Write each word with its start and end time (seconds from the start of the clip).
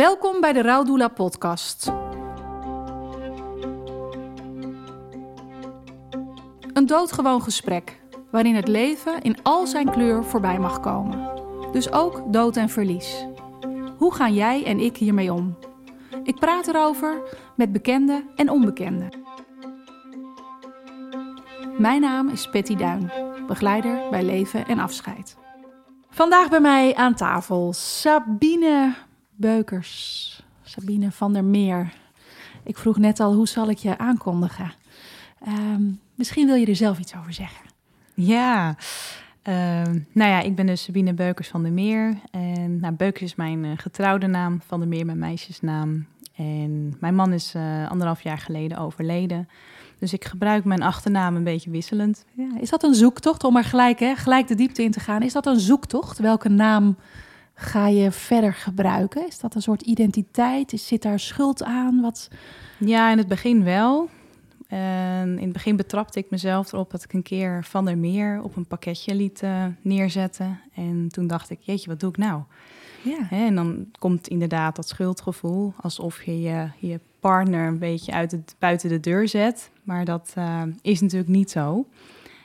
Welkom 0.00 0.40
bij 0.40 0.52
de 0.52 0.62
Rouwdoula 0.62 1.08
podcast. 1.08 1.92
Een 6.72 6.86
doodgewoon 6.86 7.42
gesprek 7.42 8.00
waarin 8.30 8.54
het 8.54 8.68
leven 8.68 9.22
in 9.22 9.42
al 9.42 9.66
zijn 9.66 9.90
kleur 9.90 10.24
voorbij 10.24 10.58
mag 10.58 10.80
komen. 10.80 11.30
Dus 11.72 11.92
ook 11.92 12.22
dood 12.32 12.56
en 12.56 12.68
verlies. 12.68 13.26
Hoe 13.96 14.14
gaan 14.14 14.34
jij 14.34 14.64
en 14.64 14.78
ik 14.78 14.96
hiermee 14.96 15.32
om? 15.32 15.58
Ik 16.24 16.38
praat 16.38 16.66
erover 16.66 17.22
met 17.56 17.72
bekenden 17.72 18.30
en 18.36 18.50
onbekenden. 18.50 19.10
Mijn 21.78 22.00
naam 22.00 22.28
is 22.28 22.50
Patty 22.50 22.76
Duin, 22.76 23.12
begeleider 23.46 24.00
bij 24.10 24.22
Leven 24.22 24.66
en 24.66 24.78
Afscheid. 24.78 25.36
Vandaag 26.10 26.48
bij 26.48 26.60
mij 26.60 26.94
aan 26.94 27.14
tafel 27.14 27.72
Sabine 27.72 29.08
Beukers. 29.40 30.42
Sabine 30.62 31.10
van 31.10 31.32
der 31.32 31.44
Meer. 31.44 31.92
Ik 32.62 32.78
vroeg 32.78 32.98
net 32.98 33.20
al, 33.20 33.34
hoe 33.34 33.48
zal 33.48 33.68
ik 33.68 33.78
je 33.78 33.98
aankondigen? 33.98 34.72
Ehm, 35.44 35.82
misschien 36.14 36.46
wil 36.46 36.54
je 36.54 36.66
er 36.66 36.76
zelf 36.76 36.98
iets 36.98 37.16
over 37.16 37.32
zeggen. 37.32 37.64
Ja, 38.14 38.76
ehm, 39.42 39.98
nou 40.12 40.30
ja, 40.30 40.40
ik 40.40 40.54
ben 40.54 40.66
dus 40.66 40.82
Sabine 40.82 41.14
Beukers 41.14 41.48
van 41.48 41.62
der 41.62 41.72
Meer. 41.72 42.18
En 42.30 42.80
nou, 42.80 42.94
Beukers 42.94 43.22
is 43.22 43.34
mijn 43.34 43.64
uh, 43.64 43.70
getrouwde 43.76 44.26
naam, 44.26 44.60
van 44.66 44.78
der 44.78 44.88
Meer 44.88 45.06
mijn 45.06 45.18
meisjesnaam. 45.18 46.06
En 46.34 46.96
mijn 46.98 47.14
man 47.14 47.32
is 47.32 47.54
uh, 47.54 47.90
anderhalf 47.90 48.22
jaar 48.22 48.38
geleden 48.38 48.78
overleden. 48.78 49.48
Dus 49.98 50.12
ik 50.12 50.24
gebruik 50.24 50.64
mijn 50.64 50.82
achternaam 50.82 51.36
een 51.36 51.44
beetje 51.44 51.70
wisselend. 51.70 52.24
Ja, 52.32 52.48
is 52.60 52.70
dat 52.70 52.82
een 52.82 52.94
zoektocht, 52.94 53.44
om 53.44 53.56
er 53.56 53.64
gelijk, 53.64 53.98
hè, 53.98 54.14
gelijk 54.16 54.48
de 54.48 54.54
diepte 54.54 54.82
in 54.82 54.90
te 54.90 55.00
gaan? 55.00 55.22
Is 55.22 55.32
dat 55.32 55.46
een 55.46 55.60
zoektocht? 55.60 56.18
Welke 56.18 56.48
naam 56.48 56.96
ga 57.60 57.86
je 57.88 58.10
verder 58.10 58.54
gebruiken? 58.54 59.26
Is 59.26 59.38
dat 59.38 59.54
een 59.54 59.62
soort 59.62 59.82
identiteit? 59.82 60.72
Is, 60.72 60.86
zit 60.86 61.02
daar 61.02 61.20
schuld 61.20 61.62
aan? 61.62 62.00
Wat... 62.00 62.28
Ja, 62.78 63.10
in 63.10 63.18
het 63.18 63.28
begin 63.28 63.64
wel. 63.64 64.08
En 64.66 65.38
in 65.38 65.44
het 65.44 65.52
begin 65.52 65.76
betrapte 65.76 66.18
ik 66.18 66.30
mezelf 66.30 66.72
erop 66.72 66.90
dat 66.90 67.04
ik 67.04 67.12
een 67.12 67.22
keer 67.22 67.64
Van 67.64 67.84
der 67.84 67.98
Meer 67.98 68.42
op 68.42 68.56
een 68.56 68.66
pakketje 68.66 69.14
liet 69.14 69.42
uh, 69.42 69.64
neerzetten. 69.80 70.60
En 70.74 71.08
toen 71.08 71.26
dacht 71.26 71.50
ik, 71.50 71.58
jeetje, 71.60 71.88
wat 71.88 72.00
doe 72.00 72.10
ik 72.10 72.16
nou? 72.16 72.42
Ja. 73.02 73.30
en 73.30 73.54
dan 73.54 73.86
komt 73.98 74.28
inderdaad 74.28 74.76
dat 74.76 74.88
schuldgevoel, 74.88 75.74
alsof 75.80 76.22
je 76.22 76.40
je, 76.40 76.68
je 76.78 77.00
partner 77.20 77.66
een 77.66 77.78
beetje 77.78 78.12
uit 78.12 78.30
het, 78.32 78.54
buiten 78.58 78.88
de 78.88 79.00
deur 79.00 79.28
zet. 79.28 79.70
Maar 79.82 80.04
dat 80.04 80.34
uh, 80.38 80.62
is 80.82 81.00
natuurlijk 81.00 81.30
niet 81.30 81.50
zo. 81.50 81.86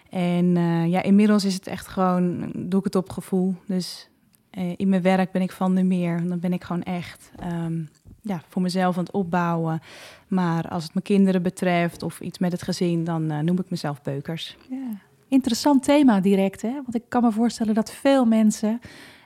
En 0.09 0.45
uh, 0.55 0.87
ja, 0.87 1.01
inmiddels 1.01 1.45
is 1.45 1.53
het 1.53 1.67
echt 1.67 1.87
gewoon, 1.87 2.51
doe 2.55 2.79
ik 2.79 2.85
het 2.85 2.95
op 2.95 3.09
gevoel. 3.09 3.55
Dus 3.65 4.09
uh, 4.57 4.73
in 4.77 4.89
mijn 4.89 5.01
werk 5.01 5.31
ben 5.31 5.41
ik 5.41 5.51
van 5.51 5.75
de 5.75 5.83
meer. 5.83 6.27
Dan 6.27 6.39
ben 6.39 6.53
ik 6.53 6.63
gewoon 6.63 6.83
echt 6.83 7.31
um, 7.63 7.89
ja, 8.21 8.41
voor 8.49 8.61
mezelf 8.61 8.97
aan 8.97 9.03
het 9.03 9.13
opbouwen. 9.13 9.81
Maar 10.27 10.67
als 10.69 10.83
het 10.83 10.93
mijn 10.93 11.05
kinderen 11.05 11.41
betreft 11.41 12.03
of 12.03 12.19
iets 12.19 12.39
met 12.39 12.51
het 12.51 12.61
gezin, 12.61 13.03
dan 13.03 13.45
noem 13.45 13.59
ik 13.59 13.69
mezelf 13.69 14.01
Beukers. 14.01 14.57
Ja. 14.69 14.99
Interessant 15.27 15.83
thema 15.83 16.19
direct, 16.19 16.61
hè? 16.61 16.71
Want 16.71 16.95
ik 16.95 17.03
kan 17.07 17.23
me 17.23 17.31
voorstellen 17.31 17.73
dat 17.73 17.91
veel 17.91 18.25
mensen 18.25 18.79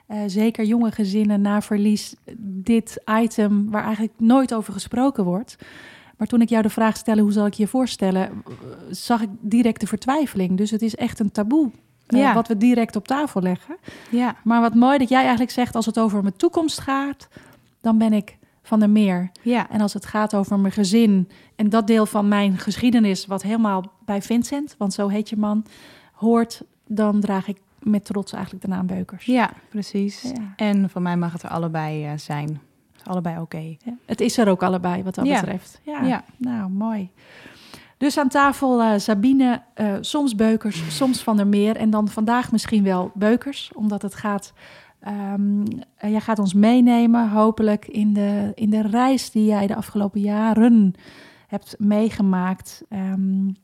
uh, 0.08 0.18
zeker 0.26 0.64
jonge 0.64 0.90
gezinnen 0.90 1.40
na 1.40 1.62
verlies, 1.62 2.14
dit 2.40 3.02
item 3.20 3.70
waar 3.70 3.84
eigenlijk 3.84 4.14
nooit 4.16 4.54
over 4.54 4.72
gesproken 4.72 5.24
wordt. 5.24 5.56
Maar 6.16 6.26
toen 6.26 6.40
ik 6.40 6.48
jou 6.48 6.62
de 6.62 6.70
vraag 6.70 6.96
stelde, 6.96 7.20
hoe 7.20 7.32
zal 7.32 7.46
ik 7.46 7.54
je 7.54 7.66
voorstellen, 7.66 8.42
zag 8.90 9.22
ik 9.22 9.28
direct 9.40 9.80
de 9.80 9.86
vertwijfeling. 9.86 10.56
Dus 10.56 10.70
het 10.70 10.82
is 10.82 10.94
echt 10.94 11.20
een 11.20 11.30
taboe 11.30 11.70
uh, 12.12 12.20
ja. 12.20 12.34
wat 12.34 12.48
we 12.48 12.56
direct 12.56 12.96
op 12.96 13.06
tafel 13.06 13.42
leggen. 13.42 13.76
Ja. 14.10 14.36
Maar 14.44 14.60
wat 14.60 14.74
mooi 14.74 14.98
dat 14.98 15.08
jij 15.08 15.20
eigenlijk 15.20 15.50
zegt, 15.50 15.74
als 15.74 15.86
het 15.86 15.98
over 15.98 16.22
mijn 16.22 16.36
toekomst 16.36 16.80
gaat, 16.80 17.28
dan 17.80 17.98
ben 17.98 18.12
ik 18.12 18.38
van 18.62 18.82
er 18.82 18.90
meer. 18.90 19.30
Ja. 19.42 19.70
En 19.70 19.80
als 19.80 19.94
het 19.94 20.06
gaat 20.06 20.34
over 20.34 20.58
mijn 20.58 20.72
gezin 20.72 21.28
en 21.56 21.68
dat 21.68 21.86
deel 21.86 22.06
van 22.06 22.28
mijn 22.28 22.58
geschiedenis, 22.58 23.26
wat 23.26 23.42
helemaal 23.42 23.92
bij 24.04 24.22
Vincent, 24.22 24.74
want 24.78 24.92
zo 24.92 25.08
heet 25.08 25.28
je 25.28 25.36
man, 25.36 25.64
hoort, 26.12 26.62
dan 26.86 27.20
draag 27.20 27.48
ik 27.48 27.58
met 27.78 28.04
trots 28.04 28.32
eigenlijk 28.32 28.64
de 28.64 28.70
naam 28.70 28.86
Beukers. 28.86 29.24
Ja, 29.24 29.50
precies. 29.68 30.32
En 30.56 30.90
voor 30.90 31.02
mij 31.02 31.16
mag 31.16 31.32
het 31.32 31.42
er 31.42 31.50
allebei 31.50 32.06
uh, 32.06 32.12
zijn. 32.16 32.60
Allebei 33.04 33.34
oké. 33.34 33.44
Okay. 33.56 33.78
Ja. 33.84 33.92
Het 34.06 34.20
is 34.20 34.38
er 34.38 34.48
ook 34.48 34.62
allebei 34.62 35.02
wat 35.02 35.14
dat 35.14 35.24
betreft. 35.24 35.80
Ja. 35.82 36.24
nou 36.36 36.70
mooi. 36.70 37.10
Dus 38.00 38.18
aan 38.18 38.28
tafel 38.28 38.80
uh, 38.80 38.92
Sabine, 38.96 39.62
uh, 39.80 39.96
soms 40.00 40.34
Beukers, 40.34 40.96
soms 40.96 41.22
Van 41.22 41.36
der 41.36 41.46
Meer 41.46 41.76
en 41.76 41.90
dan 41.90 42.08
vandaag 42.08 42.52
misschien 42.52 42.82
wel 42.82 43.10
Beukers, 43.14 43.70
omdat 43.74 44.02
het 44.02 44.14
gaat. 44.14 44.52
Um, 45.34 45.64
jij 46.00 46.20
gaat 46.20 46.38
ons 46.38 46.54
meenemen, 46.54 47.30
hopelijk 47.30 47.86
in 47.86 48.12
de, 48.12 48.52
in 48.54 48.70
de 48.70 48.82
reis 48.82 49.30
die 49.30 49.44
jij 49.44 49.66
de 49.66 49.74
afgelopen 49.74 50.20
jaren 50.20 50.94
hebt 51.46 51.74
meegemaakt. 51.78 52.82
Um, 52.90 53.56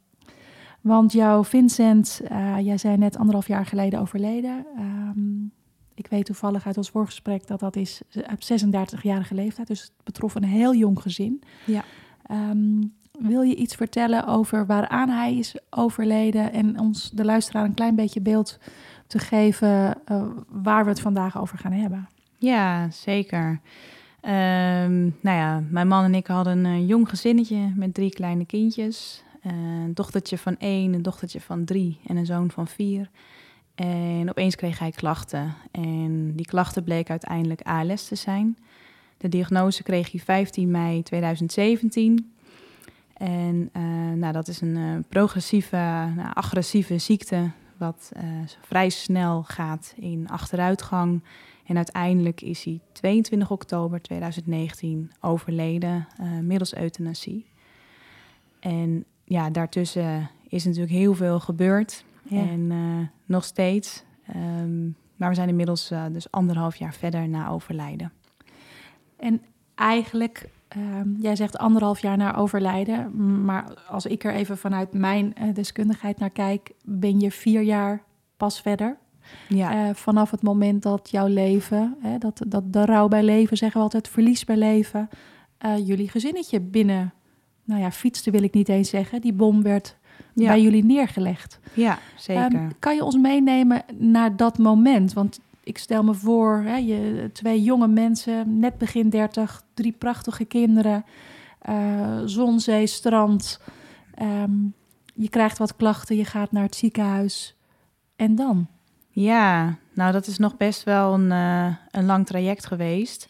want 0.80 1.12
jouw 1.12 1.44
Vincent, 1.44 2.20
uh, 2.32 2.60
jij 2.60 2.78
zei 2.78 2.96
net 2.96 3.16
anderhalf 3.16 3.46
jaar 3.46 3.66
geleden 3.66 4.00
overleden. 4.00 4.66
Um, 4.78 5.52
ik 5.94 6.06
weet 6.06 6.26
toevallig 6.26 6.66
uit 6.66 6.76
ons 6.76 6.90
voorgesprek 6.90 7.46
dat 7.46 7.60
dat 7.60 7.76
is 7.76 8.02
op 8.14 8.64
36-jarige 8.64 9.34
leeftijd. 9.34 9.66
Dus 9.66 9.82
het 9.82 9.92
betrof 10.04 10.34
een 10.34 10.44
heel 10.44 10.74
jong 10.74 11.02
gezin. 11.02 11.42
Ja. 11.66 11.84
Um, 12.30 12.94
wil 13.18 13.42
je 13.42 13.54
iets 13.54 13.74
vertellen 13.74 14.26
over 14.26 14.66
waaraan 14.66 15.08
hij 15.08 15.36
is 15.36 15.56
overleden 15.70 16.52
en 16.52 16.80
ons 16.80 17.10
de 17.10 17.24
luisteraar 17.24 17.64
een 17.64 17.74
klein 17.74 17.94
beetje 17.94 18.20
beeld 18.20 18.58
te 19.06 19.18
geven 19.18 19.94
uh, 20.12 20.22
waar 20.48 20.84
we 20.84 20.90
het 20.90 21.00
vandaag 21.00 21.38
over 21.38 21.58
gaan 21.58 21.72
hebben? 21.72 22.08
Ja, 22.38 22.90
zeker. 22.90 23.60
Um, 24.22 25.16
nou 25.20 25.36
ja, 25.36 25.62
mijn 25.70 25.88
man 25.88 26.04
en 26.04 26.14
ik 26.14 26.26
hadden 26.26 26.64
een 26.64 26.86
jong 26.86 27.08
gezinnetje 27.08 27.72
met 27.74 27.94
drie 27.94 28.10
kleine 28.10 28.44
kindjes. 28.44 29.22
Een 29.42 29.94
dochtertje 29.94 30.38
van 30.38 30.56
één, 30.58 30.92
een 30.92 31.02
dochtertje 31.02 31.40
van 31.40 31.64
drie 31.64 31.98
en 32.06 32.16
een 32.16 32.26
zoon 32.26 32.50
van 32.50 32.66
vier. 32.66 33.10
En 33.74 34.28
opeens 34.28 34.56
kreeg 34.56 34.78
hij 34.78 34.90
klachten. 34.90 35.54
En 35.70 36.32
die 36.34 36.46
klachten 36.46 36.84
bleken 36.84 37.10
uiteindelijk 37.10 37.60
ALS 37.62 38.08
te 38.08 38.14
zijn. 38.14 38.58
De 39.16 39.28
diagnose 39.28 39.82
kreeg 39.82 40.10
hij 40.10 40.20
15 40.20 40.70
mei 40.70 41.02
2017. 41.02 42.35
En 43.16 43.70
uh, 43.76 43.82
nou, 44.12 44.32
dat 44.32 44.48
is 44.48 44.60
een 44.60 44.76
uh, 44.76 44.98
progressieve, 45.08 45.76
nou, 46.16 46.30
agressieve 46.32 46.98
ziekte, 46.98 47.50
wat 47.76 48.12
uh, 48.16 48.22
vrij 48.60 48.88
snel 48.88 49.42
gaat 49.42 49.94
in 49.96 50.28
achteruitgang. 50.28 51.22
En 51.66 51.76
uiteindelijk 51.76 52.40
is 52.40 52.64
hij 52.64 52.80
22 52.92 53.50
oktober 53.50 54.02
2019 54.02 55.12
overleden 55.20 56.06
middels 56.42 56.74
euthanasie. 56.74 57.46
En 58.60 59.04
ja, 59.24 59.50
daartussen 59.50 60.30
is 60.48 60.64
natuurlijk 60.64 60.92
heel 60.92 61.14
veel 61.14 61.40
gebeurd. 61.40 62.04
En 62.30 62.70
uh, 62.70 63.06
nog 63.24 63.44
steeds. 63.44 64.04
Um, 64.36 64.96
maar 65.16 65.28
we 65.28 65.34
zijn 65.34 65.48
inmiddels 65.48 65.90
uh, 65.90 66.04
dus 66.12 66.30
anderhalf 66.30 66.76
jaar 66.76 66.94
verder 66.94 67.28
na 67.28 67.48
overlijden. 67.48 68.12
En 69.16 69.42
eigenlijk, 69.74 70.48
um, 70.76 71.16
jij 71.20 71.36
zegt 71.36 71.58
anderhalf 71.58 72.00
jaar 72.00 72.16
na 72.16 72.36
overlijden. 72.36 73.10
Maar 73.44 73.78
als 73.88 74.06
ik 74.06 74.24
er 74.24 74.32
even 74.32 74.58
vanuit 74.58 74.92
mijn 74.92 75.34
uh, 75.42 75.54
deskundigheid 75.54 76.18
naar 76.18 76.30
kijk, 76.30 76.70
ben 76.84 77.20
je 77.20 77.30
vier 77.30 77.62
jaar 77.62 78.02
pas 78.36 78.60
verder. 78.60 78.96
Ja. 79.48 79.94
vanaf 79.94 80.30
het 80.30 80.42
moment 80.42 80.82
dat 80.82 81.10
jouw 81.10 81.26
leven, 81.26 81.96
hè, 82.00 82.18
dat, 82.18 82.42
dat 82.46 82.72
de 82.72 82.84
rouw 82.84 83.08
bij 83.08 83.22
leven, 83.22 83.56
zeggen 83.56 83.78
we 83.78 83.84
altijd, 83.84 84.08
verlies 84.08 84.44
bij 84.44 84.56
leven, 84.56 85.08
jullie 85.84 86.08
gezinnetje 86.08 86.60
binnen 86.60 87.12
nou 87.66 87.80
ja, 87.80 87.90
fietste 87.90 88.30
wil 88.30 88.42
ik 88.42 88.54
niet 88.54 88.68
eens 88.68 88.88
zeggen. 88.88 89.20
Die 89.20 89.32
bom 89.32 89.62
werd 89.62 89.96
bij 90.32 90.62
jullie 90.62 90.84
neergelegd. 90.84 91.58
Ja, 91.74 91.98
zeker. 92.16 92.54
Um, 92.54 92.70
kan 92.78 92.94
je 92.94 93.04
ons 93.04 93.16
meenemen 93.16 93.82
naar 93.98 94.36
dat 94.36 94.58
moment? 94.58 95.12
Want 95.12 95.40
ik 95.66 95.78
stel 95.78 96.02
me 96.02 96.14
voor, 96.14 96.62
hè, 96.64 96.76
je, 96.76 97.30
twee 97.32 97.62
jonge 97.62 97.88
mensen, 97.88 98.58
net 98.58 98.78
begin 98.78 99.10
dertig, 99.10 99.62
drie 99.74 99.92
prachtige 99.92 100.44
kinderen, 100.44 101.04
uh, 101.68 102.20
zon, 102.24 102.60
zee, 102.60 102.86
strand. 102.86 103.60
Um, 104.22 104.74
je 105.14 105.28
krijgt 105.28 105.58
wat 105.58 105.76
klachten, 105.76 106.16
je 106.16 106.24
gaat 106.24 106.52
naar 106.52 106.62
het 106.62 106.74
ziekenhuis. 106.76 107.56
En 108.16 108.34
dan? 108.34 108.66
Ja, 109.10 109.78
nou 109.94 110.12
dat 110.12 110.26
is 110.26 110.38
nog 110.38 110.56
best 110.56 110.82
wel 110.84 111.14
een, 111.14 111.30
uh, 111.30 111.76
een 111.90 112.06
lang 112.06 112.26
traject 112.26 112.66
geweest. 112.66 113.28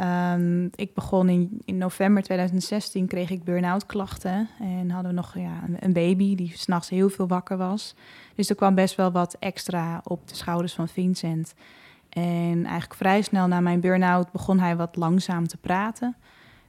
Um, 0.00 0.70
ik 0.74 0.94
begon 0.94 1.28
in, 1.28 1.60
in 1.64 1.78
november 1.78 2.22
2016, 2.22 3.06
kreeg 3.06 3.30
ik 3.30 3.44
burn-out 3.44 3.86
klachten. 3.86 4.48
En 4.60 4.90
hadden 4.90 5.10
we 5.10 5.16
nog 5.16 5.34
ja, 5.38 5.62
een, 5.78 5.92
baby 5.92 6.34
die 6.34 6.52
s'nachts 6.56 6.88
heel 6.88 7.08
veel 7.08 7.28
wakker 7.28 7.56
was. 7.56 7.94
Dus 8.34 8.50
er 8.50 8.56
kwam 8.56 8.74
best 8.74 8.94
wel 8.94 9.12
wat 9.12 9.36
extra 9.38 10.00
op 10.04 10.28
de 10.28 10.34
schouders 10.34 10.72
van 10.72 10.88
Vincent. 10.88 11.54
En 12.08 12.64
eigenlijk 12.64 12.94
vrij 12.94 13.22
snel 13.22 13.46
na 13.46 13.60
mijn 13.60 13.80
burn-out 13.80 14.32
begon 14.32 14.58
hij 14.58 14.76
wat 14.76 14.96
langzaam 14.96 15.46
te 15.46 15.56
praten. 15.56 16.16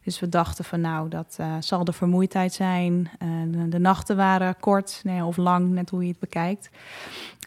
Dus 0.03 0.19
we 0.19 0.29
dachten 0.29 0.63
van 0.65 0.81
nou, 0.81 1.09
dat 1.09 1.37
uh, 1.41 1.55
zal 1.59 1.83
de 1.83 1.93
vermoeidheid 1.93 2.53
zijn. 2.53 3.09
Uh, 3.23 3.69
de, 3.69 3.79
nachten 3.79 4.15
waren 4.15 4.59
kort 4.59 5.01
nee, 5.03 5.25
of 5.25 5.37
lang, 5.37 5.69
net 5.69 5.89
hoe 5.89 6.01
je 6.01 6.09
het 6.09 6.19
bekijkt. 6.19 6.69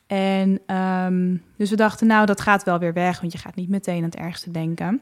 En 0.07 0.77
um, 0.77 1.43
dus 1.57 1.71
we 1.71 1.77
dachten 1.77 2.07
nou, 2.07 2.27
dat 2.27 2.41
gaat 2.41 2.65
wel 2.65 2.79
weer 2.79 2.93
weg, 2.93 3.21
want 3.21 3.33
je 3.33 3.39
gaat 3.39 3.55
niet 3.55 3.69
meteen 3.69 3.97
aan 3.97 4.03
het 4.03 4.17
ergste 4.17 4.51
denken. 4.51 5.01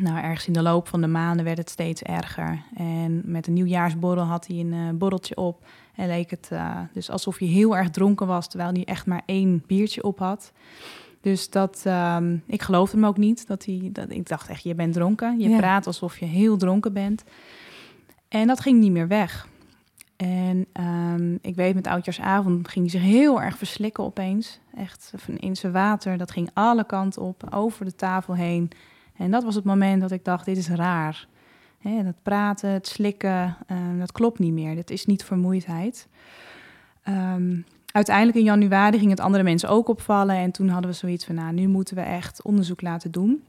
Nou, 0.00 0.18
ergens 0.18 0.46
in 0.46 0.52
de 0.52 0.62
loop 0.62 0.88
van 0.88 1.00
de 1.00 1.06
maanden 1.06 1.44
werd 1.44 1.58
het 1.58 1.70
steeds 1.70 2.02
erger. 2.02 2.62
En 2.74 3.22
met 3.24 3.46
een 3.46 3.52
nieuwjaarsborrel 3.52 4.24
had 4.24 4.46
hij 4.46 4.56
een 4.56 4.72
uh, 4.72 4.90
borreltje 4.90 5.36
op. 5.36 5.64
En 5.94 6.06
leek 6.06 6.30
het 6.30 6.48
uh, 6.52 6.78
dus 6.92 7.10
alsof 7.10 7.38
hij 7.38 7.48
heel 7.48 7.76
erg 7.76 7.90
dronken 7.90 8.26
was, 8.26 8.48
terwijl 8.48 8.72
hij 8.72 8.84
echt 8.84 9.06
maar 9.06 9.22
één 9.26 9.64
biertje 9.66 10.02
op 10.02 10.18
had. 10.18 10.52
Dus 11.20 11.50
dat, 11.50 11.84
um, 11.86 12.42
ik 12.46 12.62
geloofde 12.62 12.96
hem 12.96 13.06
ook 13.06 13.16
niet. 13.16 13.46
Dat 13.46 13.64
hij, 13.64 13.90
dat, 13.92 14.10
ik 14.10 14.28
dacht 14.28 14.48
echt, 14.48 14.62
je 14.62 14.74
bent 14.74 14.92
dronken. 14.92 15.38
Je 15.38 15.56
praat 15.56 15.86
alsof 15.86 16.18
je 16.18 16.24
heel 16.24 16.56
dronken 16.56 16.92
bent. 16.92 17.24
En 18.28 18.46
dat 18.46 18.60
ging 18.60 18.80
niet 18.80 18.92
meer 18.92 19.08
weg. 19.08 19.48
En 20.16 20.66
um, 20.80 21.38
ik 21.40 21.54
weet, 21.54 21.74
met 21.74 21.86
oudjaarsavond 21.86 22.68
ging 22.68 22.90
hij 22.90 23.00
zich 23.00 23.10
heel 23.10 23.42
erg 23.42 23.58
verslikken 23.58 24.04
opeens. 24.04 24.60
Echt 24.76 25.12
in 25.36 25.56
zijn 25.56 25.72
water, 25.72 26.18
dat 26.18 26.30
ging 26.30 26.50
alle 26.52 26.86
kanten 26.86 27.22
op, 27.22 27.46
over 27.50 27.84
de 27.84 27.94
tafel 27.94 28.34
heen. 28.34 28.70
En 29.16 29.30
dat 29.30 29.44
was 29.44 29.54
het 29.54 29.64
moment 29.64 30.00
dat 30.00 30.10
ik 30.10 30.24
dacht, 30.24 30.44
dit 30.44 30.56
is 30.56 30.68
raar. 30.68 31.26
He, 31.78 32.02
dat 32.04 32.22
praten, 32.22 32.70
het 32.70 32.86
slikken, 32.86 33.56
um, 33.70 33.98
dat 33.98 34.12
klopt 34.12 34.38
niet 34.38 34.52
meer. 34.52 34.74
Dit 34.74 34.90
is 34.90 35.06
niet 35.06 35.24
vermoeidheid. 35.24 36.08
Um, 37.08 37.64
uiteindelijk 37.92 38.36
in 38.36 38.44
januari 38.44 38.98
ging 38.98 39.10
het 39.10 39.20
andere 39.20 39.42
mensen 39.42 39.68
ook 39.68 39.88
opvallen. 39.88 40.36
En 40.36 40.50
toen 40.50 40.68
hadden 40.68 40.90
we 40.90 40.96
zoiets 40.96 41.24
van, 41.24 41.34
nou, 41.34 41.52
nu 41.52 41.68
moeten 41.68 41.96
we 41.96 42.02
echt 42.02 42.42
onderzoek 42.42 42.80
laten 42.80 43.10
doen. 43.10 43.42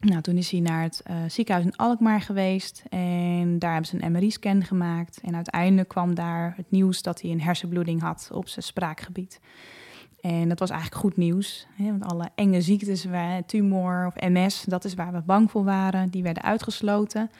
Nou, 0.00 0.20
toen 0.20 0.36
is 0.36 0.50
hij 0.50 0.60
naar 0.60 0.82
het 0.82 1.02
uh, 1.10 1.16
ziekenhuis 1.28 1.66
in 1.66 1.76
Alkmaar 1.76 2.20
geweest 2.20 2.82
en 2.88 3.58
daar 3.58 3.72
hebben 3.72 3.90
ze 3.90 4.04
een 4.04 4.12
MRI-scan 4.12 4.64
gemaakt. 4.64 5.20
En 5.20 5.34
uiteindelijk 5.34 5.88
kwam 5.88 6.14
daar 6.14 6.52
het 6.56 6.70
nieuws 6.70 7.02
dat 7.02 7.20
hij 7.20 7.30
een 7.30 7.40
hersenbloeding 7.40 8.00
had 8.00 8.30
op 8.32 8.48
zijn 8.48 8.64
spraakgebied. 8.64 9.40
En 10.20 10.48
dat 10.48 10.58
was 10.58 10.70
eigenlijk 10.70 11.00
goed 11.00 11.16
nieuws, 11.16 11.66
hè, 11.74 11.84
want 11.84 12.04
alle 12.04 12.28
enge 12.34 12.60
ziektes, 12.60 13.06
tumor 13.46 14.06
of 14.06 14.28
MS, 14.28 14.64
dat 14.66 14.84
is 14.84 14.94
waar 14.94 15.12
we 15.12 15.20
bang 15.20 15.50
voor 15.50 15.64
waren, 15.64 16.10
die 16.10 16.22
werden 16.22 16.42
uitgesloten. 16.42 17.30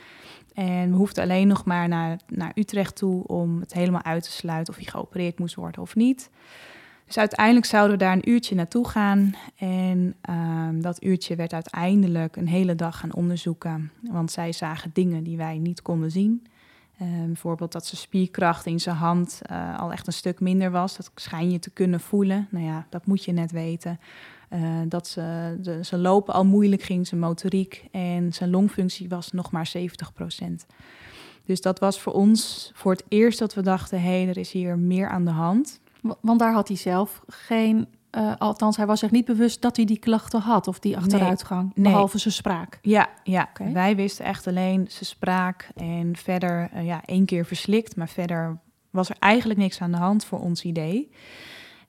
En 0.55 0.91
we 0.91 0.97
hoefden 0.97 1.23
alleen 1.25 1.49
nog 1.49 1.65
maar 1.65 1.89
naar, 1.89 2.19
naar 2.29 2.53
Utrecht 2.55 2.97
toe 2.97 3.27
om 3.27 3.61
het 3.61 3.73
helemaal 3.73 4.03
uit 4.03 4.23
te 4.23 4.31
sluiten 4.31 4.75
of 4.75 4.81
hij 4.81 4.91
geopereerd 4.91 5.39
moest 5.39 5.55
worden 5.55 5.83
of 5.83 5.95
niet. 5.95 6.31
Dus 7.07 7.19
uiteindelijk 7.19 7.67
zouden 7.67 7.99
we 7.99 8.05
daar 8.05 8.13
een 8.13 8.31
uurtje 8.31 8.55
naartoe 8.55 8.89
gaan. 8.89 9.35
En 9.57 10.15
um, 10.31 10.83
dat 10.83 11.05
uurtje 11.05 11.37
werd 11.37 11.53
uiteindelijk 11.53 12.37
een 12.37 12.49
hele 12.49 12.75
dag 12.75 12.99
gaan 12.99 13.15
onderzoeken. 13.15 13.91
Want 14.01 14.31
zij 14.31 14.53
zagen 14.53 14.91
dingen 14.93 15.25
die 15.25 15.37
wij 15.37 15.59
niet 15.59 15.83
konden 15.83 16.11
zien. 16.11 16.47
Um, 17.03 17.27
bijvoorbeeld 17.27 17.73
dat 17.73 17.87
zijn 17.87 18.01
spierkracht 18.01 18.67
in 18.67 18.81
zijn 18.81 18.97
hand 18.97 19.41
uh, 19.51 19.79
al 19.79 19.93
echt 19.93 20.07
een 20.07 20.13
stuk 20.13 20.41
minder 20.41 20.71
was. 20.71 20.97
Dat 20.97 21.11
schijn 21.15 21.51
je 21.51 21.59
te 21.59 21.71
kunnen 21.71 22.01
voelen. 22.01 22.49
Nou 22.51 22.65
ja, 22.65 22.87
dat 22.91 23.07
moet 23.07 23.25
je 23.25 23.33
net 23.33 23.51
weten. 23.51 24.01
Uh, 24.51 24.81
dat 24.89 25.07
ze, 25.07 25.57
de, 25.61 25.83
zijn 25.83 26.01
lopen 26.01 26.35
al 26.35 26.45
moeilijk 26.45 26.83
ging, 26.83 27.07
zijn 27.07 27.21
motoriek. 27.21 27.85
En 27.91 28.33
zijn 28.33 28.51
longfunctie 28.51 29.09
was 29.09 29.33
nog 29.33 29.51
maar 29.51 29.67
70 29.67 30.13
procent. 30.13 30.67
Dus 31.45 31.61
dat 31.61 31.79
was 31.79 32.01
voor 32.01 32.13
ons 32.13 32.71
voor 32.75 32.93
het 32.93 33.05
eerst 33.09 33.39
dat 33.39 33.55
we 33.55 33.63
dachten: 33.63 34.03
hé, 34.03 34.21
hey, 34.21 34.29
er 34.29 34.39
is 34.39 34.53
hier 34.53 34.79
meer 34.79 35.09
aan 35.09 35.25
de 35.25 35.31
hand. 35.31 35.81
Want 36.21 36.39
daar 36.39 36.53
had 36.53 36.69
hij 36.69 36.77
zelf 36.77 37.23
geen, 37.27 37.87
uh, 38.17 38.33
althans, 38.39 38.77
hij 38.77 38.87
was 38.87 39.01
zich 39.01 39.11
niet 39.11 39.25
bewust 39.25 39.63
dat 39.63 39.77
hij 39.77 39.85
die 39.85 39.99
klachten 39.99 40.41
had 40.41 40.69
of 40.69 40.79
die 40.79 40.97
achteruitgang, 40.97 41.73
nee, 41.75 41.93
behalve 41.93 42.19
zijn 42.19 42.35
spraak. 42.35 42.79
Ja, 42.83 43.09
ja. 43.23 43.49
Okay. 43.51 43.73
wij 43.73 43.97
wisten 43.97 44.25
echt 44.25 44.47
alleen 44.47 44.87
zijn 44.89 45.05
spraak 45.05 45.71
en 45.75 46.17
verder, 46.17 46.71
uh, 46.75 46.87
ja, 46.87 47.03
één 47.05 47.25
keer 47.25 47.45
verslikt, 47.45 47.97
maar 47.97 48.09
verder 48.09 48.59
was 48.91 49.09
er 49.09 49.17
eigenlijk 49.19 49.61
niks 49.61 49.81
aan 49.81 49.91
de 49.91 49.97
hand 49.99 50.25
voor 50.25 50.41
ons 50.41 50.65
idee. 50.65 51.11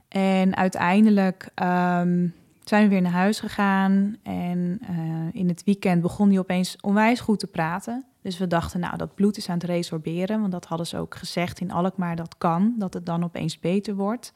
En 0.08 0.56
uiteindelijk 0.56 1.50
um, 1.56 2.34
zijn 2.64 2.84
we 2.84 2.90
weer 2.90 3.02
naar 3.02 3.12
huis 3.12 3.40
gegaan 3.40 4.16
en 4.24 4.80
uh, 4.90 4.98
in 5.32 5.48
het 5.48 5.64
weekend 5.64 6.02
begon 6.02 6.30
hij 6.30 6.40
opeens 6.40 6.78
onwijs 6.82 7.20
goed 7.20 7.40
te 7.40 7.48
praten. 7.48 8.06
Dus 8.22 8.38
we 8.38 8.48
dachten, 8.48 8.80
nou, 8.80 8.98
dat 8.98 9.16
bloed 9.16 9.38
is 9.38 9.50
aan 9.50 9.58
het 9.58 9.64
resorberen, 9.64 10.40
want 10.40 10.52
dat 10.52 10.66
hadden 10.66 10.88
ze 10.88 10.98
ook 10.98 11.16
gezegd 11.16 11.60
in 11.60 11.72
Alkmaar, 11.72 12.16
dat 12.16 12.38
kan, 12.38 12.76
dat 12.78 12.94
het 12.94 13.06
dan 13.06 13.24
opeens 13.24 13.60
beter 13.60 13.96
wordt. 13.96 14.34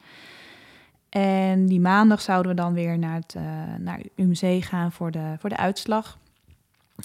En 1.21 1.65
die 1.65 1.79
maandag 1.79 2.21
zouden 2.21 2.55
we 2.55 2.61
dan 2.61 2.73
weer 2.73 2.97
naar 2.97 3.15
het 3.15 3.35
uh, 3.37 3.43
naar 3.79 3.99
UMC 4.15 4.63
gaan 4.63 4.91
voor 4.91 5.11
de, 5.11 5.35
voor 5.39 5.49
de 5.49 5.57
uitslag. 5.57 6.17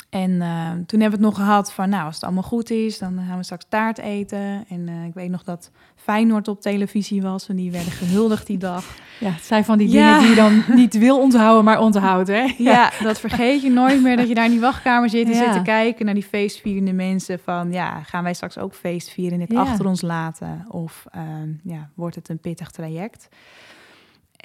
En 0.08 0.30
uh, 0.30 0.70
toen 0.70 1.00
hebben 1.00 1.18
we 1.18 1.26
het 1.26 1.34
nog 1.34 1.34
gehad 1.34 1.72
van, 1.72 1.88
nou, 1.88 2.04
als 2.04 2.14
het 2.14 2.24
allemaal 2.24 2.42
goed 2.42 2.70
is, 2.70 2.98
dan 2.98 3.20
gaan 3.28 3.36
we 3.36 3.44
straks 3.44 3.66
taart 3.68 3.98
eten. 3.98 4.64
En 4.68 4.88
uh, 4.88 5.04
ik 5.04 5.14
weet 5.14 5.30
nog 5.30 5.44
dat 5.44 5.70
Feyenoord 5.96 6.48
op 6.48 6.60
televisie 6.60 7.22
was 7.22 7.48
en 7.48 7.56
die 7.56 7.70
werden 7.70 7.92
gehuldigd 7.92 8.46
die 8.46 8.58
dag. 8.58 8.84
Ja, 9.20 9.30
het 9.30 9.44
zijn 9.44 9.64
van 9.64 9.78
die 9.78 9.88
dingen 9.88 10.18
die 10.18 10.28
je 10.28 10.34
dan 10.34 10.64
niet 10.68 10.98
wil 10.98 11.20
onthouden, 11.20 11.64
maar 11.64 11.80
onthoudt, 11.80 12.28
hè? 12.28 12.42
Ja. 12.42 12.54
ja. 12.58 12.92
dat 13.02 13.20
vergeet 13.20 13.62
je 13.62 13.70
nooit 13.70 14.02
meer, 14.02 14.16
dat 14.16 14.28
je 14.28 14.34
daar 14.34 14.44
in 14.44 14.50
die 14.50 14.60
wachtkamer 14.60 15.10
zit 15.10 15.26
en 15.26 15.32
ja. 15.32 15.44
zit 15.44 15.52
te 15.52 15.62
kijken 15.62 16.04
naar 16.04 16.14
die 16.14 16.24
feestvierende 16.24 16.92
mensen. 16.92 17.40
Van, 17.44 17.72
ja, 17.72 18.02
gaan 18.02 18.22
wij 18.22 18.34
straks 18.34 18.58
ook 18.58 18.74
feestvieren 18.74 19.40
en 19.40 19.46
dit 19.46 19.58
achter 19.58 19.86
ons 19.86 20.00
laten? 20.00 20.64
Of 20.68 21.04
uh, 21.16 21.22
ja, 21.62 21.88
wordt 21.94 22.16
het 22.16 22.28
een 22.28 22.40
pittig 22.40 22.70
traject? 22.70 23.28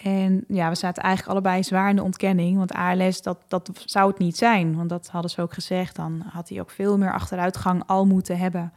En 0.03 0.44
ja, 0.47 0.69
we 0.69 0.75
zaten 0.75 1.03
eigenlijk 1.03 1.33
allebei 1.33 1.63
zwaar 1.63 1.89
in 1.89 1.95
de 1.95 2.03
ontkenning. 2.03 2.57
Want 2.57 2.74
ALS, 2.74 3.21
dat, 3.21 3.38
dat 3.47 3.69
zou 3.86 4.09
het 4.09 4.18
niet 4.18 4.38
zijn. 4.38 4.75
Want 4.75 4.89
dat 4.89 5.07
hadden 5.07 5.31
ze 5.31 5.42
ook 5.42 5.53
gezegd. 5.53 5.95
Dan 5.95 6.24
had 6.27 6.50
hij 6.50 6.59
ook 6.59 6.69
veel 6.69 6.97
meer 6.97 7.13
achteruitgang 7.13 7.83
al 7.86 8.06
moeten 8.06 8.38
hebben. 8.38 8.74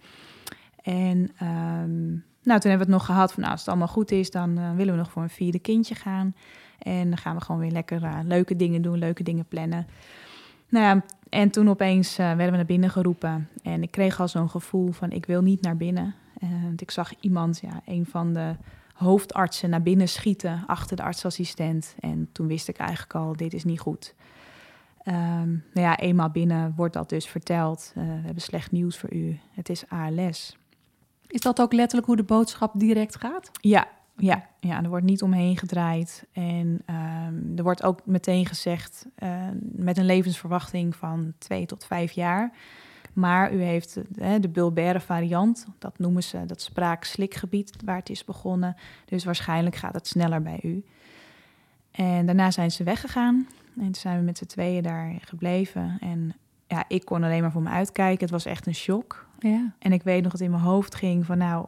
En 0.83 1.31
um, 1.43 2.25
nou, 2.43 2.61
toen 2.61 2.71
hebben 2.71 2.87
we 2.87 2.93
het 2.93 3.03
nog 3.03 3.05
gehad 3.05 3.33
van... 3.33 3.41
Nou, 3.41 3.53
als 3.53 3.61
het 3.61 3.71
allemaal 3.71 3.89
goed 3.89 4.11
is, 4.11 4.31
dan 4.31 4.59
uh, 4.59 4.75
willen 4.75 4.93
we 4.93 4.99
nog 4.99 5.11
voor 5.11 5.23
een 5.23 5.31
vierde 5.31 5.59
kindje 5.59 5.95
gaan. 5.95 6.35
En 6.79 7.09
dan 7.09 7.19
gaan 7.19 7.37
we 7.37 7.43
gewoon 7.43 7.61
weer 7.61 7.71
lekker 7.71 8.03
uh, 8.03 8.19
leuke 8.25 8.57
dingen 8.57 8.83
doen, 8.83 8.99
leuke 8.99 9.23
dingen 9.23 9.47
plannen. 9.47 9.87
Nou 10.69 10.85
ja, 10.85 11.05
en 11.29 11.51
toen 11.51 11.69
opeens 11.69 12.19
uh, 12.19 12.27
werden 12.27 12.51
we 12.51 12.57
naar 12.57 12.65
binnen 12.65 12.91
geroepen. 12.91 13.49
En 13.63 13.83
ik 13.83 13.91
kreeg 13.91 14.21
al 14.21 14.29
zo'n 14.29 14.51
gevoel 14.51 14.93
van, 14.93 15.11
ik 15.11 15.27
wil 15.27 15.43
niet 15.43 15.63
naar 15.63 15.77
binnen. 15.77 16.15
want 16.63 16.81
ik 16.81 16.91
zag 16.91 17.13
iemand, 17.21 17.61
ja, 17.63 17.81
een 17.85 18.07
van 18.07 18.33
de 18.33 18.55
hoofdartsen 18.99 19.71
naar 19.71 19.83
binnen 19.83 20.09
schieten 20.09 20.65
achter 20.67 20.97
de 20.97 21.03
artsassistent. 21.03 21.95
En 22.01 22.29
toen 22.33 22.47
wist 22.47 22.69
ik 22.69 22.77
eigenlijk 22.77 23.15
al, 23.15 23.37
dit 23.37 23.55
is 23.55 23.65
niet 23.65 23.81
goed. 23.81 24.15
Um, 25.05 25.65
nou 25.73 25.87
ja, 25.87 25.97
eenmaal 25.97 26.31
binnen 26.31 26.73
wordt 26.77 26.95
dat 26.95 27.09
dus 27.09 27.27
verteld. 27.27 27.93
Uh, 27.97 28.05
we 28.05 28.11
hebben 28.11 28.43
slecht 28.43 28.71
nieuws 28.71 28.99
voor 28.99 29.13
u. 29.13 29.39
Het 29.55 29.69
is 29.69 29.85
ALS. 29.89 30.57
Is 31.27 31.41
dat 31.41 31.61
ook 31.61 31.73
letterlijk 31.73 32.07
hoe 32.07 32.17
de 32.17 32.23
boodschap 32.23 32.73
direct 32.75 33.17
gaat? 33.17 33.51
Ja, 33.61 33.89
ja, 34.17 34.49
ja 34.61 34.83
er 34.83 34.89
wordt 34.89 35.05
niet 35.05 35.23
omheen 35.23 35.57
gedraaid. 35.57 36.27
En 36.33 36.83
um, 36.87 37.53
er 37.57 37.63
wordt 37.63 37.83
ook 37.83 38.07
meteen 38.07 38.47
gezegd 38.47 39.07
uh, 39.19 39.47
met 39.61 39.99
een 39.99 40.07
levensverwachting 40.07 40.97
van 40.97 41.33
twee 41.39 41.67
tot 41.67 41.87
vijf 41.87 42.13
jaar. 42.13 42.53
Maar 43.19 43.53
u 43.53 43.63
heeft 43.63 43.99
hè, 44.19 44.41
de 44.41 44.49
bulbaire 44.49 45.01
variant, 45.01 45.67
dat 45.79 45.99
noemen 45.99 46.23
ze 46.23 46.47
dat 46.47 46.61
spraak-slikgebied 46.61 47.77
waar 47.85 47.97
het 47.97 48.11
is 48.11 48.25
begonnen. 48.25 48.77
Dus 49.05 49.25
waarschijnlijk 49.25 49.77
gaat 49.77 49.95
het 49.95 50.07
sneller 50.07 50.43
bij 50.43 50.61
u. 50.63 50.85
En 51.91 52.27
daarna 52.27 52.51
zijn 52.51 52.71
ze 52.71 52.85
weggegaan 52.85 53.47
en 53.77 53.85
toen 53.85 53.95
zijn 53.95 54.19
we 54.19 54.25
met 54.25 54.39
z'n 54.39 54.47
tweeën 54.47 54.83
daar 54.83 55.15
gebleven. 55.21 55.97
En 56.01 56.35
ja, 56.67 56.85
ik 56.89 57.05
kon 57.05 57.23
alleen 57.23 57.43
maar 57.43 57.53
voor 57.53 57.63
me 57.63 57.69
uitkijken. 57.69 58.21
Het 58.21 58.31
was 58.31 58.45
echt 58.45 58.67
een 58.67 58.75
shock. 58.75 59.27
Ja. 59.39 59.75
En 59.79 59.93
ik 59.93 60.03
weet 60.03 60.23
nog 60.23 60.33
dat 60.33 60.41
in 60.41 60.51
mijn 60.51 60.63
hoofd 60.63 60.95
ging 60.95 61.27
van 61.27 61.39
nou, 61.39 61.67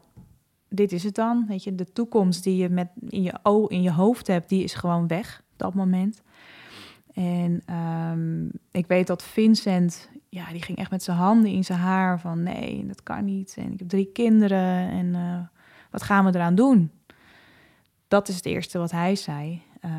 dit 0.69 0.93
is 0.93 1.05
het 1.05 1.15
dan. 1.15 1.45
Weet 1.49 1.65
je, 1.65 1.75
de 1.75 1.93
toekomst 1.93 2.45
die 2.45 2.57
je 2.57 2.69
met 2.69 2.89
in 3.09 3.23
je, 3.23 3.67
in 3.69 3.83
je 3.83 3.93
hoofd 3.93 4.27
hebt, 4.27 4.49
die 4.49 4.63
is 4.63 4.75
gewoon 4.75 5.07
weg 5.07 5.43
op 5.53 5.59
dat 5.59 5.75
moment. 5.75 6.23
En 7.13 7.63
um, 7.75 8.51
ik 8.71 8.87
weet 8.87 9.07
dat 9.07 9.23
Vincent 9.23 10.09
ja, 10.31 10.51
die 10.51 10.63
ging 10.63 10.79
echt 10.79 10.91
met 10.91 11.03
zijn 11.03 11.17
handen 11.17 11.51
in 11.51 11.65
zijn 11.65 11.79
haar 11.79 12.21
van 12.21 12.43
nee, 12.43 12.87
dat 12.87 13.03
kan 13.03 13.25
niet. 13.25 13.55
En 13.59 13.73
ik 13.73 13.79
heb 13.79 13.89
drie 13.89 14.11
kinderen 14.13 14.89
en 14.89 15.07
uh, 15.07 15.41
wat 15.91 16.03
gaan 16.03 16.25
we 16.25 16.35
eraan 16.35 16.55
doen? 16.55 16.91
Dat 18.09 18.29
is 18.29 18.37
het 18.37 18.47
eerste 18.47 18.79
wat 18.79 18.91
hij 18.91 19.17
zei. 19.17 19.63
Uh, 19.85 19.91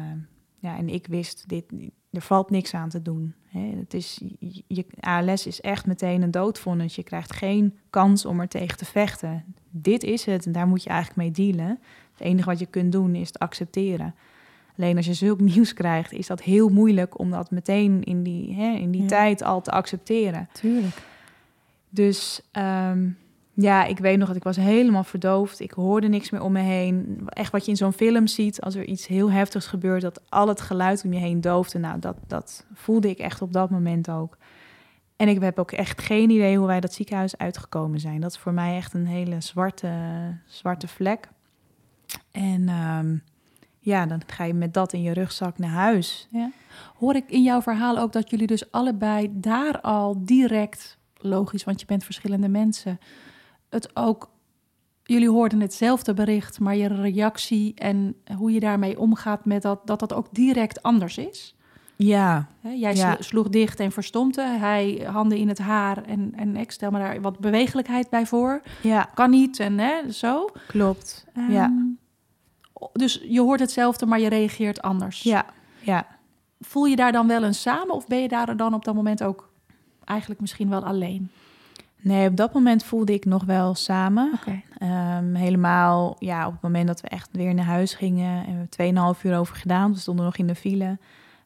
ja, 0.59 0.77
en 0.77 0.89
ik 0.89 1.07
wist, 1.07 1.50
dit, 1.50 1.65
er 2.11 2.21
valt 2.21 2.50
niks 2.50 2.73
aan 2.73 2.89
te 2.89 3.01
doen. 3.01 3.33
Hè. 3.47 3.73
Het 3.79 3.93
is, 3.93 4.21
je, 4.67 4.85
ALS 5.00 5.47
is 5.47 5.61
echt 5.61 5.85
meteen 5.85 6.21
een 6.21 6.31
doodvonnis. 6.31 6.95
Je 6.95 7.03
krijgt 7.03 7.33
geen 7.33 7.77
kans 7.89 8.25
om 8.25 8.39
er 8.39 8.47
tegen 8.47 8.77
te 8.77 8.85
vechten. 8.85 9.55
Dit 9.69 10.03
is 10.03 10.25
het 10.25 10.45
en 10.45 10.51
daar 10.51 10.67
moet 10.67 10.83
je 10.83 10.89
eigenlijk 10.89 11.19
mee 11.19 11.31
dealen. 11.31 11.79
Het 12.11 12.21
enige 12.21 12.50
wat 12.50 12.59
je 12.59 12.65
kunt 12.65 12.91
doen 12.91 13.15
is 13.15 13.27
het 13.27 13.39
accepteren. 13.39 14.15
Alleen 14.77 14.97
als 14.97 15.05
je 15.05 15.13
zulk 15.13 15.39
nieuws 15.51 15.73
krijgt, 15.73 16.11
is 16.11 16.27
dat 16.27 16.41
heel 16.41 16.69
moeilijk 16.69 17.19
om 17.19 17.31
dat 17.31 17.51
meteen 17.51 18.03
in 18.03 18.23
die, 18.23 18.55
hè, 18.55 18.73
in 18.73 18.91
die 18.91 19.01
ja. 19.01 19.07
tijd 19.07 19.43
al 19.43 19.61
te 19.61 19.71
accepteren. 19.71 20.49
Tuurlijk. 20.53 20.95
Dus 21.89 22.41
um, 22.53 23.17
ja, 23.53 23.85
ik 23.85 23.97
weet 23.97 24.17
nog 24.17 24.27
dat 24.27 24.37
ik 24.37 24.43
was 24.43 24.55
helemaal 24.55 25.03
verdoofd. 25.03 25.59
Ik 25.59 25.71
hoorde 25.71 26.07
niks 26.07 26.29
meer 26.29 26.41
om 26.41 26.51
me 26.51 26.59
heen. 26.59 27.21
Echt 27.27 27.51
wat 27.51 27.65
je 27.65 27.71
in 27.71 27.77
zo'n 27.77 27.93
film 27.93 28.27
ziet, 28.27 28.61
als 28.61 28.75
er 28.75 28.85
iets 28.85 29.07
heel 29.07 29.31
heftigs 29.31 29.67
gebeurt, 29.67 30.01
dat 30.01 30.21
al 30.29 30.47
het 30.47 30.61
geluid 30.61 31.03
om 31.05 31.13
je 31.13 31.19
heen 31.19 31.41
doofde. 31.41 31.79
Nou, 31.79 31.99
dat, 31.99 32.15
dat 32.27 32.65
voelde 32.73 33.09
ik 33.09 33.17
echt 33.17 33.41
op 33.41 33.53
dat 33.53 33.69
moment 33.69 34.09
ook. 34.09 34.37
En 35.15 35.27
ik 35.27 35.41
heb 35.41 35.59
ook 35.59 35.71
echt 35.71 36.01
geen 36.01 36.29
idee 36.29 36.57
hoe 36.57 36.67
wij 36.67 36.79
dat 36.79 36.93
ziekenhuis 36.93 37.37
uitgekomen 37.37 37.99
zijn. 37.99 38.21
Dat 38.21 38.31
is 38.31 38.37
voor 38.37 38.53
mij 38.53 38.75
echt 38.75 38.93
een 38.93 39.07
hele 39.07 39.41
zwarte, 39.41 39.91
zwarte 40.45 40.87
vlek. 40.87 41.29
En 42.31 42.69
um, 42.69 43.23
ja, 43.83 44.05
dan 44.05 44.21
ga 44.27 44.43
je 44.43 44.53
met 44.53 44.73
dat 44.73 44.93
in 44.93 45.01
je 45.01 45.13
rugzak 45.13 45.57
naar 45.57 45.69
huis. 45.69 46.27
Ja. 46.31 46.51
Hoor 46.97 47.15
ik 47.15 47.29
in 47.29 47.43
jouw 47.43 47.61
verhaal 47.61 47.97
ook 47.97 48.11
dat 48.11 48.29
jullie 48.29 48.47
dus 48.47 48.71
allebei 48.71 49.29
daar 49.31 49.81
al 49.81 50.25
direct, 50.25 50.97
logisch, 51.17 51.63
want 51.63 51.79
je 51.79 51.85
bent 51.85 52.03
verschillende 52.03 52.50
mensen, 52.50 53.00
het 53.69 53.95
ook, 53.95 54.29
jullie 55.03 55.29
hoorden 55.29 55.59
hetzelfde 55.59 56.13
bericht, 56.13 56.59
maar 56.59 56.75
je 56.75 56.88
reactie 56.88 57.73
en 57.75 58.15
hoe 58.38 58.51
je 58.51 58.59
daarmee 58.59 59.00
omgaat 59.00 59.45
met 59.45 59.61
dat, 59.61 59.88
dat 59.88 60.00
dat 60.00 60.13
ook 60.13 60.27
direct 60.31 60.83
anders 60.83 61.17
is? 61.17 61.55
Ja. 61.95 62.47
jij 62.75 63.15
sloeg 63.19 63.50
dicht 63.50 63.79
en 63.79 63.91
verstompte. 63.91 64.41
Hij 64.41 65.07
handen 65.11 65.38
in 65.38 65.47
het 65.47 65.57
haar 65.57 66.03
en, 66.03 66.33
en 66.35 66.55
ik 66.55 66.71
stel 66.71 66.91
me 66.91 67.00
daar 67.00 67.21
wat 67.21 67.39
bewegelijkheid 67.39 68.09
bij 68.09 68.25
voor. 68.25 68.61
Ja. 68.81 69.09
Kan 69.13 69.29
niet 69.29 69.59
en 69.59 69.79
hè, 69.79 70.11
zo. 70.11 70.50
Klopt, 70.67 71.25
ja. 71.50 71.73
Dus 72.93 73.21
je 73.27 73.41
hoort 73.41 73.59
hetzelfde, 73.59 74.05
maar 74.05 74.19
je 74.19 74.29
reageert 74.29 74.81
anders. 74.81 75.21
Ja, 75.21 75.45
ja. 75.79 76.07
Voel 76.59 76.85
je 76.85 76.95
daar 76.95 77.11
dan 77.11 77.27
wel 77.27 77.43
een 77.43 77.53
samen 77.53 77.95
of 77.95 78.07
ben 78.07 78.21
je 78.21 78.27
daar 78.27 78.57
dan 78.57 78.73
op 78.73 78.85
dat 78.85 78.95
moment 78.95 79.23
ook 79.23 79.50
eigenlijk 80.05 80.41
misschien 80.41 80.69
wel 80.69 80.83
alleen? 80.83 81.31
Nee, 82.01 82.27
op 82.27 82.35
dat 82.35 82.53
moment 82.53 82.83
voelde 82.83 83.13
ik 83.13 83.25
nog 83.25 83.43
wel 83.43 83.75
samen. 83.75 84.31
Okay. 84.35 84.63
Ehm, 84.77 85.33
helemaal, 85.33 86.15
ja, 86.19 86.45
op 86.47 86.53
het 86.53 86.61
moment 86.61 86.88
dat 86.88 87.01
we 87.01 87.07
echt 87.07 87.29
weer 87.31 87.53
naar 87.53 87.65
huis 87.65 87.93
gingen 87.93 88.45
en 88.45 88.59
we 88.59 88.69
2,5 89.15 89.23
uur 89.23 89.38
over 89.38 89.55
gedaan, 89.55 89.93
we 89.93 90.00
stonden 90.00 90.25
nog 90.25 90.38
in 90.38 90.47
de 90.47 90.55
file. 90.55 90.97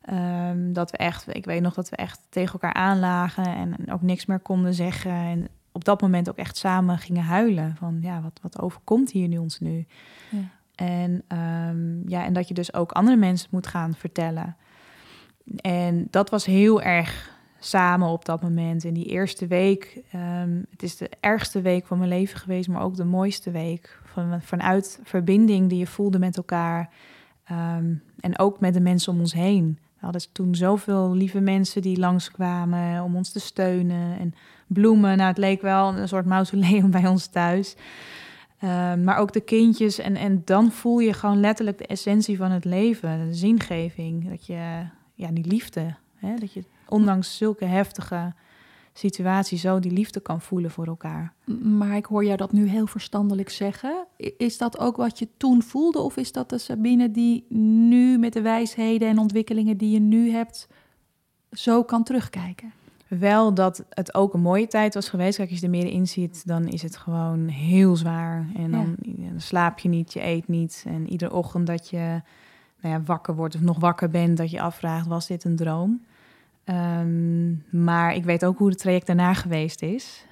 Ehm, 0.02 0.74
dat 0.74 0.92
we 0.92 0.98
echt, 0.98 1.36
ik 1.36 1.46
weet 1.46 1.62
nog 1.62 1.74
dat 1.74 1.90
we 1.90 1.96
echt 1.96 2.20
tegen 2.30 2.54
elkaar 2.54 2.74
aanlagen 2.74 3.46
en 3.46 3.92
ook 3.92 4.02
niks 4.02 4.26
meer 4.26 4.40
konden 4.40 4.74
zeggen. 4.74 5.12
En 5.12 5.48
op 5.72 5.86
dat 5.86 6.02
moment 6.02 6.30
ook 6.30 6.38
echt 6.38 6.58
samen 6.58 6.98
gingen 6.98 7.24
huilen. 7.24 7.76
Van 7.76 7.98
ja, 8.02 8.22
wat, 8.22 8.40
wat 8.42 8.62
overkomt 8.62 9.12
hier 9.12 9.28
nu 9.28 9.38
ons 9.38 9.60
nu? 9.60 9.86
Ja. 10.30 10.38
En, 10.76 11.24
um, 11.68 12.04
ja, 12.08 12.26
en 12.26 12.34
dat 12.34 12.48
je 12.48 12.54
dus 12.54 12.74
ook 12.74 12.92
andere 12.92 13.18
mensen 13.18 13.50
moet 13.52 13.68
gaan 13.68 13.94
vertellen. 13.94 14.56
En 15.56 16.08
dat 16.10 16.30
was 16.30 16.46
heel 16.46 16.82
erg 16.82 17.34
samen 17.60 18.08
op 18.08 18.26
dat 18.26 18.42
moment. 18.42 18.84
In 18.84 18.94
die 18.94 19.06
eerste 19.06 19.48
week, 19.48 20.02
um, 20.16 20.66
het 20.70 20.84
is 20.84 20.98
de 20.98 21.10
ergste 21.20 21.62
week 21.62 21.86
van 21.86 21.98
mijn 21.98 22.10
leven 22.10 22.40
geweest, 22.40 22.68
maar 22.68 22.82
ook 22.82 22.96
de 22.96 23.04
mooiste 23.04 23.52
week. 23.52 24.00
Van, 24.04 24.42
vanuit 24.42 25.00
verbinding 25.04 25.70
die 25.70 25.80
je 25.80 25.88
voelde 25.88 26.20
met 26.20 26.38
elkaar. 26.38 26.90
Um, 27.52 28.04
en 28.20 28.40
ook 28.40 28.60
met 28.60 28.74
de 28.74 28.80
mensen 28.80 29.14
om 29.14 29.20
ons 29.20 29.34
heen. 29.34 29.80
We 29.82 30.12
hadden 30.12 30.22
toen 30.32 30.56
zoveel 30.56 31.14
lieve 31.14 31.40
mensen 31.40 31.82
die 31.82 32.00
langskwamen 32.00 33.04
om 33.04 33.16
ons 33.16 33.32
te 33.32 33.40
steunen. 33.40 34.20
En 34.20 34.34
bloemen, 34.68 35.18
nou 35.18 35.30
het 35.30 35.38
leek 35.38 35.62
wel 35.62 35.98
een 35.98 36.08
soort 36.08 36.26
mausoleum 36.26 36.92
bij 37.02 37.08
ons 37.08 37.28
thuis. 37.28 37.76
Ehm, 38.60 39.04
maar 39.04 39.18
ook 39.18 39.34
de 39.34 39.42
kindjes. 39.42 40.00
En, 40.00 40.16
en 40.16 40.42
dan 40.46 40.72
voel 40.72 41.00
je 41.00 41.14
gewoon 41.14 41.40
letterlijk 41.40 41.78
de 41.78 41.88
essentie 41.88 42.38
van 42.38 42.52
het 42.52 42.66
leven, 42.66 43.28
de 43.28 43.34
zingeving. 43.34 44.30
Dat 44.30 44.46
je, 44.46 44.88
ja, 45.14 45.32
die 45.32 45.46
liefde. 45.46 45.96
Hè? 46.16 46.36
Dat 46.36 46.54
je 46.54 46.64
ondanks 46.88 47.38
zulke 47.38 47.66
heftige 47.66 48.34
situaties 48.94 49.62
zo 49.62 49.80
die 49.80 49.92
liefde 49.92 50.20
kan 50.20 50.42
voelen 50.42 50.72
voor 50.72 50.88
elkaar. 50.88 51.34
Maar 51.62 51.96
ik 51.96 52.06
hoor 52.06 52.26
jou 52.26 52.38
dat 52.38 52.52
nu 52.52 52.68
heel 52.68 52.88
verstandelijk 52.88 53.50
zeggen. 53.50 54.06
Is 54.38 54.58
dat 54.58 54.80
ook 54.80 54.96
wat 54.96 55.20
je 55.20 55.28
toen 55.38 55.64
voelde? 55.64 56.00
Of 56.00 56.18
is 56.18 56.32
dat 56.32 56.50
de 56.50 56.58
Sabine 56.58 57.12
die 57.12 57.46
nu 57.58 58.18
met 58.18 58.34
de 58.34 58.42
wijsheden 58.42 59.08
en 59.08 59.18
ontwikkelingen 59.18 59.78
die 59.78 59.92
je 59.92 60.00
nu 60.00 60.32
hebt, 60.32 60.68
zo 61.52 61.84
kan 61.84 62.04
terugkijken? 62.04 62.74
Wel 63.08 63.54
dat 63.54 63.86
het 63.90 64.14
ook 64.14 64.34
een 64.34 64.42
mooie 64.42 64.68
tijd 64.68 64.94
was 64.94 65.10
geweest. 65.10 65.38
Kijk, 65.38 65.50
als 65.50 65.60
je 65.60 65.66
er 65.66 65.72
meer 65.72 65.92
in 65.92 66.08
ziet, 66.08 66.48
dan 66.48 66.68
is 66.68 66.82
het 66.82 66.98
gewoon 66.98 67.48
heel 67.48 67.96
zwaar. 67.96 68.48
En 68.56 68.72
dan, 68.72 68.96
slaap 69.38 69.80
je 69.80 69.90
niet, 69.90 70.14
je 70.14 70.24
eet 70.24 70.48
niet. 70.48 70.84
En 70.88 71.10
iedere 71.10 71.34
ochtend 71.34 71.68
dat 71.68 71.90
je 71.90 72.22
nou 72.82 72.94
ja, 72.94 73.02
wakker 73.02 73.36
wordt 73.36 73.56
of 73.56 73.62
nog 73.62 73.80
wakker 73.80 74.10
bent, 74.10 74.38
dat 74.38 74.52
je 74.52 74.62
afvraagt, 74.62 75.08
was 75.08 75.28
dit 75.28 75.44
een 75.44 75.56
droom? 75.56 76.06
Ehm, 76.64 77.54
maar 77.86 78.16
ik 78.16 78.24
weet 78.24 78.46
ook 78.46 78.58
hoe 78.58 78.70
het 78.70 78.78
traject 78.78 79.08
daarna 79.08 79.34
geweest 79.34 79.82
is. 79.82 80.26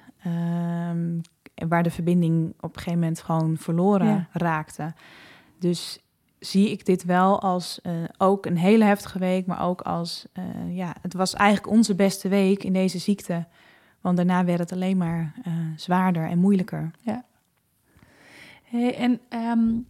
Um, 0.90 1.20
waar 1.68 1.82
de 1.82 1.90
verbinding 1.90 2.54
op 2.60 2.76
een 2.76 2.82
gegeven 2.82 2.98
moment 2.98 3.20
gewoon 3.20 3.56
verloren 3.56 4.28
raakte. 4.32 4.92
Dus 5.58 6.03
zie 6.44 6.70
ik 6.70 6.86
dit 6.86 7.04
wel 7.04 7.40
als 7.40 7.80
uh, 7.82 7.92
ook 8.18 8.46
een 8.46 8.56
hele 8.56 8.84
heftige 8.84 9.18
week, 9.18 9.46
maar 9.46 9.62
ook 9.62 9.80
als, 9.80 10.26
uh, 10.38 10.76
ja, 10.76 10.94
het 11.02 11.14
was 11.14 11.34
eigenlijk 11.34 11.74
onze 11.74 11.94
beste 11.94 12.28
week 12.28 12.64
in 12.64 12.72
deze 12.72 12.98
ziekte. 12.98 13.46
Want 14.00 14.16
daarna 14.16 14.44
werd 14.44 14.58
het 14.58 14.72
alleen 14.72 14.96
maar 14.96 15.34
uh, 15.46 15.52
zwaarder 15.76 16.28
en 16.28 16.38
moeilijker. 16.38 16.90
Ja. 17.00 17.24
Hey, 18.62 18.96
en 18.96 19.20
um, 19.30 19.86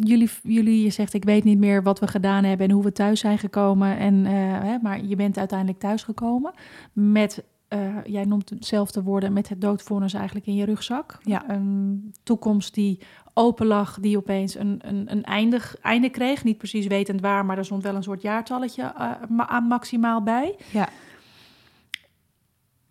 jullie, 0.00 0.30
jullie, 0.42 0.82
je 0.82 0.90
zegt, 0.90 1.14
ik 1.14 1.24
weet 1.24 1.44
niet 1.44 1.58
meer 1.58 1.82
wat 1.82 1.98
we 1.98 2.06
gedaan 2.06 2.44
hebben 2.44 2.68
en 2.68 2.74
hoe 2.74 2.84
we 2.84 2.92
thuis 2.92 3.20
zijn 3.20 3.38
gekomen. 3.38 3.98
En, 3.98 4.24
hè, 4.24 4.78
maar 4.82 5.04
je 5.04 5.16
bent 5.16 5.38
uiteindelijk 5.38 5.78
thuisgekomen 5.78 6.52
met 6.92 7.44
uh, 7.68 8.04
jij 8.04 8.24
noemt 8.24 8.50
hetzelfde 8.50 9.02
woorden 9.02 9.32
met 9.32 9.48
het 9.48 9.60
doodvonnis 9.60 10.14
eigenlijk 10.14 10.46
in 10.46 10.54
je 10.54 10.64
rugzak. 10.64 11.18
Ja. 11.22 11.50
Een 11.50 12.14
toekomst 12.22 12.74
die 12.74 13.00
open 13.34 13.66
lag, 13.66 13.98
die 14.00 14.16
opeens 14.16 14.54
een, 14.54 14.80
een, 14.84 15.12
een 15.12 15.22
eindig, 15.22 15.76
einde 15.80 16.10
kreeg. 16.10 16.44
Niet 16.44 16.58
precies 16.58 16.86
wetend 16.86 17.20
waar, 17.20 17.44
maar 17.44 17.58
er 17.58 17.64
stond 17.64 17.82
wel 17.82 17.94
een 17.94 18.02
soort 18.02 18.22
jaartalletje 18.22 18.82
uh, 18.82 19.12
aan 19.36 19.64
maximaal 19.64 20.22
bij. 20.22 20.56
Ja. 20.72 20.88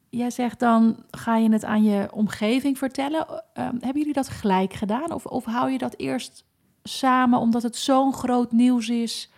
Jij 0.10 0.30
zegt 0.30 0.60
dan, 0.60 1.04
ga 1.12 1.38
je 1.38 1.52
het 1.52 1.66
aan 1.66 1.84
je 1.84 2.08
omgeving 2.12 2.78
vertellen? 2.78 3.26
Uh, 3.30 3.42
hebben 3.54 3.98
jullie 3.98 4.14
dat 4.14 4.30
gelijk 4.30 4.74
gedaan? 4.74 5.12
Of, 5.12 5.26
of 5.26 5.46
hou 5.46 5.72
je 5.72 5.78
dat 5.78 5.98
eerst 5.98 6.46
samen 6.84 7.40
omdat 7.40 7.64
het 7.64 7.76
zo'n 7.76 8.14
groot 8.14 8.52
nieuws 8.52 8.90
is... 8.90 9.32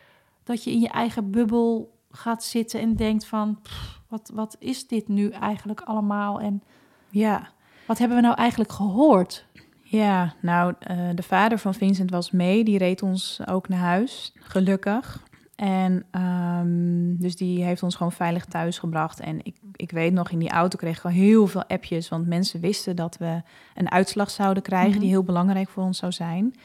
dat 0.43 0.63
je 0.63 0.71
in 0.71 0.79
je 0.79 0.89
eigen 0.89 1.31
bubbel 1.31 1.97
gaat 2.09 2.43
zitten 2.43 2.79
en 2.79 2.95
denkt 2.95 3.25
van... 3.25 3.59
wat, 4.07 4.31
wat 4.33 4.55
is 4.59 4.87
dit 4.87 5.07
nu 5.07 5.29
eigenlijk 5.29 5.81
allemaal? 5.81 6.39
En 6.39 6.63
ja. 7.09 7.47
wat 7.87 7.97
hebben 7.97 8.17
we 8.17 8.23
nou 8.23 8.35
eigenlijk 8.35 8.71
gehoord? 8.71 9.45
Ja, 9.81 10.33
nou, 10.41 10.73
uh, 10.91 11.09
de 11.15 11.23
vader 11.23 11.57
van 11.59 11.73
Vincent 11.73 12.11
was 12.11 12.31
mee. 12.31 12.63
Die 12.63 12.77
reed 12.77 13.01
ons 13.03 13.39
ook 13.45 13.69
naar 13.69 13.79
huis, 13.79 14.33
gelukkig. 14.39 15.25
En 15.55 16.05
um, 16.11 17.17
dus 17.19 17.35
die 17.35 17.63
heeft 17.63 17.83
ons 17.83 17.95
gewoon 17.95 18.11
veilig 18.11 18.45
thuis 18.45 18.79
gebracht. 18.79 19.19
En 19.19 19.39
ik, 19.43 19.55
ik 19.75 19.91
weet 19.91 20.13
nog, 20.13 20.29
in 20.29 20.39
die 20.39 20.49
auto 20.49 20.77
kreeg 20.77 20.97
ik 20.97 21.03
al 21.03 21.11
heel 21.11 21.47
veel 21.47 21.65
appjes. 21.65 22.09
Want 22.09 22.27
mensen 22.27 22.59
wisten 22.59 22.95
dat 22.95 23.17
we 23.17 23.41
een 23.75 23.91
uitslag 23.91 24.29
zouden 24.29 24.63
krijgen... 24.63 24.91
die 24.91 24.99
mhm. 24.99 25.09
heel 25.09 25.23
belangrijk 25.23 25.69
voor 25.69 25.83
ons 25.83 25.97
zou 25.97 26.11
zijn. 26.11 26.55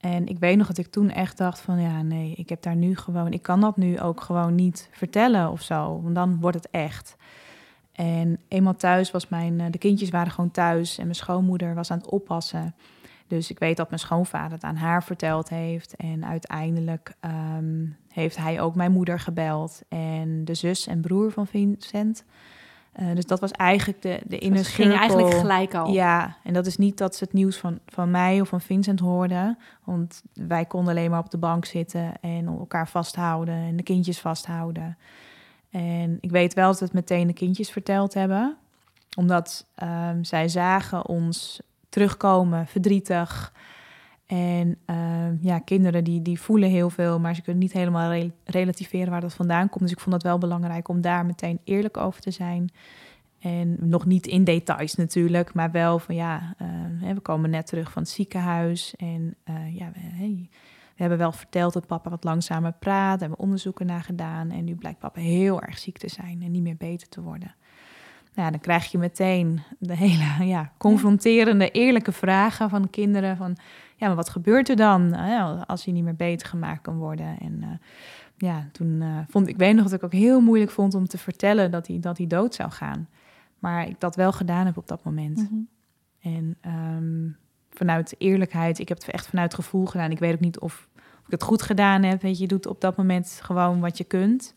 En 0.00 0.26
ik 0.26 0.38
weet 0.38 0.56
nog 0.56 0.66
dat 0.66 0.78
ik 0.78 0.86
toen 0.86 1.10
echt 1.10 1.38
dacht 1.38 1.60
van... 1.60 1.80
ja, 1.80 2.02
nee, 2.02 2.34
ik 2.36 2.48
heb 2.48 2.62
daar 2.62 2.76
nu 2.76 2.96
gewoon... 2.96 3.32
ik 3.32 3.42
kan 3.42 3.60
dat 3.60 3.76
nu 3.76 4.00
ook 4.00 4.20
gewoon 4.20 4.54
niet 4.54 4.88
vertellen 4.92 5.50
of 5.50 5.62
zo. 5.62 6.00
Want 6.02 6.14
dan 6.14 6.40
wordt 6.40 6.56
het 6.56 6.70
echt. 6.70 7.16
En 7.92 8.38
eenmaal 8.48 8.76
thuis 8.76 9.10
was 9.10 9.28
mijn, 9.28 9.60
eh, 9.60 9.66
de 9.70 9.78
kindjes 9.78 10.10
waren 10.10 10.32
gewoon 10.32 10.50
thuis 10.50 10.98
en 10.98 11.04
mijn 11.04 11.14
schoonmoeder 11.14 11.74
was 11.74 11.90
aan 11.90 11.98
het 11.98 12.08
oppassen. 12.08 12.74
Dus 13.26 13.50
ik 13.50 13.58
weet 13.58 13.76
dat 13.76 13.88
mijn 13.88 14.00
schoonvader 14.00 14.52
het 14.52 14.62
aan 14.62 14.76
haar 14.76 15.04
verteld 15.04 15.48
heeft. 15.48 15.96
En 15.96 16.24
uiteindelijk 16.24 17.14
ehm, 17.20 17.86
heeft 18.08 18.36
hij 18.36 18.60
ook 18.60 18.74
mijn 18.74 18.92
moeder 18.92 19.20
gebeld. 19.20 19.82
En 19.88 20.44
de 20.44 20.54
zus 20.54 20.86
en 20.86 21.00
broer 21.00 21.30
van 21.30 21.46
Vincent. 21.46 22.24
Uh, 23.00 23.14
dus 23.14 23.26
dat 23.26 23.40
was 23.40 23.50
eigenlijk 23.50 24.02
de, 24.02 24.20
de 24.26 24.38
inner 24.38 24.64
ging 24.64 24.94
eigenlijk 24.94 25.34
gelijk 25.34 25.74
al. 25.74 25.92
Ja, 25.92 26.36
en 26.44 26.52
dat 26.52 26.66
is 26.66 26.76
niet 26.76 26.98
dat 26.98 27.16
ze 27.16 27.24
het 27.24 27.32
nieuws 27.32 27.56
van, 27.56 27.78
van 27.86 28.10
mij 28.10 28.40
of 28.40 28.48
van 28.48 28.60
Vincent 28.60 29.00
hoorden. 29.00 29.58
Want 29.84 30.22
wij 30.34 30.64
konden 30.64 30.96
alleen 30.96 31.10
maar 31.10 31.20
op 31.20 31.30
de 31.30 31.38
bank 31.38 31.64
zitten 31.64 32.12
en 32.20 32.46
elkaar 32.46 32.88
vasthouden 32.88 33.54
en 33.54 33.76
de 33.76 33.82
kindjes 33.82 34.20
vasthouden. 34.20 34.98
En 35.70 36.18
ik 36.20 36.30
weet 36.30 36.54
wel 36.54 36.66
dat 36.66 36.78
we 36.78 36.84
het 36.84 36.94
meteen 36.94 37.26
de 37.26 37.32
kindjes 37.32 37.70
verteld 37.70 38.14
hebben. 38.14 38.56
Omdat 39.16 39.66
um, 39.82 40.24
zij 40.24 40.48
zagen 40.48 41.06
ons 41.06 41.60
terugkomen, 41.88 42.66
verdrietig. 42.66 43.52
En 44.30 44.76
um, 44.86 45.38
ja, 45.40 45.58
kinderen 45.58 46.04
die, 46.04 46.22
die 46.22 46.40
voelen 46.40 46.70
heel 46.70 46.90
veel, 46.90 47.20
maar 47.20 47.34
ze 47.34 47.42
kunnen 47.42 47.62
niet 47.62 47.72
helemaal 47.72 48.30
relativeren 48.44 49.10
waar 49.10 49.20
dat 49.20 49.34
vandaan 49.34 49.68
komt. 49.68 49.82
Dus 49.82 49.92
ik 49.92 50.00
vond 50.00 50.14
het 50.14 50.22
wel 50.22 50.38
belangrijk 50.38 50.88
om 50.88 51.00
daar 51.00 51.26
meteen 51.26 51.60
eerlijk 51.64 51.96
over 51.96 52.20
te 52.20 52.30
zijn. 52.30 52.70
En 53.38 53.76
nog 53.80 54.06
niet 54.06 54.26
in 54.26 54.44
details 54.44 54.94
natuurlijk, 54.94 55.54
maar 55.54 55.70
wel 55.70 55.98
van 55.98 56.14
ja, 56.14 56.54
uh, 57.02 57.12
we 57.12 57.20
komen 57.20 57.50
net 57.50 57.66
terug 57.66 57.92
van 57.92 58.02
het 58.02 58.10
ziekenhuis. 58.10 58.94
En 58.96 59.34
uh, 59.44 59.76
ja, 59.76 59.90
we, 59.94 60.26
we 60.96 61.06
hebben 61.06 61.18
wel 61.18 61.32
verteld 61.32 61.72
dat 61.72 61.86
papa 61.86 62.10
wat 62.10 62.24
langzamer 62.24 62.72
praat. 62.72 63.20
hebben 63.20 63.38
onderzoeken 63.38 63.86
naar 63.86 64.02
gedaan. 64.02 64.50
En 64.50 64.64
nu 64.64 64.74
blijkt 64.74 64.98
papa 64.98 65.20
heel 65.20 65.62
erg 65.62 65.78
ziek 65.78 65.98
te 65.98 66.08
zijn 66.08 66.42
en 66.42 66.50
niet 66.50 66.62
meer 66.62 66.76
beter 66.76 67.08
te 67.08 67.20
worden. 67.20 67.54
Nou, 68.34 68.46
ja, 68.46 68.50
dan 68.50 68.60
krijg 68.60 68.90
je 68.90 68.98
meteen 68.98 69.60
de 69.78 69.96
hele 69.96 70.44
ja, 70.44 70.72
confronterende, 70.78 71.70
eerlijke 71.70 72.12
vragen 72.12 72.70
van 72.70 72.90
kinderen. 72.90 73.36
Van, 73.36 73.56
ja, 74.00 74.06
maar 74.06 74.16
wat 74.16 74.28
gebeurt 74.28 74.68
er 74.68 74.76
dan 74.76 75.14
als 75.66 75.84
hij 75.84 75.94
niet 75.94 76.04
meer 76.04 76.16
beter 76.16 76.48
gemaakt 76.48 76.82
kan 76.82 76.96
worden? 76.96 77.38
En 77.38 77.62
uh, 77.62 77.68
ja, 78.36 78.68
toen 78.72 79.00
uh, 79.00 79.18
vond 79.28 79.48
ik, 79.48 79.56
weet 79.56 79.74
nog 79.74 79.84
dat 79.84 79.92
ik 79.92 80.04
ook 80.04 80.12
heel 80.12 80.40
moeilijk 80.40 80.70
vond 80.70 80.94
om 80.94 81.06
te 81.06 81.18
vertellen 81.18 81.70
dat 81.70 81.86
hij, 81.86 82.00
dat 82.00 82.18
hij 82.18 82.26
dood 82.26 82.54
zou 82.54 82.70
gaan. 82.70 83.08
Maar 83.58 83.88
ik 83.88 84.00
dat 84.00 84.16
wel 84.16 84.32
gedaan 84.32 84.66
heb 84.66 84.76
op 84.76 84.88
dat 84.88 85.04
moment. 85.04 85.36
Mm 85.36 85.46
-hmm. 85.46 85.68
En 86.20 86.56
um, 86.96 87.36
vanuit 87.70 88.14
eerlijkheid, 88.18 88.78
ik 88.78 88.88
heb 88.88 88.98
het 88.98 89.10
echt 89.10 89.26
vanuit 89.26 89.54
gevoel 89.54 89.86
gedaan. 89.86 90.10
Ik 90.10 90.18
weet 90.18 90.34
ook 90.34 90.40
niet 90.40 90.58
of 90.58 90.88
het 91.28 91.42
goed 91.42 91.62
gedaan 91.62 92.02
heb. 92.02 92.22
Weet 92.22 92.36
je, 92.36 92.42
je 92.42 92.48
doet 92.48 92.66
op 92.66 92.80
dat 92.80 92.96
moment 92.96 93.38
gewoon 93.42 93.80
wat 93.80 93.98
je 93.98 94.04
kunt. 94.04 94.54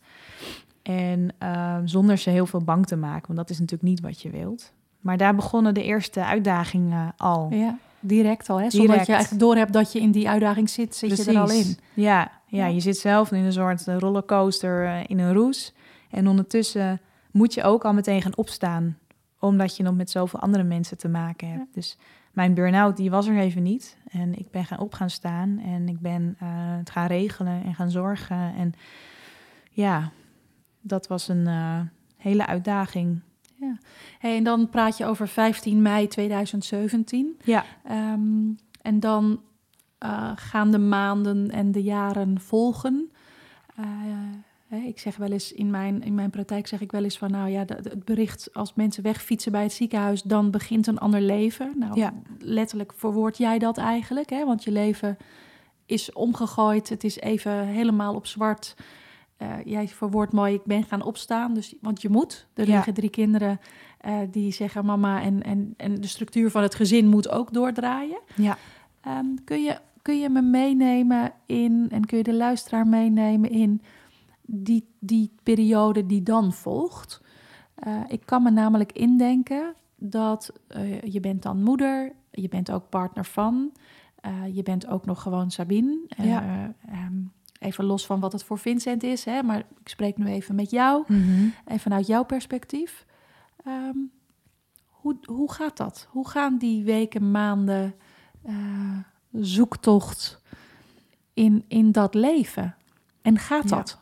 En 0.82 1.28
ehm, 1.38 1.86
zonder 1.86 2.18
ze 2.18 2.30
heel 2.30 2.46
veel 2.46 2.64
bang 2.64 2.86
te 2.86 2.96
maken, 2.96 3.26
want 3.26 3.38
dat 3.38 3.50
is 3.50 3.58
natuurlijk 3.58 3.88
niet 3.88 4.00
wat 4.00 4.22
je 4.22 4.30
wilt. 4.30 4.72
Maar 5.00 5.16
daar 5.16 5.34
begonnen 5.34 5.74
de 5.74 5.82
eerste 5.82 6.24
uitdagingen 6.24 7.14
al. 7.16 7.52
Ja, 7.52 7.78
direct 8.04 8.48
al, 8.48 8.60
hè? 8.60 8.70
Zonder 8.70 8.96
dat 8.96 9.06
je 9.06 9.12
eigenlijk 9.12 9.42
door 9.42 9.56
hebt 9.56 9.72
dat 9.72 9.92
je 9.92 10.00
in 10.00 10.10
die 10.10 10.28
uitdaging 10.28 10.70
zit, 10.70 10.94
zit 10.94 11.16
je 11.16 11.30
er 11.32 11.38
al 11.38 11.50
in. 11.50 11.78
Ja, 11.94 12.30
ja, 12.46 12.66
je 12.66 12.80
zit 12.80 12.96
zelf 12.96 13.32
in 13.32 13.44
een 13.44 13.52
soort 13.52 13.84
rollercoaster 13.86 14.84
eh, 14.84 15.00
in 15.06 15.18
een 15.18 15.32
roes. 15.32 15.74
En 16.10 16.28
ondertussen 16.28 17.00
moet 17.30 17.54
je 17.54 17.62
ook 17.62 17.84
al 17.84 17.92
meteen 17.92 18.22
gaan 18.22 18.36
opstaan, 18.36 18.98
omdat 19.38 19.76
je 19.76 19.82
nog 19.82 19.94
met 19.94 20.10
zoveel 20.10 20.40
andere 20.40 20.64
mensen 20.64 20.98
te 20.98 21.08
maken 21.08 21.48
hebt. 21.48 21.74
Dus 21.74 21.98
mijn 22.32 22.54
burn-out, 22.54 22.96
die 22.96 23.10
was 23.10 23.26
er 23.26 23.38
even 23.38 23.62
niet. 23.62 23.96
En 24.10 24.38
ik 24.38 24.50
ben 24.50 24.64
gaan 24.64 24.78
op 24.78 24.94
gaan 24.94 25.10
staan 25.10 25.58
en 25.58 25.88
ik 25.88 26.00
ben 26.00 26.36
uh, 26.42 26.48
het 26.78 26.90
gaan 26.90 27.06
regelen 27.06 27.64
en 27.64 27.74
gaan 27.74 27.90
zorgen. 27.90 28.54
En 28.54 28.72
ja, 29.70 30.10
dat 30.80 31.06
was 31.06 31.28
een 31.28 31.46
uh, 31.46 31.80
hele 32.16 32.46
uitdaging. 32.46 33.20
Ja. 33.64 33.78
Hey, 34.18 34.36
en 34.36 34.44
dan 34.44 34.68
praat 34.68 34.96
je 34.96 35.06
over 35.06 35.28
15 35.28 35.82
mei 35.82 36.08
2017. 36.08 37.38
Ja. 37.44 37.64
Um, 37.90 38.56
en 38.82 39.00
dan 39.00 39.40
uh, 40.04 40.30
gaan 40.34 40.70
de 40.70 40.78
maanden 40.78 41.50
en 41.50 41.72
de 41.72 41.82
jaren 41.82 42.40
volgen. 42.40 43.10
Uh, 43.80 44.86
ik 44.86 44.98
zeg 44.98 45.16
wel 45.16 45.30
eens 45.30 45.52
in 45.52 45.70
mijn, 45.70 46.02
in 46.02 46.14
mijn 46.14 46.30
praktijk 46.30 46.66
zeg 46.66 46.80
ik 46.80 46.92
wel 46.92 47.04
eens 47.04 47.18
van 47.18 47.30
nou 47.30 47.50
ja, 47.50 47.64
het 47.66 48.04
bericht 48.04 48.54
als 48.54 48.74
mensen 48.74 49.02
wegfietsen 49.02 49.52
bij 49.52 49.62
het 49.62 49.72
ziekenhuis, 49.72 50.22
dan 50.22 50.50
begint 50.50 50.86
een 50.86 50.98
ander 50.98 51.20
leven. 51.20 51.72
Nou, 51.76 51.98
ja. 51.98 52.12
letterlijk 52.38 52.92
verwoord 52.96 53.38
jij 53.38 53.58
dat 53.58 53.78
eigenlijk, 53.78 54.30
hè? 54.30 54.44
want 54.44 54.64
je 54.64 54.70
leven 54.70 55.16
is 55.86 56.12
omgegooid. 56.12 56.88
Het 56.88 57.04
is 57.04 57.18
even 57.20 57.66
helemaal 57.66 58.14
op 58.14 58.26
zwart. 58.26 58.74
Uh, 59.38 59.54
jij 59.64 59.88
verwoordt 59.88 60.32
mooi, 60.32 60.54
ik 60.54 60.64
ben 60.64 60.84
gaan 60.84 61.02
opstaan, 61.02 61.54
dus, 61.54 61.74
want 61.80 62.02
je 62.02 62.08
moet. 62.08 62.46
Er 62.54 62.66
liggen 62.66 62.94
drie 62.94 63.10
kinderen 63.10 63.60
uh, 64.06 64.18
die 64.30 64.52
zeggen 64.52 64.84
mama 64.84 65.22
en, 65.22 65.42
en, 65.42 65.74
en 65.76 66.00
de 66.00 66.06
structuur 66.06 66.50
van 66.50 66.62
het 66.62 66.74
gezin 66.74 67.08
moet 67.08 67.30
ook 67.30 67.52
doordraaien. 67.52 68.20
Ja. 68.34 68.56
Um, 69.08 69.44
kun, 69.44 69.62
je, 69.62 69.78
kun 70.02 70.18
je 70.20 70.28
me 70.28 70.42
meenemen 70.42 71.32
in, 71.46 71.86
en 71.90 72.06
kun 72.06 72.18
je 72.18 72.24
de 72.24 72.34
luisteraar 72.34 72.86
meenemen 72.86 73.50
in 73.50 73.82
die, 74.42 74.88
die 74.98 75.30
periode 75.42 76.06
die 76.06 76.22
dan 76.22 76.52
volgt? 76.52 77.22
Uh, 77.86 78.00
ik 78.08 78.22
kan 78.24 78.42
me 78.42 78.50
namelijk 78.50 78.92
indenken 78.92 79.74
dat 79.96 80.52
je 81.04 81.20
bent 81.20 81.42
dan 81.42 81.62
moeder, 81.62 82.12
je 82.30 82.48
bent 82.48 82.70
ook 82.70 82.88
partner 82.88 83.24
van, 83.24 83.72
je 84.52 84.62
bent 84.62 84.86
ook 84.86 85.06
nog 85.06 85.22
gewoon 85.22 85.50
Sabine. 85.50 85.98
Ja. 86.16 86.74
Um, 87.08 87.32
even 87.64 87.84
los 87.84 88.06
van 88.06 88.20
wat 88.20 88.32
het 88.32 88.44
voor 88.44 88.58
Vincent 88.58 89.02
is, 89.02 89.24
hè, 89.24 89.42
maar 89.42 89.58
ik 89.58 89.88
spreek 89.88 90.16
nu 90.16 90.26
even 90.26 90.54
met 90.54 90.70
jou 90.70 91.04
mm 91.06 91.22
-hmm. 91.22 91.54
en 91.64 91.80
vanuit 91.80 92.06
jouw 92.06 92.24
perspectief. 92.24 93.06
Um, 93.66 94.10
hoe, 94.88 95.16
hoe 95.24 95.52
gaat 95.52 95.76
dat? 95.76 96.08
Hoe 96.10 96.28
gaan 96.28 96.58
die 96.58 96.84
weken, 96.84 97.30
maanden, 97.30 97.94
uh, 98.46 98.98
zoektocht 99.32 100.40
in, 101.34 101.64
in 101.68 101.92
dat 101.92 102.14
leven? 102.14 102.74
En 103.22 103.38
gaat 103.38 103.68
dat? 103.68 103.98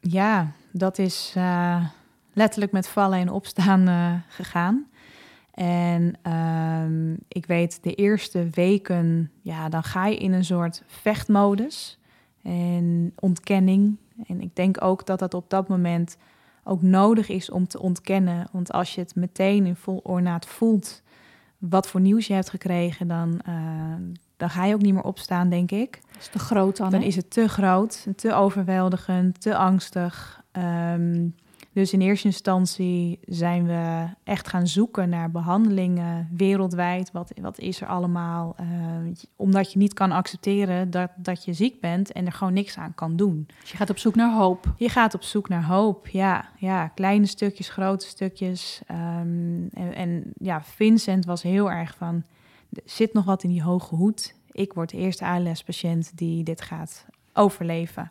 Ja, 0.00 0.10
ja 0.10 0.52
dat 0.70 0.98
is 0.98 1.34
uh, 1.36 1.86
letterlijk 2.32 2.72
met 2.72 2.88
vallen 2.88 3.18
en 3.18 3.30
opstaan 3.30 3.88
uh, 3.88 4.14
gegaan. 4.28 4.86
En 5.54 6.32
um, 6.32 7.16
ik 7.28 7.46
weet, 7.46 7.82
de 7.82 7.94
eerste 7.94 8.48
weken, 8.50 9.30
ja, 9.40 9.68
dan 9.68 9.82
ga 9.82 10.06
je 10.06 10.16
in 10.16 10.32
een 10.32 10.44
soort 10.44 10.82
vechtmodus 10.86 11.98
en 12.44 13.12
ontkenning. 13.18 13.96
En 14.26 14.40
ik 14.40 14.56
denk 14.56 14.84
ook 14.84 15.06
dat 15.06 15.18
dat 15.18 15.34
op 15.34 15.50
dat 15.50 15.68
moment 15.68 16.16
ook 16.64 16.82
nodig 16.82 17.28
is 17.28 17.50
om 17.50 17.66
te 17.66 17.80
ontkennen. 17.80 18.48
Want 18.52 18.72
als 18.72 18.94
je 18.94 19.00
het 19.00 19.14
meteen 19.14 19.66
in 19.66 19.76
vol 19.76 20.00
ornaat 20.02 20.46
voelt 20.46 21.02
wat 21.58 21.88
voor 21.88 22.00
nieuws 22.00 22.26
je 22.26 22.34
hebt 22.34 22.50
gekregen, 22.50 23.08
dan, 23.08 23.40
uh, 23.48 23.54
dan 24.36 24.50
ga 24.50 24.64
je 24.64 24.74
ook 24.74 24.82
niet 24.82 24.94
meer 24.94 25.02
opstaan, 25.02 25.48
denk 25.48 25.70
ik. 25.70 26.00
Dat 26.12 26.20
is 26.20 26.28
te 26.28 26.38
groot 26.38 26.76
dan. 26.76 26.90
Dan 26.90 27.02
is 27.02 27.16
het 27.16 27.30
te 27.30 27.48
groot, 27.48 28.06
te 28.16 28.34
overweldigend, 28.34 29.40
te 29.40 29.56
angstig. 29.56 30.42
Um, 30.52 31.34
dus 31.74 31.92
in 31.92 32.00
eerste 32.00 32.26
instantie 32.26 33.18
zijn 33.24 33.66
we 33.66 34.06
echt 34.24 34.48
gaan 34.48 34.66
zoeken 34.66 35.08
naar 35.08 35.30
behandelingen 35.30 36.28
wereldwijd. 36.36 37.12
Wat, 37.12 37.32
wat 37.40 37.58
is 37.58 37.80
er 37.80 37.86
allemaal? 37.86 38.56
Uh, 38.60 38.66
omdat 39.36 39.72
je 39.72 39.78
niet 39.78 39.94
kan 39.94 40.12
accepteren 40.12 40.90
dat, 40.90 41.10
dat 41.16 41.44
je 41.44 41.52
ziek 41.52 41.80
bent 41.80 42.12
en 42.12 42.26
er 42.26 42.32
gewoon 42.32 42.52
niks 42.52 42.78
aan 42.78 42.94
kan 42.94 43.16
doen. 43.16 43.46
Dus 43.60 43.70
je 43.70 43.76
gaat 43.76 43.90
op 43.90 43.98
zoek 43.98 44.14
naar 44.14 44.34
hoop. 44.34 44.74
Je 44.76 44.88
gaat 44.88 45.14
op 45.14 45.22
zoek 45.22 45.48
naar 45.48 45.64
hoop, 45.64 46.08
ja. 46.08 46.48
ja 46.58 46.88
kleine 46.88 47.26
stukjes, 47.26 47.68
grote 47.68 48.06
stukjes. 48.06 48.80
Um, 48.90 49.68
en, 49.72 49.94
en 49.94 50.22
ja, 50.38 50.62
Vincent 50.62 51.24
was 51.24 51.42
heel 51.42 51.70
erg 51.70 51.94
van, 51.96 52.24
er 52.72 52.82
zit 52.84 53.12
nog 53.12 53.24
wat 53.24 53.42
in 53.42 53.50
die 53.50 53.62
hoge 53.62 53.94
hoed. 53.94 54.34
Ik 54.50 54.72
word 54.72 54.90
de 54.90 54.96
eerste 54.96 55.24
ALS-patiënt 55.24 56.16
die 56.16 56.44
dit 56.44 56.60
gaat 56.60 57.06
overleven. 57.32 58.10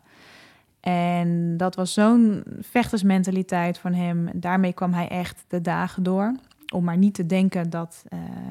En 0.84 1.56
dat 1.56 1.74
was 1.74 1.92
zo'n 1.92 2.42
vechtersmentaliteit 2.60 3.78
van 3.78 3.92
hem. 3.92 4.28
Daarmee 4.34 4.72
kwam 4.72 4.92
hij 4.92 5.08
echt 5.08 5.44
de 5.48 5.60
dagen 5.60 6.02
door. 6.02 6.36
Om 6.74 6.84
maar 6.84 6.96
niet 6.96 7.14
te 7.14 7.26
denken 7.26 7.70
dat, 7.70 8.04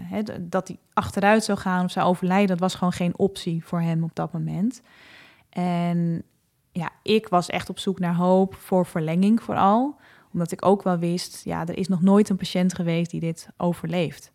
he, 0.04 0.22
dat 0.42 0.68
hij 0.68 0.78
achteruit 0.94 1.44
zou 1.44 1.58
gaan 1.58 1.86
of 1.86 1.92
zou 1.92 2.08
overlijden. 2.08 2.48
Dat 2.48 2.60
was 2.60 2.76
gewoon 2.76 2.94
geen 2.94 3.18
optie 3.18 3.66
voor 3.66 3.82
hem 3.82 4.04
op 4.04 4.16
dat 4.16 4.34
moment. 4.34 4.82
En 5.50 6.24
ja, 6.72 6.90
ik 7.04 7.28
was 7.28 7.50
echt 7.50 7.70
op 7.70 7.80
zoek 7.80 8.00
naar 8.00 8.16
hoop 8.16 8.56
voor 8.56 8.86
verlenging 8.86 9.44
vooral. 9.44 9.96
Omdat 10.32 10.52
ik 10.52 10.66
ook 10.66 10.84
wel 10.84 10.98
wist, 10.98 11.42
ja, 11.44 11.66
er 11.66 11.78
is 11.78 11.88
nog 11.88 12.02
nooit 12.02 12.30
een 12.30 12.38
patiënt 12.38 12.76
geweest 12.76 13.12
die 13.12 13.20
dit 13.20 13.48
overleeft. 13.58 14.32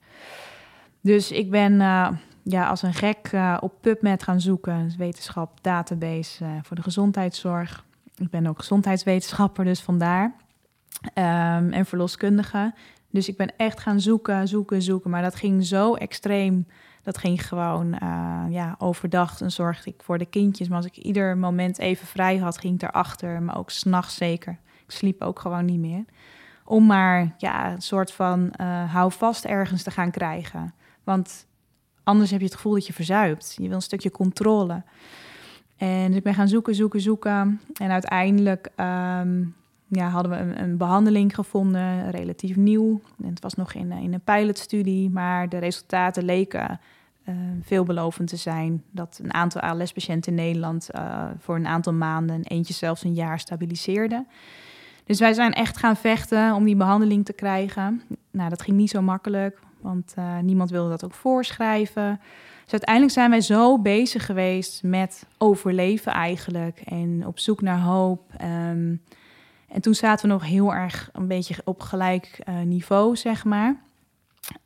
Dus 1.00 1.32
ik 1.32 1.50
ben 1.50 1.72
uh, 1.72 2.08
ja, 2.42 2.68
als 2.68 2.82
een 2.82 2.94
gek 2.94 3.32
uh, 3.32 3.56
op 3.60 3.72
PubMed 3.80 4.22
gaan 4.22 4.40
zoeken, 4.40 4.94
wetenschap, 4.98 5.62
database 5.62 6.44
voor 6.62 6.76
de 6.76 6.82
gezondheidszorg. 6.82 7.86
Ik 8.18 8.30
ben 8.30 8.46
ook 8.46 8.58
gezondheidswetenschapper, 8.58 9.64
dus 9.64 9.80
vandaar. 9.80 10.34
Um, 11.14 11.72
en 11.72 11.86
verloskundige. 11.86 12.74
Dus 13.10 13.28
ik 13.28 13.36
ben 13.36 13.56
echt 13.56 13.80
gaan 13.80 14.00
zoeken, 14.00 14.48
zoeken, 14.48 14.82
zoeken. 14.82 15.10
Maar 15.10 15.22
dat 15.22 15.34
ging 15.34 15.66
zo 15.66 15.94
extreem. 15.94 16.66
Dat 17.02 17.18
ging 17.18 17.46
gewoon 17.46 17.98
uh, 18.02 18.44
ja, 18.48 18.74
overdag. 18.78 19.36
Dan 19.36 19.50
zorgde 19.50 19.90
ik 19.90 20.02
voor 20.02 20.18
de 20.18 20.26
kindjes. 20.26 20.68
Maar 20.68 20.76
als 20.76 20.86
ik 20.86 20.96
ieder 20.96 21.38
moment 21.38 21.78
even 21.78 22.06
vrij 22.06 22.36
had, 22.36 22.58
ging 22.58 22.74
ik 22.74 22.88
erachter. 22.88 23.42
Maar 23.42 23.58
ook 23.58 23.70
s'nachts 23.70 24.14
zeker. 24.14 24.58
Ik 24.84 24.90
sliep 24.90 25.22
ook 25.22 25.38
gewoon 25.38 25.64
niet 25.64 25.80
meer. 25.80 26.04
Om 26.64 26.86
maar 26.86 27.34
ja, 27.36 27.72
een 27.72 27.82
soort 27.82 28.12
van 28.12 28.52
uh, 28.60 28.92
hou 28.92 29.12
vast 29.12 29.44
ergens 29.44 29.82
te 29.82 29.90
gaan 29.90 30.10
krijgen. 30.10 30.74
Want 31.04 31.46
anders 32.04 32.30
heb 32.30 32.40
je 32.40 32.46
het 32.46 32.54
gevoel 32.54 32.72
dat 32.72 32.86
je 32.86 32.92
verzuipt. 32.92 33.54
Je 33.56 33.66
wil 33.66 33.76
een 33.76 33.82
stukje 33.82 34.10
controle. 34.10 34.82
En 35.78 36.06
dus 36.06 36.16
ik 36.16 36.22
ben 36.22 36.34
gaan 36.34 36.48
zoeken, 36.48 36.74
zoeken, 36.74 37.00
zoeken. 37.00 37.60
En 37.80 37.90
uiteindelijk 37.90 38.68
um, 38.76 39.54
ja, 39.88 40.08
hadden 40.08 40.32
we 40.32 40.60
een, 40.60 40.76
behandeling 40.76 41.34
gevonden, 41.34 42.10
relatief 42.10 42.56
nieuw. 42.56 43.00
En 43.22 43.28
het 43.28 43.40
was 43.40 43.54
nog 43.54 43.72
in, 43.72 43.92
in 43.92 44.12
een 44.12 44.20
pilotstudie, 44.20 45.10
maar 45.10 45.48
de 45.48 45.58
resultaten 45.58 46.24
leken 46.24 46.80
uh, 47.28 47.34
veelbelovend 47.62 48.28
te 48.28 48.36
zijn. 48.36 48.82
Dat 48.90 49.20
een 49.22 49.34
aantal 49.34 49.60
ALS-patiënten 49.60 50.32
in 50.32 50.44
Nederland 50.44 50.88
uh, 50.94 51.24
voor 51.38 51.56
een 51.56 51.66
aantal 51.66 51.92
maanden 51.92 52.36
en 52.36 52.42
eentje 52.42 52.74
zelfs 52.74 53.04
een 53.04 53.14
jaar 53.14 53.38
stabiliseerde. 53.38 54.24
Dus 55.04 55.18
wij 55.18 55.32
zijn 55.32 55.52
echt 55.52 55.76
gaan 55.76 55.96
vechten 55.96 56.54
om 56.54 56.64
die 56.64 56.76
behandeling 56.76 57.24
te 57.24 57.32
krijgen. 57.32 58.02
Nou, 58.30 58.48
dat 58.48 58.62
ging 58.62 58.76
niet 58.76 58.90
zo 58.90 59.02
makkelijk, 59.02 59.58
want 59.80 60.14
uh, 60.18 60.38
niemand 60.38 60.70
wilde 60.70 60.88
dat 60.88 61.04
ook 61.04 61.14
voorschrijven. 61.14 62.20
Dus 62.68 62.76
uiteindelijk 62.76 63.14
zijn 63.14 63.30
wij 63.30 63.40
zo 63.40 63.78
bezig 63.78 64.26
geweest 64.26 64.82
met 64.82 65.26
overleven 65.38 66.12
eigenlijk 66.12 66.80
en 66.84 67.26
op 67.26 67.38
zoek 67.38 67.60
naar 67.60 67.80
hoop. 67.80 68.32
Um, 68.42 69.02
en 69.68 69.80
toen 69.80 69.94
zaten 69.94 70.26
we 70.26 70.32
nog 70.32 70.44
heel 70.44 70.74
erg 70.74 71.10
een 71.12 71.28
beetje 71.28 71.54
op 71.64 71.80
gelijk 71.80 72.38
uh, 72.48 72.60
niveau, 72.60 73.16
zeg 73.16 73.44
maar. 73.44 73.76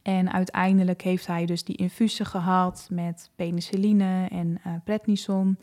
En 0.03 0.33
uiteindelijk 0.33 1.03
heeft 1.03 1.27
hij 1.27 1.47
dus 1.47 1.65
die 1.65 1.77
infusie 1.77 2.25
gehad 2.25 2.89
met 2.91 3.31
penicilline 3.37 4.29
en 4.31 4.61
uh, 4.67 4.73
prednison. 4.85 5.59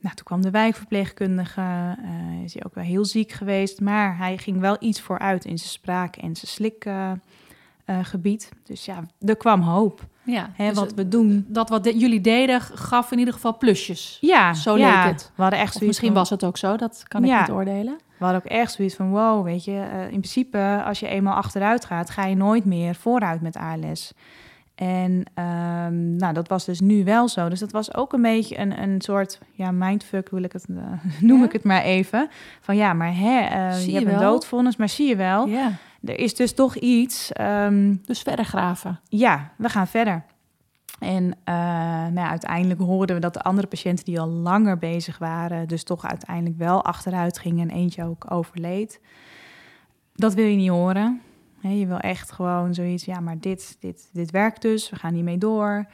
Nou, 0.00 0.14
toen 0.14 0.24
kwam 0.24 0.42
de 0.42 0.50
wijkverpleegkundige, 0.50 1.96
uh, 2.02 2.42
is 2.44 2.54
hij 2.54 2.64
ook 2.64 2.74
wel 2.74 2.84
heel 2.84 3.04
ziek 3.04 3.32
geweest, 3.32 3.80
maar 3.80 4.16
hij 4.16 4.38
ging 4.38 4.60
wel 4.60 4.76
iets 4.80 5.00
vooruit 5.00 5.44
in 5.44 5.58
zijn 5.58 5.70
spraak 5.70 6.16
en 6.16 6.36
zijn 6.36 6.80
slikgebied. 7.66 8.52
dus 8.64 8.84
ja, 8.84 9.04
er 9.18 9.36
kwam 9.36 9.60
hoop. 9.60 10.08
Ja, 10.30 10.50
hè, 10.54 10.68
dus 10.68 10.78
wat 10.78 10.94
we 10.94 11.08
doen. 11.08 11.44
Dat 11.48 11.68
wat 11.68 11.84
de, 11.84 11.98
jullie 11.98 12.20
deden 12.20 12.60
gaf 12.60 13.12
in 13.12 13.18
ieder 13.18 13.34
geval 13.34 13.56
plusjes. 13.56 14.18
Ja, 14.20 14.54
zo 14.54 14.76
ja, 14.76 15.04
leek 15.04 15.12
het. 15.12 15.32
We 15.34 15.42
hadden 15.42 15.60
echt 15.60 15.74
of 15.74 15.82
misschien 15.82 16.08
van, 16.08 16.16
was 16.16 16.30
het 16.30 16.44
ook 16.44 16.56
zo, 16.56 16.76
dat 16.76 17.04
kan 17.08 17.24
ik 17.24 17.38
niet 17.38 17.50
oordelen. 17.50 17.98
We 18.18 18.24
hadden 18.24 18.42
ook 18.44 18.50
echt 18.50 18.72
zoiets 18.72 18.94
van, 18.94 19.10
wow, 19.10 19.44
weet 19.44 19.64
je, 19.64 19.70
uh, 19.70 20.02
in 20.02 20.08
principe 20.08 20.82
als 20.86 21.00
je 21.00 21.08
eenmaal 21.08 21.34
achteruit 21.34 21.84
gaat, 21.84 22.10
ga 22.10 22.26
je 22.26 22.36
nooit 22.36 22.64
meer 22.64 22.94
vooruit 22.94 23.40
met 23.40 23.56
ALS. 23.56 24.12
En 24.74 25.24
um, 25.34 26.16
nou, 26.16 26.32
dat 26.32 26.48
was 26.48 26.64
dus 26.64 26.80
nu 26.80 27.04
wel 27.04 27.28
zo. 27.28 27.48
Dus 27.48 27.58
dat 27.58 27.72
was 27.72 27.94
ook 27.94 28.12
een 28.12 28.22
beetje 28.22 28.58
een, 28.58 28.82
een 28.82 29.00
soort 29.00 29.40
ja, 29.52 29.70
mindfuck, 29.70 30.28
wil 30.30 30.42
ik 30.42 30.52
het, 30.52 30.66
uh, 30.70 30.78
noem 31.28 31.44
ik 31.44 31.52
het 31.52 31.64
maar 31.64 31.82
even. 31.82 32.28
Van 32.60 32.76
ja, 32.76 32.92
maar 32.92 33.16
hè, 33.16 33.68
uh, 33.70 33.84
je, 33.84 33.92
je 33.92 33.98
hebt 33.98 34.12
een 34.12 34.18
doodvonnis, 34.18 34.76
maar 34.76 34.88
zie 34.88 35.08
je 35.08 35.16
wel. 35.16 35.46
Ja. 35.46 35.72
Er 36.04 36.18
is 36.18 36.34
dus 36.34 36.52
toch 36.54 36.76
iets. 36.76 37.30
Um, 37.40 38.00
dus 38.04 38.22
verder 38.22 38.44
graven. 38.44 39.00
Ja, 39.08 39.52
we 39.56 39.68
gaan 39.68 39.86
verder. 39.86 40.24
En 40.98 41.24
uh, 41.24 41.32
nou 42.06 42.28
uiteindelijk 42.28 42.80
hoorden 42.80 43.16
we 43.16 43.22
dat 43.22 43.34
de 43.34 43.42
andere 43.42 43.66
patiënten 43.66 44.04
die 44.04 44.20
al 44.20 44.28
langer 44.28 44.78
bezig 44.78 45.18
waren, 45.18 45.68
dus 45.68 45.84
toch 45.84 46.06
uiteindelijk 46.06 46.58
wel 46.58 46.84
achteruit 46.84 47.38
gingen 47.38 47.70
en 47.70 47.76
eentje 47.76 48.04
ook 48.04 48.30
overleed. 48.30 49.00
Dat 50.14 50.34
wil 50.34 50.44
je 50.44 50.56
niet 50.56 50.70
horen. 50.70 51.20
je 51.60 51.86
wil 51.86 51.98
echt 51.98 52.32
gewoon 52.32 52.74
zoiets, 52.74 53.04
ja, 53.04 53.20
maar 53.20 53.38
dit, 53.38 53.76
dit, 53.80 54.08
dit 54.12 54.30
werkt 54.30 54.62
dus, 54.62 54.90
we 54.90 54.96
gaan 54.96 55.14
hiermee 55.14 55.38
door. 55.38 55.86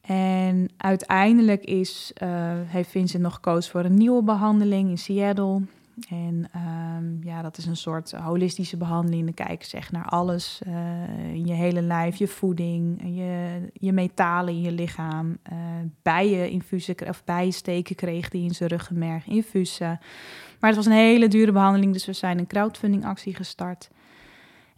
En 0.00 0.68
uiteindelijk 0.76 1.64
is, 1.64 2.12
uh, 2.22 2.28
heeft 2.66 2.90
Vincent 2.90 3.22
nog 3.22 3.34
gekozen 3.34 3.70
voor 3.70 3.84
een 3.84 3.94
nieuwe 3.94 4.22
behandeling 4.22 4.90
in 4.90 4.98
Seattle. 4.98 5.62
En 6.08 6.50
um, 6.56 7.18
ja, 7.22 7.42
dat 7.42 7.58
is 7.58 7.66
een 7.66 7.76
soort 7.76 8.12
holistische 8.12 8.76
behandeling. 8.76 9.24
Dan 9.24 9.46
kijken 9.46 9.68
ze 9.68 9.76
echt 9.76 9.92
naar 9.92 10.04
alles 10.04 10.60
uh, 10.66 11.34
in 11.34 11.46
je 11.46 11.52
hele 11.52 11.82
lijf, 11.82 12.16
je 12.16 12.28
voeding, 12.28 13.00
je, 13.04 13.60
je 13.72 13.92
metalen 13.92 14.54
in 14.54 14.60
je 14.60 14.72
lichaam. 14.72 15.38
Uh, 15.52 15.58
bijen 16.02 16.62
of 17.08 17.24
bijensteken 17.24 17.96
kreeg 17.96 18.28
die 18.28 18.44
in 18.44 18.54
zijn 18.54 18.68
ruggenmerg, 18.68 19.26
infusen. 19.26 19.98
Maar 20.60 20.70
het 20.70 20.76
was 20.76 20.86
een 20.86 20.92
hele 20.92 21.28
dure 21.28 21.52
behandeling, 21.52 21.92
dus 21.92 22.06
we 22.06 22.12
zijn 22.12 22.38
een 22.38 22.46
crowdfunding 22.46 23.04
actie 23.04 23.34
gestart. 23.34 23.90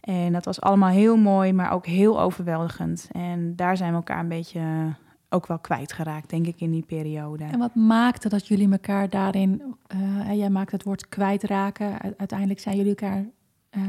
En 0.01 0.33
dat 0.33 0.45
was 0.45 0.61
allemaal 0.61 0.89
heel 0.89 1.17
mooi, 1.17 1.53
maar 1.53 1.71
ook 1.71 1.85
heel 1.85 2.21
overweldigend. 2.21 3.09
En 3.11 3.55
daar 3.55 3.77
zijn 3.77 3.89
we 3.89 3.95
elkaar 3.95 4.19
een 4.19 4.27
beetje 4.27 4.95
ook 5.33 5.47
wel 5.47 5.59
kwijtgeraakt, 5.59 6.29
denk 6.29 6.47
ik, 6.47 6.61
in 6.61 6.71
die 6.71 6.85
periode. 6.85 7.43
En 7.43 7.59
wat 7.59 7.75
maakte 7.75 8.29
dat 8.29 8.47
jullie 8.47 8.71
elkaar 8.71 9.09
daarin... 9.09 9.61
Uh, 9.95 10.37
jij 10.37 10.49
maakt 10.49 10.71
het 10.71 10.83
woord 10.83 11.09
kwijtraken. 11.09 11.97
Uiteindelijk 12.17 12.59
zijn 12.59 12.75
jullie 12.75 12.95
elkaar 12.95 13.25
uh, 13.71 13.81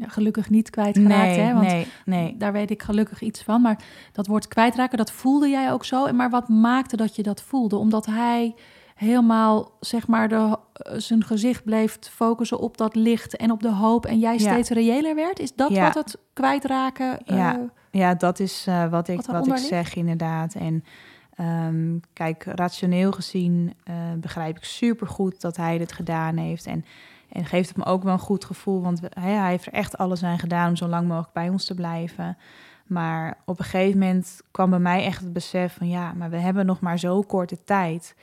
gelukkig 0.00 0.50
niet 0.50 0.70
kwijtgeraakt. 0.70 1.36
Nee, 1.36 1.38
hè? 1.38 1.54
Want 1.54 1.66
nee, 1.66 1.86
nee. 2.04 2.36
Daar 2.36 2.52
weet 2.52 2.70
ik 2.70 2.82
gelukkig 2.82 3.20
iets 3.20 3.42
van. 3.42 3.62
Maar 3.62 3.84
dat 4.12 4.26
woord 4.26 4.48
kwijtraken, 4.48 4.98
dat 4.98 5.12
voelde 5.12 5.48
jij 5.48 5.72
ook 5.72 5.84
zo. 5.84 6.12
Maar 6.12 6.30
wat 6.30 6.48
maakte 6.48 6.96
dat 6.96 7.16
je 7.16 7.22
dat 7.22 7.42
voelde? 7.42 7.76
Omdat 7.76 8.06
hij 8.06 8.54
helemaal, 8.94 9.70
zeg 9.80 10.06
maar, 10.06 10.28
de, 10.28 10.58
eh, 10.72 10.94
zijn 10.96 11.24
gezicht 11.24 11.64
bleef 11.64 11.98
focussen 12.00 12.58
op 12.58 12.76
dat 12.76 12.94
licht 12.94 13.36
en 13.36 13.50
op 13.50 13.62
de 13.62 13.72
hoop. 13.72 14.06
En 14.06 14.18
jij 14.18 14.38
steeds 14.38 14.70
reëler 14.70 15.14
werd? 15.14 15.38
Is 15.38 15.54
dat 15.54 15.76
wat 15.76 15.94
het 15.94 16.18
kwijtraken... 16.32 17.18
Ja 17.24 17.70
ja, 17.98 18.14
dat 18.14 18.38
is 18.38 18.66
uh, 18.68 18.86
wat 18.86 19.08
ik, 19.08 19.22
wat, 19.22 19.46
ik 19.46 19.56
zeg 19.56 19.94
inderdaad. 19.94 20.54
En 20.54 20.84
um, 21.40 22.00
kijk, 22.12 22.44
rationeel 22.44 23.12
gezien 23.12 23.74
uh, 23.84 23.94
begrijp 24.16 24.56
ik 24.56 24.64
supergoed 24.64 25.40
dat 25.40 25.56
hij 25.56 25.78
dit 25.78 25.92
gedaan 25.92 26.36
heeft. 26.36 26.66
En, 26.66 26.84
en 27.28 27.44
geeft 27.44 27.68
het 27.68 27.76
me 27.76 27.84
ook 27.84 28.02
wel 28.02 28.12
een 28.12 28.18
goed 28.18 28.44
gevoel, 28.44 28.82
want 28.82 29.00
we, 29.00 29.10
hij, 29.20 29.32
hij 29.32 29.50
heeft 29.50 29.66
er 29.66 29.72
echt 29.72 29.98
alles 29.98 30.22
aan 30.22 30.38
gedaan 30.38 30.68
om 30.68 30.76
zo 30.76 30.86
lang 30.86 31.08
mogelijk 31.08 31.32
bij 31.32 31.48
ons 31.48 31.64
te 31.64 31.74
blijven. 31.74 32.36
Maar 32.86 33.36
op 33.44 33.58
een 33.58 33.64
gegeven 33.64 33.98
moment 33.98 34.40
kwam 34.50 34.70
bij 34.70 34.78
mij 34.78 35.04
echt 35.04 35.20
het 35.20 35.32
besef 35.32 35.74
van 35.76 35.88
ja, 35.88 36.12
maar 36.12 36.30
we 36.30 36.38
hebben 36.38 36.66
nog 36.66 36.80
maar 36.80 36.98
zo 36.98 37.22
korte 37.22 37.64
tijd. 37.64 38.14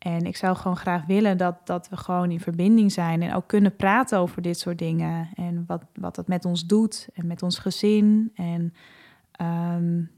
En 0.00 0.26
ik 0.26 0.36
zou 0.36 0.56
gewoon 0.56 0.76
graag 0.76 1.06
willen 1.06 1.36
dat, 1.36 1.66
dat 1.66 1.88
we 1.88 1.96
gewoon 1.96 2.30
in 2.30 2.40
verbinding 2.40 2.92
zijn 2.92 3.22
en 3.22 3.34
ook 3.34 3.46
kunnen 3.46 3.76
praten 3.76 4.18
over 4.18 4.42
dit 4.42 4.58
soort 4.58 4.78
dingen. 4.78 5.28
En 5.34 5.64
wat, 5.66 5.82
wat 5.94 6.14
dat 6.14 6.28
met 6.28 6.44
ons 6.44 6.66
doet 6.66 7.08
en 7.14 7.26
met 7.26 7.42
ons 7.42 7.58
gezin. 7.58 8.30
En 8.34 8.72
Um, 9.42 10.10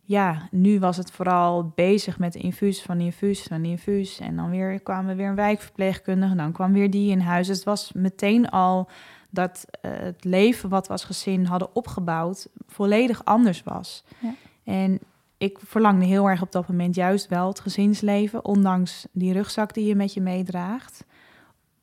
ja, 0.00 0.48
nu 0.50 0.78
was 0.78 0.96
het 0.96 1.10
vooral 1.10 1.72
bezig 1.74 2.18
met 2.18 2.34
infuus 2.34 2.82
van 2.82 3.00
infuus 3.00 3.42
van 3.42 3.64
infuus. 3.64 4.18
En 4.18 4.36
dan 4.36 4.50
weer 4.50 4.80
kwamen 4.80 5.16
weer 5.16 5.28
een 5.28 5.34
wijkverpleegkundige. 5.34 6.34
Dan 6.34 6.52
kwam 6.52 6.72
weer 6.72 6.90
die 6.90 7.10
in 7.10 7.20
huis. 7.20 7.46
Dus 7.46 7.56
het 7.56 7.64
was 7.64 7.92
meteen 7.92 8.48
al 8.48 8.88
dat 9.30 9.64
uh, 9.82 9.92
het 9.94 10.24
leven 10.24 10.68
wat 10.68 10.86
we 10.86 10.92
als 10.92 11.04
gezin 11.04 11.44
hadden 11.44 11.74
opgebouwd 11.74 12.48
volledig 12.66 13.24
anders 13.24 13.62
was. 13.62 14.04
Ja. 14.18 14.34
En 14.64 14.98
ik 15.38 15.58
verlangde 15.64 16.04
heel 16.04 16.28
erg 16.28 16.42
op 16.42 16.52
dat 16.52 16.68
moment 16.68 16.94
juist 16.94 17.28
wel 17.28 17.48
het 17.48 17.60
gezinsleven, 17.60 18.44
ondanks 18.44 19.06
die 19.12 19.32
rugzak 19.32 19.74
die 19.74 19.86
je 19.86 19.94
met 19.94 20.14
je 20.14 20.20
meedraagt. 20.20 21.04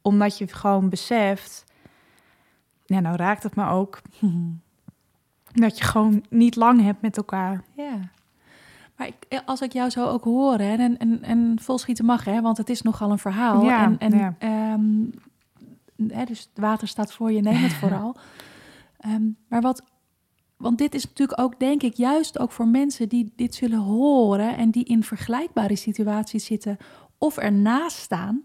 Omdat 0.01 0.37
je 0.37 0.47
gewoon 0.47 0.89
beseft, 0.89 1.63
ja, 2.85 2.99
nou 2.99 3.15
raakt 3.15 3.43
het 3.43 3.55
me 3.55 3.67
ook. 3.67 4.01
Dat 5.55 5.77
je 5.77 5.83
gewoon 5.83 6.25
niet 6.29 6.55
lang 6.55 6.81
hebt 6.81 7.01
met 7.01 7.17
elkaar. 7.17 7.63
Ja. 7.75 7.99
Maar 8.95 9.07
ik, 9.07 9.15
eh, 9.29 9.39
als 9.45 9.61
ik 9.61 9.73
jou 9.73 9.89
zo 9.89 10.07
ook 10.07 10.23
hoor, 10.23 10.57
hè, 10.57 10.75
en, 10.75 10.97
en, 10.97 11.23
en 11.23 11.57
vol 11.61 11.77
schieten 11.77 12.05
mag, 12.05 12.25
hè, 12.25 12.41
want 12.41 12.57
het 12.57 12.69
is 12.69 12.81
nogal 12.81 13.11
een 13.11 13.19
verhaal. 13.19 13.63
Ja, 13.63 13.83
en, 13.83 13.97
en, 13.97 14.17
ja. 14.17 14.35
Um, 14.73 15.11
hè, 16.07 16.25
dus 16.25 16.39
het 16.39 16.49
water 16.53 16.87
staat 16.87 17.13
voor 17.13 17.31
je, 17.31 17.41
neem 17.41 17.63
het 17.63 17.73
vooral. 17.83 18.15
Um, 19.05 19.37
maar 19.47 19.61
wat, 19.61 19.83
want 20.57 20.77
dit 20.77 20.95
is 20.95 21.05
natuurlijk 21.05 21.39
ook, 21.39 21.59
denk 21.59 21.83
ik, 21.83 21.93
juist 21.93 22.39
ook 22.39 22.51
voor 22.51 22.67
mensen 22.67 23.09
die 23.09 23.33
dit 23.35 23.55
zullen 23.55 23.79
horen 23.79 24.57
en 24.57 24.71
die 24.71 24.85
in 24.85 25.03
vergelijkbare 25.03 25.75
situaties 25.75 26.45
zitten, 26.45 26.77
of 27.17 27.37
ernaast 27.37 27.97
staan, 27.97 28.43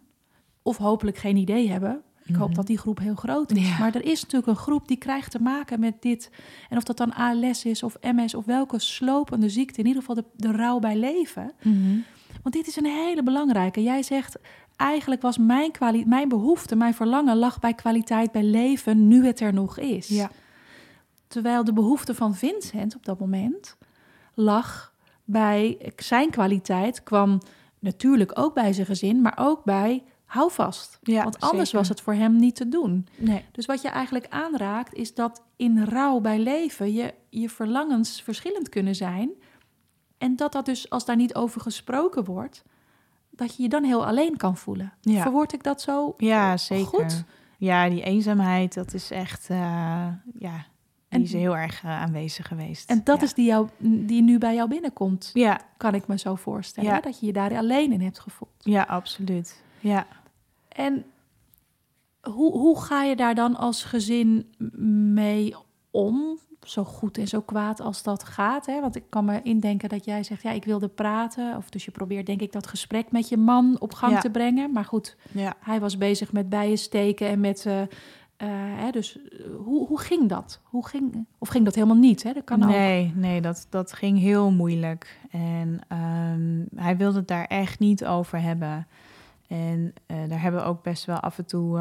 of 0.62 0.76
hopelijk 0.76 1.16
geen 1.16 1.36
idee 1.36 1.70
hebben 1.70 2.02
ik 2.30 2.36
hoop 2.36 2.48
mhm. 2.48 2.56
dat 2.56 2.66
die 2.66 2.78
groep 2.78 2.98
heel 2.98 3.14
groot 3.14 3.50
is. 3.52 3.78
Maar 3.78 3.94
er 3.94 4.04
is 4.04 4.22
natuurlijk 4.22 4.50
een 4.50 4.64
groep 4.64 4.88
die 4.88 4.96
krijgt 4.96 5.30
te 5.30 5.42
maken 5.42 5.80
met 5.80 5.94
dit. 6.00 6.30
En 6.68 6.76
of 6.76 6.82
dat 6.82 6.96
dan 6.96 7.14
ALS 7.14 7.64
is 7.64 7.82
of 7.82 7.96
MS 8.00 8.34
of 8.34 8.44
welke 8.44 8.78
slopende 8.78 9.48
ziekte, 9.48 9.80
in 9.80 9.86
ieder 9.86 10.02
geval 10.02 10.14
de, 10.14 10.24
de 10.36 10.52
rouw 10.52 10.78
bij 10.78 10.96
leven. 10.96 11.52
Mhm. 11.62 11.98
Want 12.42 12.54
dit 12.54 12.66
is 12.66 12.76
een 12.76 12.86
hele 12.86 13.22
belangrijke. 13.22 13.82
Jij 13.82 14.02
zegt, 14.02 14.38
eigenlijk 14.76 15.22
was 15.22 15.38
mijn, 15.38 15.70
mijn 16.06 16.28
behoefte, 16.28 16.76
mijn 16.76 16.94
verlangen 16.94 17.36
lag 17.36 17.58
bij 17.58 17.74
kwaliteit 17.74 18.32
bij 18.32 18.44
leven, 18.44 19.08
nu 19.08 19.26
het 19.26 19.40
er 19.40 19.52
nog 19.52 19.78
is. 19.78 20.08
Ja. 20.08 20.30
Terwijl 21.30 21.64
de 21.64 21.72
behoefte 21.72 22.14
van 22.14 22.34
Vincent 22.34 22.96
op 22.96 23.04
dat 23.04 23.18
moment 23.18 23.76
lag 24.34 24.94
bij 25.24 25.92
zijn 25.96 26.30
kwaliteit, 26.30 27.02
kwam 27.02 27.40
natuurlijk 27.78 28.38
ook 28.38 28.54
bij 28.54 28.72
zijn 28.72 28.86
gezin, 28.86 29.20
maar 29.20 29.34
ook 29.36 29.64
bij 29.64 30.02
hou 30.24 30.50
vast. 30.50 30.98
Ja, 31.02 31.22
Want 31.22 31.40
anders 31.40 31.72
was 31.72 31.88
het 31.88 32.00
voor 32.00 32.14
hem 32.14 32.36
niet 32.36 32.56
te 32.56 32.68
doen. 32.68 33.06
Nee. 33.16 33.44
Dus 33.52 33.66
wat 33.66 33.82
je 33.82 33.88
eigenlijk 33.88 34.26
aanraakt, 34.28 34.94
is 34.94 35.14
dat 35.14 35.42
in 35.56 35.84
rouw 35.84 36.20
bij 36.20 36.38
leven 36.38 36.92
je, 36.92 37.14
je 37.28 37.48
verlangens 37.48 38.22
verschillend 38.22 38.68
kunnen 38.68 38.94
zijn. 38.94 39.30
En 40.18 40.36
dat 40.36 40.52
dat 40.52 40.64
dus, 40.64 40.90
als 40.90 41.04
daar 41.04 41.16
niet 41.16 41.34
over 41.34 41.60
gesproken 41.60 42.24
wordt, 42.24 42.64
dat 43.30 43.56
je 43.56 43.62
je 43.62 43.68
dan 43.68 43.84
heel 43.84 44.06
alleen 44.06 44.36
kan 44.36 44.56
voelen. 44.56 44.92
Ja. 45.00 45.22
Verwoord 45.22 45.52
ik 45.52 45.62
dat 45.62 45.80
zo 45.80 46.14
ja, 46.16 46.56
zeker. 46.56 46.86
goed? 46.86 47.24
Ja, 47.58 47.88
die 47.88 48.02
eenzaamheid, 48.02 48.74
dat 48.74 48.94
is 48.94 49.10
echt, 49.10 49.50
uh, 49.50 49.56
ja, 50.38 50.66
die 51.18 51.22
is 51.26 51.32
heel 51.32 51.56
erg 51.56 51.82
uh, 51.84 51.90
aanwezig 51.90 52.48
geweest. 52.48 52.90
En 52.90 53.00
dat 53.04 53.22
is 53.22 53.34
die, 53.34 53.46
jou, 53.46 53.68
die 53.78 54.22
nu 54.22 54.38
bij 54.38 54.54
jou 54.54 54.68
binnenkomt, 54.68 55.30
ja. 55.32 55.60
kan 55.76 55.94
ik 55.94 56.06
me 56.06 56.18
zo 56.18 56.34
voorstellen. 56.34 56.90
Ja. 56.90 57.00
Dat 57.00 57.20
je 57.20 57.26
je 57.26 57.32
daar 57.32 57.56
alleen 57.56 57.92
in 57.92 58.00
hebt 58.00 58.18
gevoeld. 58.18 58.50
Ja, 58.58 58.82
absoluut. 58.82 59.62
Ja. 59.80 60.06
En 60.68 61.04
hoe, 62.20 62.52
hoe 62.52 62.80
ga 62.80 63.02
je 63.02 63.16
daar 63.16 63.34
dan 63.34 63.56
als 63.56 63.84
gezin 63.84 64.54
mee 65.14 65.54
om? 65.90 66.38
Zo 66.60 66.84
goed 66.84 67.18
en 67.18 67.28
zo 67.28 67.40
kwaad 67.40 67.80
als 67.80 68.02
dat 68.02 68.24
gaat. 68.24 68.66
Hè? 68.66 68.80
Want 68.80 68.96
ik 68.96 69.04
kan 69.08 69.24
me 69.24 69.42
indenken 69.42 69.88
dat 69.88 70.04
jij 70.04 70.22
zegt, 70.22 70.42
ja, 70.42 70.50
ik 70.50 70.64
wilde 70.64 70.88
praten. 70.88 71.56
Of 71.56 71.70
dus 71.70 71.84
je 71.84 71.90
probeert 71.90 72.26
denk 72.26 72.40
ik 72.40 72.52
dat 72.52 72.66
gesprek 72.66 73.12
met 73.12 73.28
je 73.28 73.36
man 73.36 73.76
op 73.78 73.94
gang 73.94 74.20
te 74.20 74.30
brengen. 74.30 74.72
Maar 74.72 74.84
goed, 74.84 75.16
ja. 75.32 75.54
hij 75.60 75.80
was 75.80 75.98
bezig 75.98 76.32
met 76.32 76.48
bijen 76.48 76.78
steken 76.78 77.28
en 77.28 77.40
met... 77.40 77.64
Uh, 77.66 77.82
hè, 78.46 78.90
dus 78.90 79.18
hoe, 79.64 79.87
hoe 79.87 80.00
ging 80.00 80.29
dat? 80.29 80.61
Hoe 80.62 80.87
ging, 80.87 81.26
of 81.38 81.48
ging 81.48 81.64
dat 81.64 81.74
helemaal 81.74 81.96
niet? 81.96 82.22
Hè? 82.22 82.33
Nee, 82.68 83.12
nee 83.14 83.40
dat, 83.40 83.66
dat 83.70 83.92
ging 83.92 84.18
heel 84.18 84.50
moeilijk. 84.50 85.18
En 85.31 85.81
um, 85.98 86.68
hij 86.74 86.96
wilde 86.96 87.18
het 87.18 87.29
daar 87.29 87.44
echt 87.44 87.79
niet 87.79 88.05
over 88.05 88.40
hebben. 88.40 88.87
En 89.48 89.94
uh, 90.07 90.16
daar 90.29 90.42
hebben 90.42 90.61
we 90.61 90.66
ook 90.66 90.83
best 90.83 91.05
wel 91.05 91.20
af 91.20 91.38
en 91.38 91.46
toe, 91.46 91.79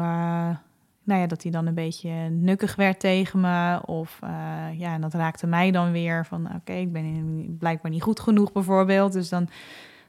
nou 1.04 1.20
ja, 1.20 1.26
dat 1.26 1.42
hij 1.42 1.52
dan 1.52 1.66
een 1.66 1.74
beetje 1.74 2.10
nukkig 2.30 2.76
werd 2.76 3.00
tegen 3.00 3.40
me. 3.40 3.80
Of 3.86 4.18
ja, 4.76 4.94
en 4.94 5.00
dat 5.00 5.14
raakte 5.14 5.46
mij 5.46 5.70
dan 5.70 5.92
weer 5.92 6.26
van, 6.26 6.54
oké, 6.54 6.72
ik 6.72 6.92
ben 6.92 7.56
blijkbaar 7.58 7.90
niet 7.90 8.02
goed 8.02 8.20
genoeg 8.20 8.52
bijvoorbeeld. 8.52 9.12
Dus 9.12 9.28
dan 9.28 9.48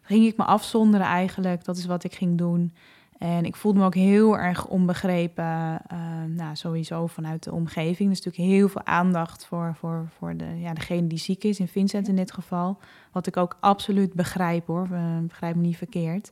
ging 0.01 0.25
ik 0.25 0.37
me 0.37 0.43
afzonderen 0.43 1.07
eigenlijk. 1.07 1.63
Dat 1.63 1.77
is 1.77 1.85
wat 1.85 2.03
ik 2.03 2.15
ging 2.15 2.37
doen. 2.37 2.73
En 3.21 3.45
ik 3.45 3.55
voelde 3.55 3.79
me 3.79 3.85
ook 3.85 3.95
heel 3.95 4.37
erg 4.37 4.67
onbegrepen, 4.67 5.81
nou, 6.27 6.55
sowieso 6.55 7.07
vanuit 7.07 7.43
de 7.43 7.51
omgeving. 7.51 8.09
Er 8.09 8.17
is 8.17 8.23
natuurlijk 8.23 8.53
heel 8.53 8.69
veel 8.69 8.85
aandacht 8.85 9.45
voor, 9.45 9.75
voor, 9.75 10.09
voor 10.17 10.37
de, 10.37 10.59
ja, 10.59 10.73
degene 10.73 11.07
die 11.07 11.17
ziek 11.17 11.43
is, 11.43 11.59
in 11.59 11.67
Vincent 11.67 12.07
in 12.07 12.15
dit 12.15 12.31
geval. 12.31 12.77
Wat 13.11 13.27
ik 13.27 13.37
ook 13.37 13.57
absoluut 13.59 14.13
begrijp 14.13 14.67
hoor, 14.67 14.87
begrijp 15.27 15.55
me 15.55 15.61
niet 15.61 15.77
verkeerd. 15.77 16.31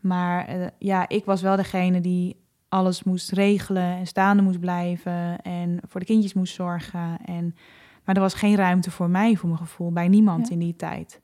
Maar 0.00 0.56
uh, 0.56 0.66
ja, 0.78 1.08
ik 1.08 1.24
was 1.24 1.42
wel 1.42 1.56
degene 1.56 2.00
die 2.00 2.36
alles 2.68 3.02
moest 3.02 3.30
regelen 3.30 3.96
en 3.96 4.06
staande 4.06 4.42
moest 4.42 4.60
blijven 4.60 5.42
en 5.42 5.80
voor 5.86 6.00
de 6.00 6.06
kindjes 6.06 6.34
moest 6.34 6.54
zorgen. 6.54 7.18
En 7.24 7.54
Maar 8.04 8.14
er 8.14 8.22
was 8.22 8.34
geen 8.34 8.56
ruimte 8.56 8.90
voor 8.90 9.10
mij, 9.10 9.36
voor 9.36 9.48
mijn 9.48 9.60
gevoel, 9.60 9.92
bij 9.92 10.08
niemand 10.08 10.50
in 10.50 10.58
die 10.58 10.76
tijd. 10.76 11.20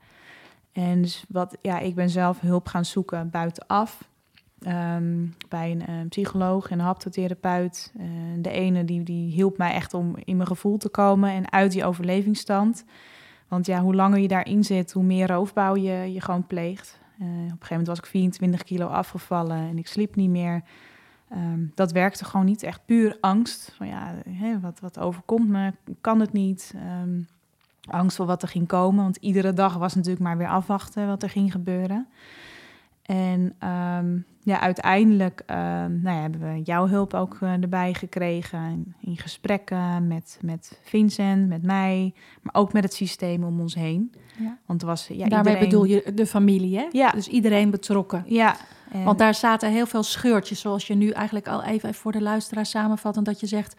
En 0.73 1.03
dus 1.03 1.25
wat, 1.29 1.57
ja, 1.63 1.79
ik 1.79 1.95
ben 1.95 2.11
zelf 2.11 2.41
hulp 2.41 2.67
gaan 2.67 2.85
zoeken 2.85 3.31
buitenaf. 3.31 4.13
Um, 4.67 5.35
bij 5.49 5.71
een, 5.71 5.89
een, 5.89 6.09
psycholoog 6.09 6.71
en 6.71 6.79
een 6.79 6.85
haptotherapeut. 6.85 7.93
Uh, 7.97 8.05
de 8.39 8.51
ene 8.51 8.85
die, 8.85 9.03
die 9.03 9.33
hielp 9.33 9.59
mij 9.59 9.73
echt 9.73 9.95
om 9.95 10.17
in 10.25 10.37
mijn 10.37 10.49
gevoel 10.49 10.77
te 10.77 10.89
komen 10.89 11.31
en 11.31 11.53
uit 11.53 11.73
die 11.73 11.85
overlevingsstand. 11.85 12.85
Want 13.49 13.67
ja, 13.67 13.81
hoe 13.81 13.95
langer 13.95 14.19
je 14.19 14.29
daarin 14.29 14.65
zit, 14.65 14.93
hoe 14.93 15.03
meer 15.03 15.27
roofbouw 15.27 15.77
je, 15.77 16.13
je 16.13 16.21
gewoon 16.21 16.47
pleegt. 16.47 16.99
Uh, 17.19 17.27
op 17.27 17.31
een 17.31 17.49
gegeven 17.49 17.67
moment 17.69 17.87
was 17.87 17.99
ik 17.99 18.07
24 18.07 18.63
kilo 18.63 18.87
afgevallen 18.87 19.57
en 19.57 19.79
ik 19.79 19.87
sliep 19.87 20.17
niet 20.17 20.31
meer. 20.31 20.63
Um, 21.33 21.73
dat 21.75 21.93
werkte 21.93 22.25
gewoon 22.25 22.47
niet 22.47 22.63
echt 22.63 22.85
puur 22.85 23.17
angst. 23.21 23.73
Van 23.77 23.87
ja, 23.87 24.15
wat, 24.61 24.81
wat 24.81 24.99
overkomt 24.99 25.49
me? 25.49 25.73
Kan 26.01 26.21
het 26.21 26.33
niet? 26.33 26.75
Um, 27.03 27.27
angst 27.87 28.17
voor 28.17 28.27
wat 28.27 28.43
er 28.43 28.49
ging 28.49 28.67
komen. 28.67 29.05
Want 29.05 29.17
iedere 29.17 29.53
dag 29.53 29.77
was 29.77 29.95
natuurlijk 29.95 30.25
maar 30.25 30.37
weer 30.37 30.49
afwachten 30.49 31.07
wat 31.07 31.23
er 31.23 31.31
ging 31.31 31.53
gebeuren. 31.53 32.09
En 33.03 33.55
ja, 34.45 34.61
uiteindelijk 34.61 35.43
nou 35.47 36.03
ja, 36.03 36.21
hebben 36.21 36.53
we 36.53 36.63
jouw 36.63 36.87
hulp 36.89 37.15
ook 37.15 37.39
uh, 37.43 37.53
erbij 37.53 37.95
gekregen. 37.95 38.95
In 39.01 39.17
gesprekken 39.17 40.07
met, 40.07 40.39
met 40.43 40.79
Vincent, 40.83 41.49
met 41.49 41.63
mij, 41.63 42.15
maar 42.43 42.55
ook 42.55 42.73
met 42.73 42.83
het 42.83 42.95
systeem 42.95 43.45
om 43.45 43.61
ons 43.61 43.75
heen. 43.75 44.13
Ja. 44.39 44.59
Want 44.67 44.83
was, 44.83 45.07
ja, 45.07 45.29
Daarmee 45.29 45.55
iedereen... 45.55 45.69
bedoel 45.69 45.85
je 45.85 46.15
de 46.15 46.27
familie, 46.27 46.77
hè? 46.79 46.87
Ja. 46.91 47.11
Dus 47.11 47.29
iedereen 47.29 47.71
betrokken. 47.71 48.25
Ja, 48.27 48.57
want 49.03 49.19
daar 49.19 49.35
zaten 49.35 49.71
heel 49.71 49.87
veel 49.87 50.03
scheurtjes, 50.03 50.61
zoals 50.61 50.87
je 50.87 50.95
nu 50.95 51.11
eigenlijk 51.11 51.49
al 51.49 51.63
even 51.63 51.95
voor 51.95 52.13
de 52.13 52.23
luisteraar 52.23 52.67
samenvat. 52.67 53.25
dat 53.25 53.41
je 53.41 53.47
zegt, 53.47 53.77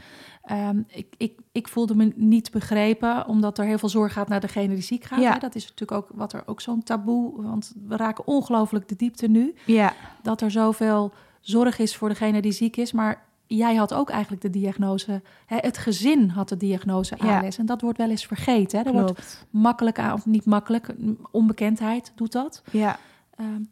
um, 0.51 0.85
ik, 0.87 1.13
ik, 1.17 1.39
ik 1.51 1.67
voelde 1.67 1.95
me 1.95 2.13
niet 2.15 2.51
begrepen, 2.51 3.27
omdat 3.27 3.57
er 3.57 3.65
heel 3.65 3.77
veel 3.77 3.89
zorg 3.89 4.13
gaat 4.13 4.27
naar 4.27 4.39
degene 4.39 4.73
die 4.73 4.83
ziek 4.83 5.03
gaat. 5.03 5.19
Ja. 5.19 5.39
Dat 5.39 5.55
is 5.55 5.67
natuurlijk 5.67 5.91
ook 5.91 6.09
wat 6.13 6.33
er 6.33 6.43
ook 6.45 6.61
zo'n 6.61 6.83
taboe, 6.83 7.41
want 7.41 7.73
we 7.87 7.97
raken 7.97 8.27
ongelooflijk 8.27 8.87
de 8.87 8.95
diepte 8.95 9.27
nu. 9.27 9.55
Ja. 9.65 9.93
Dat 10.21 10.41
er 10.41 10.51
zoveel 10.51 11.13
zorg 11.41 11.79
is 11.79 11.95
voor 11.95 12.09
degene 12.09 12.41
die 12.41 12.51
ziek 12.51 12.77
is, 12.77 12.91
maar 12.91 13.23
jij 13.47 13.75
had 13.75 13.93
ook 13.93 14.09
eigenlijk 14.09 14.41
de 14.41 14.49
diagnose. 14.49 15.21
Hè, 15.45 15.57
het 15.57 15.77
gezin 15.77 16.29
had 16.29 16.49
de 16.49 16.57
diagnose 16.57 17.17
ALS. 17.17 17.57
En 17.57 17.65
dat 17.65 17.81
wordt 17.81 17.97
wel 17.97 18.09
eens 18.09 18.25
vergeten. 18.25 18.79
Hè? 18.79 18.85
Er 18.85 18.91
wordt 18.91 19.45
makkelijk 19.49 19.99
aan, 19.99 20.13
of 20.13 20.25
niet 20.25 20.45
makkelijk, 20.45 20.95
onbekendheid 21.31 22.11
doet 22.15 22.31
dat. 22.31 22.63
Ja. 22.71 22.99
Um, 23.39 23.69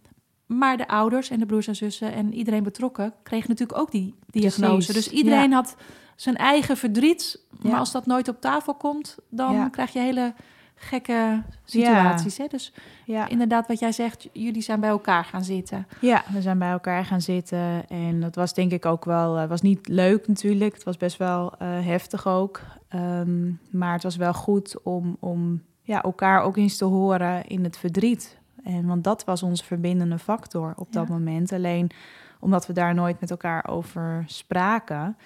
maar 0.58 0.78
de 0.78 0.88
ouders 0.88 1.30
en 1.30 1.40
de 1.40 1.46
broers 1.46 1.68
en 1.68 1.76
zussen 1.76 2.14
en 2.14 2.34
iedereen 2.34 2.64
betrokken 2.64 3.14
kreeg 3.24 3.48
natuurlijk 3.48 3.80
ook 3.80 3.92
die 3.92 4.16
diagnose. 4.26 4.94
Dus 4.94 5.10
iedereen 5.10 5.52
had 5.52 5.76
zijn 6.16 6.36
eigen 6.36 6.78
verdriet. 6.78 7.40
Maar 7.62 7.80
als 7.80 7.92
dat 7.92 8.06
nooit 8.06 8.28
op 8.28 8.42
tafel 8.42 8.74
komt, 8.74 9.18
dan 9.30 9.70
krijg 9.70 9.94
je 9.94 10.00
hele 10.00 10.34
gekke 10.76 11.44
situaties. 11.66 12.38
Hè? 12.38 12.48
Dus 12.48 12.74
ja. 13.06 13.28
inderdaad, 13.28 13.68
wat 13.68 13.80
jij 13.80 13.92
zegt, 13.92 14.30
jullie 14.34 14.62
zijn 14.62 14.80
bij 14.80 14.90
elkaar 14.90 15.26
gaan 15.26 15.44
zitten. 15.44 15.88
Ja, 16.00 16.24
we 16.34 16.42
zijn 16.42 16.60
bij 16.60 16.72
elkaar 16.72 17.06
gaan 17.06 17.22
zitten. 17.22 17.90
En 17.90 18.20
dat 18.20 18.36
was 18.36 18.54
denk 18.54 18.72
ik 18.72 18.86
ook 18.86 19.06
wel, 19.06 19.40
uh, 19.40 19.48
was 19.48 19.62
niet 19.62 19.88
leuk 19.88 20.28
natuurlijk. 20.28 20.74
Het 20.74 20.84
was 20.84 20.98
best 20.98 21.18
wel 21.18 21.54
uh, 21.62 21.68
heftig 21.86 22.28
ook. 22.28 22.62
Um, 22.96 23.60
maar 23.72 23.94
het 23.94 24.04
was 24.04 24.16
wel 24.16 24.34
goed 24.34 24.84
om, 24.84 25.18
om 25.20 25.62
ja, 25.82 26.04
elkaar 26.04 26.42
ook 26.42 26.58
eens 26.58 26.78
te 26.78 26.86
horen 26.86 27.46
in 27.48 27.64
het 27.64 27.78
verdriet. 27.78 28.38
En, 28.64 28.86
want 28.86 29.04
dat 29.04 29.24
was 29.24 29.44
onze 29.44 29.64
verbindende 29.64 30.20
factor 30.20 30.74
op 30.76 30.94
dat 30.94 31.08
moment. 31.08 31.52
Alleen 31.52 31.92
omdat 32.40 32.68
we 32.68 32.74
daar 32.74 32.94
nooit 32.94 33.20
met 33.20 33.32
elkaar 33.32 33.68
over 33.68 34.24
spraken. 34.28 35.18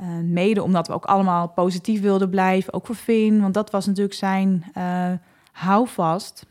Uh, 0.00 0.06
mede 0.22 0.62
omdat 0.62 0.86
we 0.86 0.92
ook 0.92 1.04
allemaal 1.04 1.48
positief 1.48 2.00
wilden 2.00 2.30
blijven, 2.30 2.72
ook 2.72 2.86
voor 2.86 2.94
Finn. 2.94 3.40
Want 3.40 3.54
dat 3.54 3.70
was 3.70 3.86
natuurlijk 3.86 4.14
zijn 4.14 4.64
uh, 4.76 5.12
houvast. 5.52 6.46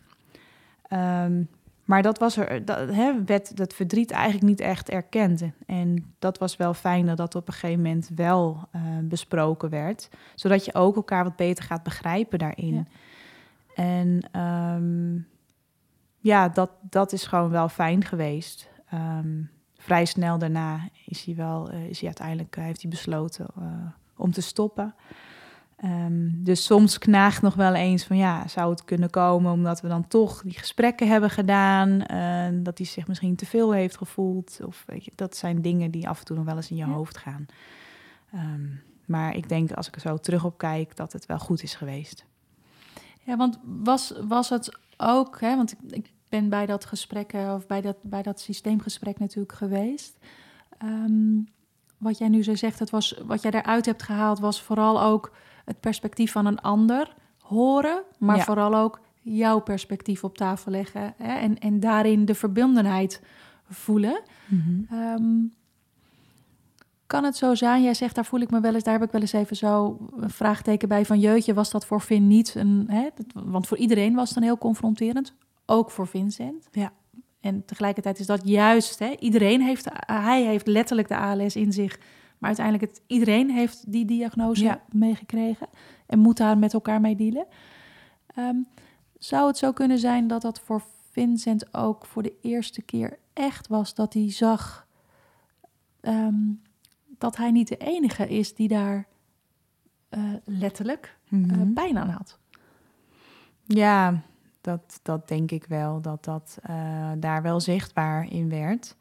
Um, 0.94 1.48
maar 1.84 2.02
dat 2.02 2.20
was 2.20 2.38
er, 2.38 2.66
dat, 2.66 2.78
hè, 2.90 3.24
werd 3.24 3.58
dat 3.58 3.74
verdriet 3.74 4.12
eigenlijk 4.12 4.44
niet 4.44 4.60
echt 4.60 4.90
erkend. 4.90 5.44
En 5.66 6.14
dat 6.20 6.38
was 6.38 6.58
wel 6.58 6.74
fijn 6.74 7.06
dat 7.06 7.18
dat 7.18 7.36
op 7.36 7.48
een 7.48 7.54
gegeven 7.54 7.82
moment 7.82 8.10
wel 8.16 8.68
uh, 8.76 8.82
besproken 9.02 9.70
werd. 9.70 10.10
Zodat 10.36 10.66
je 10.66 10.74
ook 10.74 10.96
elkaar 10.96 11.24
wat 11.24 11.36
beter 11.36 11.64
gaat 11.64 11.84
begrijpen 11.84 12.40
daarin. 12.40 12.74
Ja. 12.74 12.84
En 13.76 14.42
um, 14.42 15.28
ja, 16.24 16.50
dat, 16.50 16.72
dat 16.82 17.12
is 17.12 17.26
gewoon 17.26 17.50
wel 17.50 17.70
fijn 17.70 18.04
geweest. 18.04 18.70
Um, 18.94 19.50
vrij 19.78 20.06
snel 20.06 20.38
daarna 20.38 20.90
is 21.06 21.24
hij 21.24 21.36
wel, 21.36 21.74
uh, 21.74 21.86
is 21.86 21.98
hij 21.98 22.08
uiteindelijk 22.08 22.58
uh, 22.58 22.64
heeft 22.64 22.82
hij 22.82 22.90
besloten 22.90 23.48
uh, 23.60 23.66
om 24.16 24.32
te 24.32 24.42
stoppen. 24.42 24.96
Um, 25.84 26.44
dus 26.44 26.66
soms 26.66 26.98
knaagt 26.98 27.42
nog 27.42 27.56
wel 27.56 27.74
eens 27.74 28.04
van 28.04 28.18
ja, 28.18 28.48
zou 28.48 28.70
het 28.70 28.84
kunnen 28.84 29.10
komen 29.10 29.52
omdat 29.52 29.82
we 29.82 29.88
dan 29.88 30.08
toch 30.08 30.42
die 30.42 30.58
gesprekken 30.58 31.08
hebben 31.08 31.30
gedaan, 31.30 32.00
dat 32.64 32.78
hij 32.78 32.88
zich 32.88 33.08
misschien 33.08 33.36
te 33.36 33.46
veel 33.46 33.72
heeft 33.72 33.98
gevoeld. 33.98 34.60
Of 34.66 34.84
weet 34.88 35.06
je, 35.06 35.12
dat 35.16 35.36
zijn 35.36 35.62
dingen 35.62 35.92
die 35.92 36.10
af 36.10 36.20
en 36.20 36.26
toe 36.26 36.36
nog 36.36 36.46
wel 36.46 36.56
eens 36.56 36.70
in 36.70 36.76
je 36.76 36.86
ja. 36.86 36.92
hoofd 36.92 37.18
gaan. 37.18 37.46
Um, 38.34 38.82
maar 39.06 39.36
ik 39.36 39.50
denk 39.50 39.72
als 39.72 39.88
ik 39.88 39.96
er 39.96 40.02
zo 40.02 40.18
terug 40.18 40.46
op 40.46 40.58
kijk 40.58 40.96
dat 40.96 41.14
het 41.14 41.26
wel 41.26 41.40
goed 41.40 41.64
is 41.64 41.76
geweest. 41.76 42.26
Ja, 43.24 43.38
want 43.38 43.60
was, 43.64 44.14
was 44.28 44.50
het 44.50 44.80
ook, 44.98 45.40
hè, 45.40 45.56
want 45.56 45.72
ik, 45.72 45.78
ik 45.90 46.12
ben 46.30 46.50
bij 46.50 46.66
dat 46.66 46.86
gesprek 46.86 47.34
of 47.34 47.68
bij 47.68 47.82
dat, 47.82 47.98
bij 48.02 48.22
dat 48.22 48.40
systeemgesprek 48.40 49.20
natuurlijk 49.20 49.54
geweest. 49.54 50.18
Um, 50.84 51.48
wat 51.98 52.18
jij 52.18 52.28
nu 52.28 52.44
zo 52.44 52.56
zegt, 52.56 52.80
het 52.80 52.90
was, 52.90 53.22
wat 53.26 53.42
jij 53.42 53.52
daaruit 53.52 53.86
hebt 53.86 54.04
gehaald, 54.04 54.40
was 54.40 54.62
vooral 54.62 55.02
ook 55.02 55.36
het 55.66 55.80
perspectief 55.80 56.32
van 56.32 56.46
een 56.46 56.62
ander 56.62 57.16
horen, 57.40 58.04
maar 58.20 58.40
vooral 58.40 58.76
ook 58.76 59.00
jouw 59.22 59.60
perspectief 59.60 60.24
op 60.24 60.38
tafel 60.38 60.72
leggen 60.72 61.14
hè, 61.18 61.34
en, 61.34 61.60
en 61.60 61.80
daarin 61.80 62.26
de 62.26 62.36
verbindenheid 62.36 63.22
voelen. 63.70 64.22
Mm 64.48 64.86
-hmm. 64.90 65.00
um, 65.00 65.54
kan 67.14 67.24
het 67.24 67.38
zo 67.38 67.56
zijn? 67.56 67.84
Jij 67.84 67.94
zegt, 67.94 68.16
daar 68.16 68.26
voel 68.26 68.40
ik 68.40 68.52
me 68.52 68.60
wel 68.60 68.74
eens, 68.74 68.84
daar 68.84 68.94
heb 68.94 69.04
ik 69.04 69.12
wel 69.12 69.22
eens 69.22 69.34
even 69.34 69.56
zo 69.56 69.98
een 70.16 70.30
vraagteken 70.30 70.88
bij 70.88 71.06
van 71.06 71.20
jeutje, 71.20 71.54
was 71.54 71.72
dat 71.72 71.86
voor 71.86 72.02
Vin 72.02 72.28
niet 72.28 72.56
een, 72.56 72.86
hè, 72.88 73.08
want 73.34 73.68
voor 73.68 73.78
iedereen 73.78 74.16
was 74.16 74.26
het 74.26 74.34
dan 74.34 74.44
heel 74.44 74.58
confronterend, 74.58 75.34
ook 75.66 75.92
voor 75.92 76.08
Vincent. 76.08 76.68
Ja. 76.72 76.92
En 77.40 77.66
tegelijkertijd 77.66 78.20
is 78.20 78.26
dat 78.26 78.42
juist, 78.44 79.00
hè, 79.00 79.16
iedereen 79.20 79.62
heeft, 79.62 79.88
hij 80.06 80.44
heeft 80.44 80.68
letterlijk 80.68 81.08
de 81.08 81.18
ALS 81.18 81.56
in 81.56 81.72
zich, 81.72 82.00
maar 82.38 82.50
uiteindelijk 82.50 82.92
het, 82.92 83.02
iedereen 83.08 83.50
heeft 83.50 83.92
die 83.92 84.06
diagnose 84.06 84.64
ja. 84.64 84.82
meegekregen 84.90 85.68
en 86.06 86.20
moet 86.20 86.38
daar 86.38 86.58
met 86.58 86.74
elkaar 86.74 87.02
mee 87.02 87.16
dealen. 87.16 87.46
Um, 88.38 88.68
zou 89.18 89.48
het 89.48 89.58
zo 89.58 89.72
kunnen 89.72 90.00
zijn 90.00 90.28
dat 90.28 90.42
dat 90.42 90.60
voor 90.60 90.84
Vincent 91.12 91.74
ook 91.74 92.06
voor 92.06 92.24
de 92.24 92.34
eerste 92.42 92.82
keer 92.82 93.20
echt 93.34 93.68
was 93.68 93.94
dat 93.94 94.14
hij 94.14 94.32
zag 94.32 94.88
um, 96.02 96.62
dat 97.24 97.38
hij 97.38 97.52
niet 97.52 97.68
de 97.68 97.78
enige 97.78 98.28
is 98.28 98.56
die 98.56 98.68
daar 98.68 99.08
uh, 100.10 100.24
letterlijk 100.44 101.18
mm 101.30 101.50
-hmm. 101.50 101.68
uh, 101.68 101.74
pijn 101.74 101.98
aan 101.98 102.10
had. 102.10 102.40
Ja, 103.66 104.22
dat, 104.62 105.00
dat 105.04 105.28
denk 105.28 105.52
ik 105.52 105.66
wel, 105.66 106.02
dat 106.02 106.24
dat 106.24 106.58
uh, 106.70 107.12
daar 107.18 107.42
wel 107.42 107.60
zichtbaar 107.60 108.32
in 108.32 108.50
werd. 108.50 108.96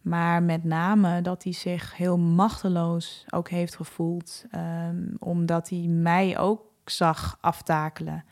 Maar 0.00 0.42
met 0.42 0.64
name 0.64 1.22
dat 1.22 1.42
hij 1.42 1.52
zich 1.52 1.96
heel 1.96 2.18
machteloos 2.18 3.24
ook 3.30 3.48
heeft 3.48 3.76
gevoeld, 3.76 4.44
um, 4.54 5.16
omdat 5.18 5.68
hij 5.68 5.86
mij 5.88 6.38
ook 6.38 6.62
zag 6.84 7.38
aftakelen. 7.40 8.24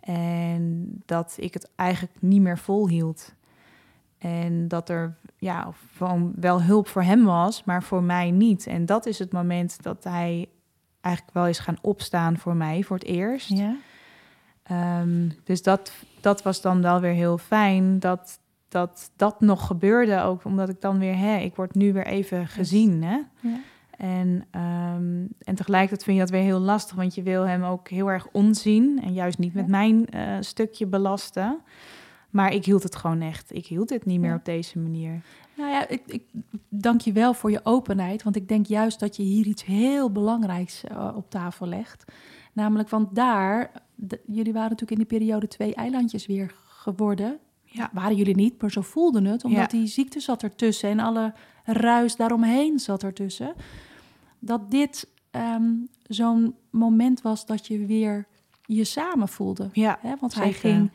En 0.00 0.88
dat 1.06 1.36
ik 1.40 1.54
het 1.54 1.70
eigenlijk 1.74 2.20
niet 2.20 2.40
meer 2.40 2.58
volhield. 2.58 3.34
En 4.18 4.68
dat 4.68 4.88
er 4.88 5.16
ja, 5.36 5.70
van 5.92 6.32
wel 6.36 6.62
hulp 6.62 6.88
voor 6.88 7.02
hem 7.02 7.24
was, 7.24 7.64
maar 7.64 7.82
voor 7.82 8.02
mij 8.02 8.30
niet. 8.30 8.66
En 8.66 8.86
dat 8.86 9.06
is 9.06 9.18
het 9.18 9.32
moment 9.32 9.82
dat 9.82 10.04
hij 10.04 10.48
eigenlijk 11.00 11.34
wel 11.34 11.46
is 11.46 11.58
gaan 11.58 11.78
opstaan 11.80 12.38
voor 12.38 12.56
mij 12.56 12.82
voor 12.82 12.96
het 12.96 13.06
eerst. 13.06 13.48
Ja. 13.48 13.76
Um, 15.00 15.32
dus 15.44 15.62
dat, 15.62 15.92
dat 16.20 16.42
was 16.42 16.60
dan 16.60 16.82
wel 16.82 17.00
weer 17.00 17.12
heel 17.12 17.38
fijn 17.38 17.98
dat, 17.98 18.40
dat 18.68 19.10
dat 19.16 19.40
nog 19.40 19.66
gebeurde. 19.66 20.22
Ook 20.22 20.44
omdat 20.44 20.68
ik 20.68 20.80
dan 20.80 20.98
weer, 20.98 21.16
hè, 21.16 21.36
ik 21.36 21.56
word 21.56 21.74
nu 21.74 21.92
weer 21.92 22.06
even 22.06 22.46
gezien. 22.46 23.02
Hè? 23.02 23.18
Ja. 23.40 23.60
En, 23.98 24.44
um, 24.96 25.28
en 25.38 25.54
tegelijkertijd 25.54 26.04
vind 26.04 26.16
je 26.16 26.22
dat 26.22 26.32
weer 26.32 26.42
heel 26.42 26.58
lastig, 26.58 26.96
want 26.96 27.14
je 27.14 27.22
wil 27.22 27.42
hem 27.42 27.64
ook 27.64 27.88
heel 27.88 28.10
erg 28.10 28.26
onzien 28.32 29.00
en 29.02 29.12
juist 29.12 29.38
niet 29.38 29.54
met 29.54 29.66
mijn 29.66 30.06
uh, 30.14 30.36
stukje 30.40 30.86
belasten. 30.86 31.60
Maar 32.30 32.52
ik 32.52 32.64
hield 32.64 32.82
het 32.82 32.96
gewoon 32.96 33.20
echt. 33.20 33.54
Ik 33.54 33.66
hield 33.66 33.90
het 33.90 34.04
niet 34.04 34.20
meer 34.20 34.34
op 34.34 34.44
deze 34.44 34.78
manier. 34.78 35.22
Nou 35.56 35.70
ja, 35.70 35.88
ik, 35.88 36.02
ik 36.06 36.22
dank 36.68 37.00
je 37.00 37.12
wel 37.12 37.34
voor 37.34 37.50
je 37.50 37.60
openheid. 37.64 38.22
Want 38.22 38.36
ik 38.36 38.48
denk 38.48 38.66
juist 38.66 39.00
dat 39.00 39.16
je 39.16 39.22
hier 39.22 39.46
iets 39.46 39.64
heel 39.64 40.12
belangrijks 40.12 40.84
uh, 40.84 41.12
op 41.16 41.30
tafel 41.30 41.66
legt. 41.66 42.04
Namelijk, 42.52 42.88
want 42.88 43.14
daar, 43.14 43.70
de, 43.94 44.20
jullie 44.26 44.52
waren 44.52 44.70
natuurlijk 44.70 45.00
in 45.00 45.06
die 45.08 45.18
periode 45.18 45.48
twee 45.48 45.74
eilandjes 45.74 46.26
weer 46.26 46.54
geworden. 46.66 47.38
Ja. 47.64 47.90
Waren 47.92 48.16
jullie 48.16 48.36
niet, 48.36 48.60
maar 48.60 48.70
zo 48.70 48.80
voelden 48.80 49.24
het. 49.24 49.44
Omdat 49.44 49.72
ja. 49.72 49.78
die 49.78 49.86
ziekte 49.86 50.20
zat 50.20 50.42
ertussen 50.42 50.90
en 50.90 50.98
alle 51.00 51.34
ruis 51.64 52.16
daaromheen 52.16 52.78
zat 52.78 53.02
ertussen. 53.02 53.54
Dat 54.38 54.70
dit 54.70 55.08
um, 55.30 55.88
zo'n 56.02 56.54
moment 56.70 57.22
was 57.22 57.46
dat 57.46 57.66
je 57.66 57.86
weer 57.86 58.26
je 58.64 58.84
samen 58.84 59.28
voelde. 59.28 59.68
Ja? 59.72 59.98
Want 60.20 60.34
hij 60.34 60.52
ging, 60.52 60.90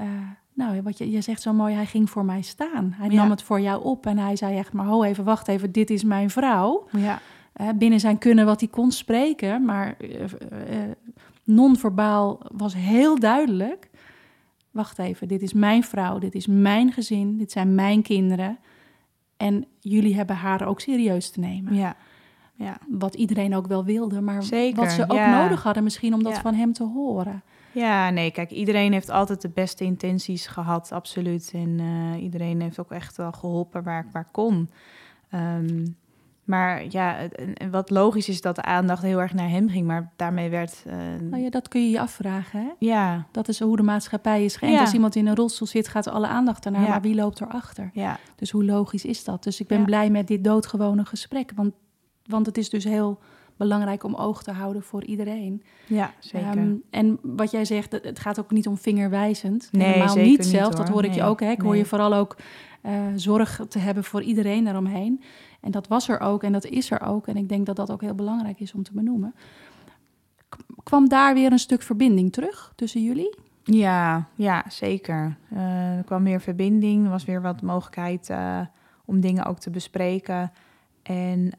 uh, 0.00 0.30
nou, 0.56 0.82
wat 0.82 0.98
je, 0.98 1.10
je 1.10 1.20
zegt 1.20 1.42
zo 1.42 1.52
mooi, 1.52 1.74
hij 1.74 1.86
ging 1.86 2.10
voor 2.10 2.24
mij 2.24 2.42
staan. 2.42 2.94
Hij 2.96 3.08
nam 3.08 3.30
het 3.30 3.42
voor 3.42 3.60
jou 3.60 3.84
op 3.84 4.06
en 4.06 4.18
hij 4.18 4.36
zei 4.36 4.56
echt, 4.56 4.72
maar 4.72 4.86
ho 4.86 5.02
even, 5.02 5.24
wacht 5.24 5.48
even, 5.48 5.72
dit 5.72 5.90
is 5.90 6.04
mijn 6.04 6.30
vrouw. 6.30 6.86
Ja. 6.90 7.20
Uh, 7.60 7.68
binnen 7.74 8.00
zijn 8.00 8.18
kunnen 8.18 8.46
wat 8.46 8.60
hij 8.60 8.68
kon 8.68 8.90
spreken, 8.90 9.64
maar 9.64 9.96
uh, 10.00 10.16
non-verbaal 11.44 12.40
was 12.52 12.74
heel 12.74 13.18
duidelijk. 13.18 13.90
Wacht 14.70 14.98
even, 14.98 15.28
dit 15.28 15.42
is 15.42 15.52
mijn 15.52 15.82
vrouw, 15.84 16.18
dit 16.18 16.34
is 16.34 16.46
mijn 16.46 16.92
gezin, 16.92 17.36
dit 17.36 17.52
zijn 17.52 17.74
mijn 17.74 18.02
kinderen. 18.02 18.58
En 19.36 19.64
jullie 19.80 20.14
hebben 20.14 20.36
haar 20.36 20.66
ook 20.66 20.80
serieus 20.80 21.30
te 21.30 21.40
nemen. 21.40 21.74
Ja. 21.74 21.96
Ja. 22.54 22.78
Wat 22.88 23.14
iedereen 23.14 23.54
ook 23.54 23.66
wel 23.66 23.84
wilde, 23.84 24.20
maar 24.20 24.42
Zeker, 24.42 24.82
wat 24.82 24.92
ze 24.92 25.02
ook 25.02 25.26
nodig 25.26 25.62
hadden 25.62 25.82
misschien 25.82 26.14
om 26.14 26.22
dat 26.22 26.38
van 26.38 26.54
hem 26.54 26.72
te 26.72 26.84
horen. 26.84 27.42
Ja, 27.76 28.10
nee, 28.10 28.30
kijk, 28.30 28.50
iedereen 28.50 28.92
heeft 28.92 29.10
altijd 29.10 29.42
de 29.42 29.48
beste 29.48 29.84
intenties 29.84 30.46
gehad, 30.46 30.92
absoluut. 30.92 31.50
En 31.54 31.78
uh, 31.78 32.22
iedereen 32.22 32.60
heeft 32.60 32.78
ook 32.78 32.90
echt 32.90 33.16
wel 33.16 33.32
geholpen 33.32 33.82
waar, 33.82 34.06
waar 34.12 34.28
kon. 34.30 34.70
Um, 35.34 35.96
maar 36.44 36.84
ja, 36.88 37.16
wat 37.70 37.90
logisch 37.90 38.28
is 38.28 38.40
dat 38.40 38.54
de 38.54 38.62
aandacht 38.62 39.02
heel 39.02 39.20
erg 39.20 39.34
naar 39.34 39.48
hem 39.48 39.68
ging, 39.68 39.86
maar 39.86 40.12
daarmee 40.16 40.50
werd. 40.50 40.84
Uh... 40.86 40.94
Nou 41.20 41.42
ja, 41.42 41.50
dat 41.50 41.68
kun 41.68 41.82
je 41.82 41.90
je 41.90 42.00
afvragen. 42.00 42.60
Hè? 42.60 42.68
Ja. 42.78 43.26
Dat 43.30 43.48
is 43.48 43.60
hoe 43.60 43.76
de 43.76 43.82
maatschappij 43.82 44.44
is 44.44 44.56
geënt. 44.56 44.80
Als 44.80 44.92
iemand 44.92 45.16
in 45.16 45.26
een 45.26 45.34
rolstoel 45.34 45.66
zit, 45.66 45.88
gaat 45.88 46.08
alle 46.08 46.26
aandacht 46.26 46.64
ernaar, 46.64 46.82
ja. 46.82 46.88
maar 46.88 47.00
wie 47.00 47.14
loopt 47.14 47.40
erachter? 47.40 47.90
Ja. 47.92 48.18
Dus 48.36 48.50
hoe 48.50 48.64
logisch 48.64 49.04
is 49.04 49.24
dat? 49.24 49.44
Dus 49.44 49.60
ik 49.60 49.66
ben 49.66 49.84
blij 49.84 50.10
met 50.10 50.26
dit 50.26 50.44
doodgewone 50.44 51.04
gesprek, 51.04 51.52
want, 51.54 51.72
want 52.24 52.46
het 52.46 52.58
is 52.58 52.70
dus 52.70 52.84
heel 52.84 53.18
belangrijk 53.56 54.04
om 54.04 54.14
oog 54.14 54.42
te 54.42 54.52
houden 54.52 54.82
voor 54.82 55.04
iedereen. 55.04 55.62
Ja, 55.86 56.12
zeker. 56.18 56.58
Um, 56.58 56.82
en 56.90 57.18
wat 57.22 57.50
jij 57.50 57.64
zegt, 57.64 57.92
het 57.92 58.18
gaat 58.18 58.40
ook 58.40 58.50
niet 58.50 58.66
om 58.66 58.76
vingerwijzend. 58.76 59.68
Nee, 59.72 59.86
Helemaal 59.86 60.08
zeker 60.08 60.30
niet 60.30 60.46
zelf, 60.46 60.74
dat 60.74 60.88
hoor 60.88 61.04
ik 61.04 61.14
je 61.14 61.22
ook. 61.22 61.40
Hè? 61.40 61.50
Ik 61.50 61.60
hoor 61.60 61.76
je 61.76 61.84
vooral 61.84 62.14
ook 62.14 62.36
uh, 62.82 62.92
zorg 63.14 63.60
te 63.68 63.78
hebben 63.78 64.04
voor 64.04 64.22
iedereen 64.22 64.64
daaromheen. 64.64 65.22
En 65.60 65.70
dat 65.70 65.88
was 65.88 66.08
er 66.08 66.20
ook 66.20 66.42
en 66.42 66.52
dat 66.52 66.64
is 66.64 66.90
er 66.90 67.00
ook. 67.00 67.26
En 67.26 67.36
ik 67.36 67.48
denk 67.48 67.66
dat 67.66 67.76
dat 67.76 67.90
ook 67.90 68.00
heel 68.00 68.14
belangrijk 68.14 68.60
is 68.60 68.72
om 68.72 68.82
te 68.82 68.92
benoemen. 68.92 69.34
Kwam 70.82 71.08
daar 71.08 71.34
weer 71.34 71.52
een 71.52 71.58
stuk 71.58 71.82
verbinding 71.82 72.32
terug 72.32 72.72
tussen 72.74 73.02
jullie? 73.02 73.36
Ja, 73.62 74.28
ja 74.34 74.64
zeker. 74.68 75.36
Uh, 75.52 75.96
er 75.96 76.04
kwam 76.04 76.22
meer 76.22 76.40
verbinding. 76.40 77.04
Er 77.04 77.10
was 77.10 77.24
weer 77.24 77.42
wat 77.42 77.62
mogelijkheid 77.62 78.28
uh, 78.28 78.60
om 79.04 79.20
dingen 79.20 79.44
ook 79.44 79.58
te 79.58 79.70
bespreken. 79.70 80.52
En, 81.02 81.52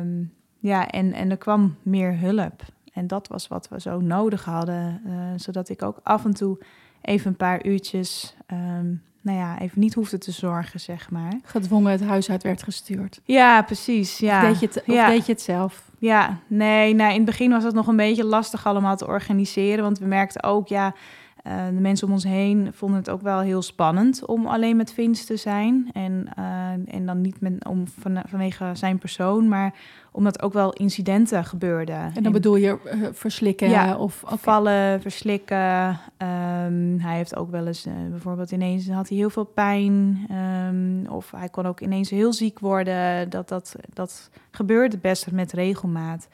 um, 0.00 0.32
ja, 0.58 0.88
en, 0.88 1.12
en 1.12 1.30
er 1.30 1.36
kwam 1.36 1.76
meer 1.82 2.18
hulp. 2.18 2.62
En 2.92 3.06
dat 3.06 3.28
was 3.28 3.48
wat 3.48 3.68
we 3.68 3.80
zo 3.80 4.00
nodig 4.00 4.44
hadden. 4.44 5.02
Uh, 5.06 5.12
zodat 5.36 5.68
ik 5.68 5.82
ook 5.82 6.00
af 6.02 6.24
en 6.24 6.34
toe 6.34 6.58
even 7.02 7.26
een 7.30 7.36
paar 7.36 7.66
uurtjes 7.66 8.36
um, 8.52 9.02
nou 9.20 9.38
ja, 9.38 9.58
even 9.58 9.80
niet 9.80 9.94
hoefde 9.94 10.18
te 10.18 10.32
zorgen, 10.32 10.80
zeg 10.80 11.10
maar. 11.10 11.32
Gedwongen 11.42 11.90
het 11.90 12.04
huis 12.04 12.30
uit 12.30 12.42
werd 12.42 12.62
gestuurd. 12.62 13.20
Ja, 13.24 13.62
precies. 13.62 14.18
Ja. 14.18 14.40
Of 14.40 14.48
deed 14.48 14.60
je 14.60 14.66
het, 14.66 14.76
of 14.86 15.06
deed 15.06 15.26
je 15.26 15.32
het 15.32 15.40
zelf? 15.40 15.90
Ja, 15.98 16.38
nee, 16.46 16.94
nou, 16.94 17.10
in 17.10 17.16
het 17.16 17.24
begin 17.24 17.50
was 17.50 17.64
het 17.64 17.74
nog 17.74 17.86
een 17.86 17.96
beetje 17.96 18.24
lastig 18.24 18.66
allemaal 18.66 18.96
te 18.96 19.06
organiseren. 19.06 19.84
Want 19.84 19.98
we 19.98 20.06
merkten 20.06 20.42
ook, 20.42 20.68
ja, 20.68 20.94
uh, 21.48 21.66
de 21.66 21.80
mensen 21.80 22.06
om 22.06 22.12
ons 22.12 22.24
heen 22.24 22.70
vonden 22.72 22.98
het 22.98 23.10
ook 23.10 23.22
wel 23.22 23.40
heel 23.40 23.62
spannend 23.62 24.26
om 24.26 24.46
alleen 24.46 24.76
met 24.76 24.92
Vince 24.92 25.26
te 25.26 25.36
zijn. 25.36 25.90
En, 25.92 26.26
uh, 26.38 26.94
en 26.94 27.06
dan 27.06 27.20
niet 27.20 27.40
met, 27.40 27.64
om, 27.64 27.84
van, 28.00 28.22
vanwege 28.26 28.70
zijn 28.72 28.98
persoon, 28.98 29.48
maar 29.48 29.74
omdat 30.12 30.42
ook 30.42 30.52
wel 30.52 30.72
incidenten 30.72 31.44
gebeurden. 31.44 32.10
En 32.14 32.22
dan 32.22 32.32
bedoel 32.32 32.56
je 32.56 32.78
uh, 32.84 33.08
verslikken 33.12 33.68
ja, 33.68 33.96
of 33.96 34.22
okay. 34.24 34.38
vallen, 34.38 35.00
verslikken. 35.00 35.88
Um, 35.88 36.98
hij 36.98 37.16
heeft 37.16 37.36
ook 37.36 37.50
wel 37.50 37.66
eens 37.66 37.86
bijvoorbeeld 38.10 38.50
ineens 38.50 38.88
had 38.88 39.08
hij 39.08 39.18
heel 39.18 39.30
veel 39.30 39.44
pijn. 39.44 40.26
Um, 40.70 41.06
of 41.06 41.30
hij 41.36 41.48
kon 41.48 41.66
ook 41.66 41.80
ineens 41.80 42.10
heel 42.10 42.32
ziek 42.32 42.58
worden. 42.58 43.30
Dat, 43.30 43.48
dat, 43.48 43.76
dat 43.92 44.30
gebeurde 44.50 44.98
best 44.98 45.30
met 45.30 45.52
regelmaat. 45.52 46.28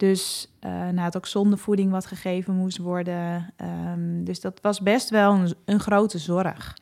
Dus 0.00 0.52
uh, 0.60 0.70
nou, 0.70 0.98
had 0.98 1.16
ook 1.16 1.26
zondevoeding 1.26 1.90
wat 1.90 2.06
gegeven 2.06 2.54
moest 2.54 2.78
worden. 2.78 3.52
Um, 3.92 4.24
dus 4.24 4.40
dat 4.40 4.58
was 4.62 4.80
best 4.80 5.10
wel 5.10 5.32
een, 5.32 5.54
een 5.64 5.80
grote 5.80 6.18
zorg. 6.18 6.76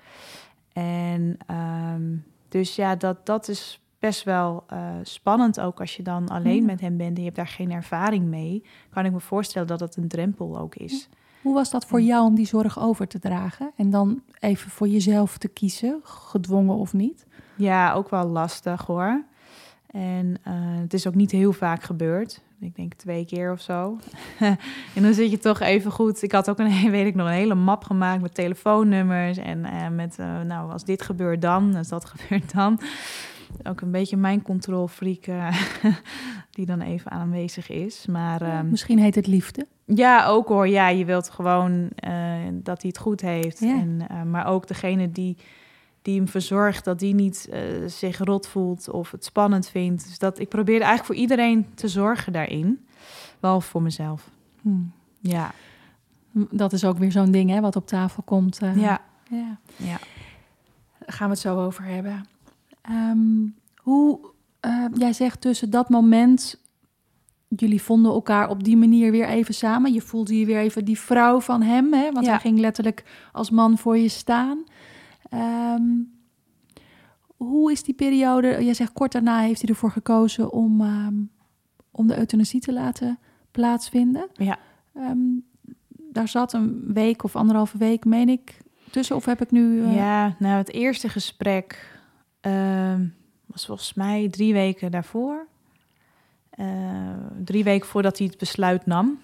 En 0.73 1.39
um, 1.51 2.25
dus 2.49 2.77
ja, 2.77 2.97
dat, 2.97 3.27
dat 3.27 3.49
is 3.49 3.81
best 3.99 4.25
wel 4.25 4.65
uh, 4.73 4.79
spannend 5.03 5.61
ook 5.61 5.81
als 5.81 5.97
je 5.97 6.03
dan 6.03 6.29
alleen 6.29 6.65
met 6.65 6.81
hem 6.81 6.97
bent 6.97 7.11
en 7.11 7.17
je 7.17 7.25
hebt 7.25 7.37
daar 7.37 7.47
geen 7.47 7.73
ervaring 7.73 8.25
mee. 8.25 8.65
Kan 8.91 9.05
ik 9.05 9.13
me 9.13 9.21
voorstellen 9.21 9.69
dat 9.69 9.79
dat 9.79 9.97
een 9.97 10.09
drempel 10.09 10.59
ook 10.59 10.75
is. 10.75 11.09
Hoe 11.43 11.55
was 11.55 11.71
dat 11.71 11.87
voor 11.87 12.01
jou 12.01 12.27
om 12.27 12.35
die 12.35 12.47
zorg 12.47 12.81
over 12.81 13.09
te 13.09 13.19
dragen 13.19 13.73
en 13.77 13.91
dan 13.91 14.23
even 14.39 14.71
voor 14.71 14.89
jezelf 14.89 15.39
te 15.39 15.49
kiezen, 15.49 16.01
gedwongen 16.03 16.77
of 16.77 16.93
niet? 16.93 17.27
Ja, 17.55 17.93
ook 17.93 18.11
wel 18.11 18.27
lastig 18.27 18.87
hoor. 18.87 19.25
En 19.87 20.27
uh, 20.27 20.55
het 20.81 20.95
is 20.95 21.07
ook 21.07 21.15
niet 21.15 21.31
heel 21.31 21.53
vaak 21.53 21.83
gebeurd 21.83 22.47
ik 22.61 22.77
denk 22.77 22.95
twee 22.95 23.25
keer 23.25 23.53
of 23.53 23.61
zo. 23.61 23.99
en 24.95 25.03
dan 25.03 25.15
zit 25.15 25.31
je 25.31 25.39
toch 25.39 25.61
even 25.61 25.91
goed. 25.91 26.23
Ik 26.23 26.33
had 26.33 26.51
ook 26.51 26.59
een, 26.59 26.91
weet 26.91 27.07
ik 27.07 27.15
nog, 27.15 27.27
een 27.27 27.33
hele 27.33 27.55
map 27.55 27.85
gemaakt 27.85 28.23
met 28.23 28.35
telefoonnummers. 28.35 29.39
En 29.39 29.59
uh, 29.59 29.89
met, 29.89 30.17
uh, 30.21 30.41
nou, 30.41 30.73
als 30.73 30.85
dit 30.85 31.03
gebeurt 31.03 31.43
dan, 31.43 31.75
als 31.75 31.89
dat 31.89 32.05
gebeurt 32.15 32.53
dan. 32.53 32.81
Ook 33.63 33.81
een 33.81 33.91
beetje 33.91 34.17
mijn 34.17 34.43
controlfreak 34.43 35.27
uh, 35.27 35.57
die 36.51 36.67
dan 36.67 36.81
even 36.81 37.11
aanwezig 37.11 37.69
is. 37.71 38.07
Maar, 38.07 38.45
ja, 38.45 38.59
ehm, 38.59 38.69
misschien 38.71 38.99
heet 38.99 39.15
het 39.15 39.27
liefde. 39.27 39.67
Ja, 39.85 40.27
ook 40.27 40.49
hoor. 40.49 40.69
Ja, 40.69 40.89
je 40.89 41.05
wilt 41.05 41.31
gewoon 41.31 41.89
dat 42.53 42.83
hij 42.83 42.91
het 42.91 42.99
goed 42.99 43.21
heeft. 43.21 43.59
Ja. 43.59 43.79
En, 43.79 44.31
maar 44.31 44.47
ook 44.47 44.67
degene 44.67 45.13
die 45.13 45.37
die 46.09 46.17
hem 46.17 46.29
verzorgt, 46.29 46.85
dat 46.85 46.99
die 46.99 47.15
niet 47.15 47.49
uh, 47.53 47.89
zich 47.89 48.19
rot 48.19 48.47
voelt 48.47 48.91
of 48.91 49.11
het 49.11 49.25
spannend 49.25 49.69
vindt. 49.69 50.05
Dus 50.05 50.19
dat 50.19 50.39
ik 50.39 50.49
probeerde 50.49 50.85
eigenlijk 50.85 51.05
voor 51.05 51.23
iedereen 51.23 51.67
te 51.75 51.89
zorgen 51.89 52.33
daarin, 52.33 52.87
behalve 53.41 53.69
voor 53.69 53.83
mezelf. 53.83 54.31
Hmm. 54.63 54.93
Ja. 55.21 55.51
Dat 56.51 56.73
is 56.73 56.85
ook 56.85 56.99
weer 56.99 57.13
zo'n 57.13 57.31
ding, 57.31 57.51
hè, 57.51 57.61
wat 57.61 57.77
op 57.77 57.87
tafel 57.87 58.23
komt. 58.23 58.63
Uh, 58.63 58.77
ja. 58.77 59.01
ja. 59.31 59.59
Ja. 59.77 59.99
Daar 60.99 61.13
gaan 61.17 61.27
we 61.27 61.33
het 61.33 61.43
zo 61.43 61.65
over 61.65 61.85
hebben. 61.85 62.27
Um, 62.91 63.55
hoe, 63.77 64.19
uh, 64.67 64.85
jij 64.95 65.13
zegt 65.13 65.41
tussen 65.41 65.71
dat 65.71 65.89
moment, 65.89 66.61
jullie 67.49 67.83
vonden 67.83 68.13
elkaar 68.13 68.49
op 68.49 68.65
die 68.65 68.77
manier 68.77 69.11
weer 69.11 69.29
even 69.29 69.55
samen. 69.55 69.93
Je 69.93 70.01
voelde 70.01 70.39
je 70.39 70.47
weer 70.47 70.59
even 70.59 70.85
die 70.85 70.99
vrouw 70.99 71.41
van 71.41 71.63
hem, 71.63 71.93
hè, 71.93 72.13
want 72.13 72.27
ja. 72.27 72.31
hij 72.31 72.41
ging 72.41 72.59
letterlijk 72.59 73.05
als 73.33 73.51
man 73.51 73.79
voor 73.79 73.99
je 73.99 74.09
staan. 74.09 74.65
Um, 75.35 76.13
hoe 77.37 77.73
is 77.73 77.83
die 77.83 77.95
periode? 77.95 78.65
Jij 78.65 78.75
zegt 78.75 78.93
kort 78.93 79.13
daarna 79.13 79.41
heeft 79.41 79.61
hij 79.61 79.71
ervoor 79.71 79.91
gekozen 79.91 80.53
om, 80.53 80.81
um, 80.81 81.31
om 81.91 82.07
de 82.07 82.19
euthanasie 82.19 82.61
te 82.61 82.73
laten 82.73 83.19
plaatsvinden. 83.51 84.29
Ja. 84.33 84.59
Um, 84.97 85.45
daar 85.97 86.29
zat 86.29 86.53
een 86.53 86.93
week 86.93 87.25
of 87.25 87.37
anderhalve 87.37 87.79
week, 87.79 88.05
meen 88.05 88.29
ik, 88.29 88.59
tussen. 88.91 89.17
Of 89.17 89.25
heb 89.25 89.41
ik 89.41 89.51
nu. 89.51 89.81
Uh... 89.81 89.95
Ja, 89.95 90.37
nou, 90.39 90.57
het 90.57 90.73
eerste 90.73 91.09
gesprek 91.09 91.97
was 93.47 93.67
volgens 93.67 93.95
mij 93.95 94.29
drie 94.29 94.53
weken 94.53 94.91
daarvoor. 94.91 95.47
Uh, 96.59 96.67
drie 97.45 97.65
weken 97.65 97.89
voordat 97.89 98.19
hij 98.19 98.27
het 98.27 98.39
besluit 98.39 98.87
nam. 98.87 99.19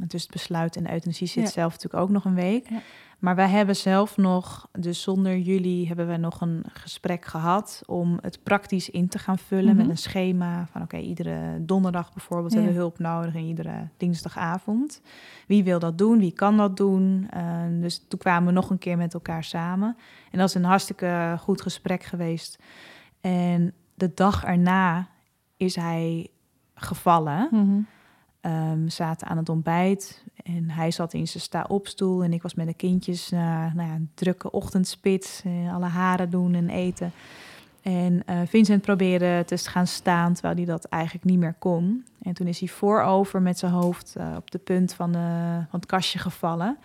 Dus 0.00 0.22
het 0.22 0.30
besluit 0.30 0.76
en 0.76 0.82
de 0.84 0.92
euthanasie 0.92 1.26
zit 1.26 1.44
ja. 1.44 1.50
zelf 1.50 1.72
natuurlijk 1.72 2.02
ook 2.02 2.10
nog 2.10 2.24
een 2.24 2.34
week. 2.34 2.68
Ja. 2.70 2.80
Maar 3.18 3.34
wij 3.34 3.48
hebben 3.48 3.76
zelf 3.76 4.16
nog, 4.16 4.68
dus 4.72 5.02
zonder 5.02 5.38
jullie 5.38 5.86
hebben 5.86 6.08
we 6.08 6.16
nog 6.16 6.40
een 6.40 6.64
gesprek 6.72 7.24
gehad 7.24 7.82
om 7.86 8.18
het 8.20 8.42
praktisch 8.42 8.90
in 8.90 9.08
te 9.08 9.18
gaan 9.18 9.38
vullen 9.38 9.66
Mhm. 9.66 9.76
met 9.76 9.88
een 9.88 9.98
schema 9.98 10.66
van 10.70 10.82
oké, 10.82 10.96
iedere 10.96 11.64
donderdag 11.64 12.12
bijvoorbeeld 12.12 12.50
Ja. 12.52 12.56
hebben 12.58 12.74
we 12.76 12.80
hulp 12.80 12.98
nodig 12.98 13.34
en 13.34 13.40
iedere 13.44 13.88
dinsdagavond. 13.96 15.00
Wie 15.46 15.64
wil 15.64 15.78
dat 15.78 15.98
doen? 15.98 16.18
Wie 16.18 16.32
kan 16.32 16.56
dat 16.56 16.76
doen? 16.76 17.26
Eh, 17.30 17.62
dus 17.80 18.04
toen 18.08 18.18
kwamen 18.18 18.46
we 18.48 18.52
nog 18.52 18.70
een 18.70 18.78
keer 18.78 18.96
met 18.96 19.14
elkaar 19.14 19.44
samen. 19.44 19.96
En 20.30 20.38
dat 20.38 20.48
is 20.48 20.54
een 20.54 20.64
hartstikke 20.64 21.36
goed 21.40 21.62
gesprek 21.62 22.02
geweest. 22.02 22.58
En 23.20 23.72
de 23.94 24.10
dag 24.14 24.44
erna 24.44 25.08
is 25.56 25.76
hij 25.76 26.28
gevallen. 26.74 27.48
Mhm. 27.50 27.60
Ehm, 27.62 27.80
we 28.84 28.90
zaten 28.90 29.26
aan 29.26 29.36
het 29.36 29.48
ontbijt 29.48 30.24
en 30.46 30.70
hij 30.70 30.90
zat 30.90 31.12
in 31.12 31.28
zijn 31.28 31.42
sta-opstoel 31.42 32.22
en 32.22 32.32
ik 32.32 32.42
was 32.42 32.54
met 32.54 32.66
de 32.66 32.74
kindjes 32.74 33.30
naar 33.30 33.72
nou 33.74 33.88
ja, 33.88 33.94
een 33.94 34.10
drukke 34.14 34.50
ochtendspits, 34.50 35.42
eh, 35.44 35.74
alle 35.74 35.86
haren 35.86 36.30
doen 36.30 36.54
en 36.54 36.68
eten. 36.68 37.12
En 37.82 38.22
eh, 38.26 38.38
Vincent 38.46 38.82
probeerde 38.82 39.42
te 39.46 39.58
gaan 39.58 39.86
staan 39.86 40.32
terwijl 40.32 40.56
hij 40.56 40.64
dat 40.64 40.84
eigenlijk 40.84 41.24
niet 41.24 41.38
meer 41.38 41.54
kon. 41.58 42.04
En 42.22 42.32
toen 42.32 42.46
is 42.46 42.58
hij 42.58 42.68
voorover 42.68 43.42
met 43.42 43.58
zijn 43.58 43.72
hoofd 43.72 44.14
eh, 44.16 44.32
op 44.36 44.50
de 44.50 44.58
punt 44.58 44.94
van, 44.94 45.12
van 45.70 45.80
het 45.80 45.86
kastje 45.86 46.18
gevallen. 46.18 46.76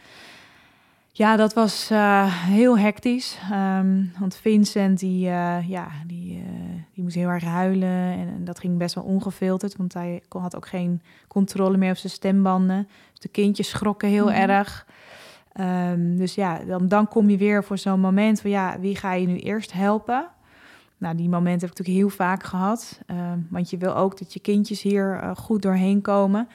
Ja, 1.14 1.36
dat 1.36 1.54
was 1.54 1.90
eh, 1.90 2.26
heel 2.46 2.78
hectisch. 2.78 3.38
ehm, 3.52 4.04
want 4.20 4.36
Vincent, 4.36 5.00
die, 5.00 5.28
eh, 5.28 5.70
ja, 5.70 5.88
die, 6.08 6.38
eh, 6.38 6.84
die 6.94 7.04
moest 7.04 7.16
heel 7.16 7.30
erg 7.30 7.44
huilen. 7.44 7.90
En, 7.90 8.28
en, 8.28 8.44
dat 8.44 8.60
ging 8.60 8.78
best 8.78 8.96
wel 8.96 9.04
ongefilterd, 9.04 9.76
want 9.76 9.94
hij 9.94 10.22
had 10.30 10.56
ook 10.56 10.68
geen 10.68 11.02
controle 11.28 11.78
meer 11.78 11.92
op 11.92 11.98
zijn 11.98 12.14
stembanden. 12.14 12.88
Dus 13.12 13.20
de 13.20 13.28
kindjes 13.28 13.70
schrokken 13.70 14.10
heel 14.10 14.26
mhm. 14.26 14.36
erg. 14.36 14.88
Ehm, 15.54 16.16
dus 16.16 16.36
ja, 16.36 16.60
dan, 16.60 16.88
dan 16.88 17.08
kom 17.08 17.30
je 17.30 17.38
weer 17.38 17.64
voor 17.64 17.78
zo'n 17.78 18.00
moment 18.00 18.42
van 18.42 18.50
ja, 18.50 18.80
wie 18.80 18.96
ga 18.96 19.14
je 19.14 19.28
nu 19.28 19.38
eerst 19.38 19.74
helpen? 19.74 20.28
Nou, 20.98 21.16
die 21.16 21.30
momenten 21.30 21.68
heb 21.68 21.72
ik 21.72 21.78
natuurlijk 21.78 21.98
heel 21.98 22.26
vaak 22.26 22.44
gehad. 22.44 23.00
Ehm, 23.06 23.40
want 23.50 23.70
je 23.70 23.78
wil 23.78 23.96
ook 23.96 24.18
dat 24.18 24.34
je 24.34 24.40
kindjes 24.40 24.82
hier 24.82 25.34
goed 25.36 25.62
doorheen 25.62 26.02
komen. 26.02 26.48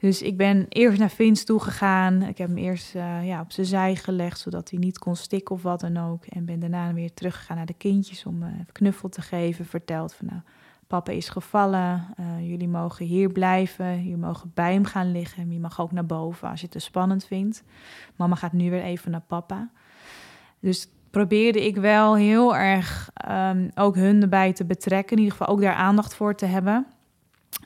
Dus 0.00 0.22
ik 0.22 0.36
ben 0.36 0.66
eerst 0.68 0.98
naar 0.98 1.10
Vince 1.10 1.44
toe 1.44 1.60
gegaan. 1.60 2.22
Ik 2.22 2.38
heb 2.38 2.48
hem 2.48 2.56
eerst 2.56 2.94
uh, 2.94 3.26
ja, 3.26 3.40
op 3.40 3.52
zijn 3.52 3.66
zij 3.66 3.96
gelegd, 3.96 4.38
zodat 4.38 4.70
hij 4.70 4.78
niet 4.78 4.98
kon 4.98 5.16
stikken 5.16 5.54
of 5.54 5.62
wat 5.62 5.80
dan 5.80 5.96
ook. 5.96 6.26
En 6.26 6.44
ben 6.44 6.60
daarna 6.60 6.92
weer 6.92 7.14
teruggegaan 7.14 7.56
naar 7.56 7.66
de 7.66 7.74
kindjes 7.74 8.24
om 8.24 8.42
uh, 8.42 8.48
even 8.48 8.72
knuffel 8.72 9.08
te 9.08 9.20
geven. 9.20 9.66
Verteld 9.66 10.14
van 10.14 10.26
nou, 10.26 10.40
papa 10.86 11.12
is 11.12 11.28
gevallen. 11.28 12.06
Uh, 12.20 12.48
jullie 12.48 12.68
mogen 12.68 13.06
hier 13.06 13.30
blijven. 13.30 14.02
Jullie 14.02 14.16
mogen 14.16 14.50
bij 14.54 14.72
hem 14.72 14.84
gaan 14.84 15.12
liggen. 15.12 15.52
Je 15.52 15.60
mag 15.60 15.80
ook 15.80 15.92
naar 15.92 16.06
boven 16.06 16.48
als 16.48 16.60
je 16.60 16.66
het 16.66 16.74
te 16.74 16.78
spannend 16.78 17.24
vindt. 17.24 17.62
Mama 18.16 18.34
gaat 18.34 18.52
nu 18.52 18.70
weer 18.70 18.82
even 18.82 19.10
naar 19.10 19.24
papa. 19.26 19.70
Dus 20.60 20.88
probeerde 21.10 21.66
ik 21.66 21.76
wel 21.76 22.16
heel 22.16 22.56
erg 22.56 23.10
um, 23.30 23.70
ook 23.74 23.94
hun 23.94 24.22
erbij 24.22 24.52
te 24.52 24.64
betrekken. 24.64 25.16
In 25.16 25.22
ieder 25.22 25.38
geval 25.38 25.54
ook 25.54 25.60
daar 25.60 25.74
aandacht 25.74 26.14
voor 26.14 26.34
te 26.34 26.46
hebben. 26.46 26.86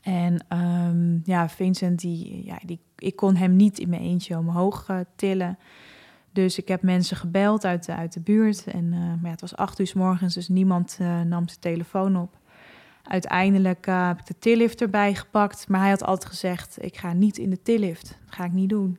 En 0.03 0.45
um, 0.59 1.21
ja, 1.25 1.49
Vincent, 1.49 2.01
die, 2.01 2.45
ja, 2.45 2.59
die, 2.65 2.81
ik 2.99 3.17
kon 3.17 3.37
hem 3.37 3.57
niet 3.57 3.79
in 3.79 3.89
mijn 3.89 4.03
eentje 4.03 4.39
omhoog 4.39 4.89
uh, 4.89 4.99
tillen. 5.17 5.59
Dus 6.33 6.59
ik 6.59 6.69
heb 6.69 6.83
mensen 6.83 7.17
gebeld 7.17 7.65
uit 7.65 7.87
de, 7.87 7.95
uit 7.95 8.13
de 8.13 8.21
buurt. 8.21 8.67
En, 8.67 8.85
uh, 8.85 8.99
maar 8.99 9.19
ja, 9.23 9.31
het 9.31 9.41
was 9.41 9.57
acht 9.57 9.79
uur 9.79 9.87
s 9.87 9.95
morgens, 9.95 10.35
dus 10.35 10.49
niemand 10.49 10.99
uh, 11.01 11.21
nam 11.21 11.49
zijn 11.49 11.61
telefoon 11.61 12.17
op. 12.17 12.39
Uiteindelijk 13.03 13.87
heb 13.87 14.19
ik 14.19 14.27
de 14.27 14.39
tillift 14.39 14.81
erbij 14.81 15.15
gepakt. 15.15 15.69
Maar 15.69 15.81
hij 15.81 15.91
had 15.91 16.05
altijd 16.05 16.31
gezegd, 16.31 16.85
ik 16.85 16.97
ga 16.97 17.13
niet 17.13 17.39
in 17.39 17.51
de 17.51 17.63
tillift. 17.63 18.19
Dat 18.25 18.35
ga 18.35 18.45
ik 18.45 18.53
niet 18.53 18.69
doen. 18.69 18.99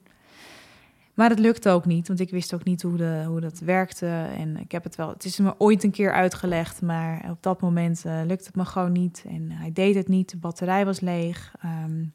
Maar 1.15 1.29
het 1.29 1.39
lukte 1.39 1.69
ook 1.69 1.85
niet, 1.85 2.07
want 2.07 2.19
ik 2.19 2.29
wist 2.29 2.53
ook 2.53 2.63
niet 2.63 2.81
hoe, 2.81 2.97
de, 2.97 3.23
hoe 3.27 3.39
dat 3.39 3.59
werkte. 3.59 4.27
En 4.37 4.57
ik 4.57 4.71
heb 4.71 4.83
het 4.83 4.95
wel, 4.95 5.09
het 5.09 5.25
is 5.25 5.37
me 5.39 5.53
ooit 5.57 5.83
een 5.83 5.91
keer 5.91 6.13
uitgelegd, 6.13 6.81
maar 6.81 7.25
op 7.29 7.43
dat 7.43 7.61
moment 7.61 8.03
uh, 8.05 8.19
lukte 8.25 8.45
het 8.45 8.55
me 8.55 8.65
gewoon 8.65 8.91
niet. 8.91 9.25
En 9.27 9.51
hij 9.51 9.71
deed 9.73 9.95
het 9.95 10.07
niet, 10.07 10.29
de 10.29 10.37
batterij 10.37 10.85
was 10.85 10.99
leeg. 10.99 11.53
Um, 11.85 12.13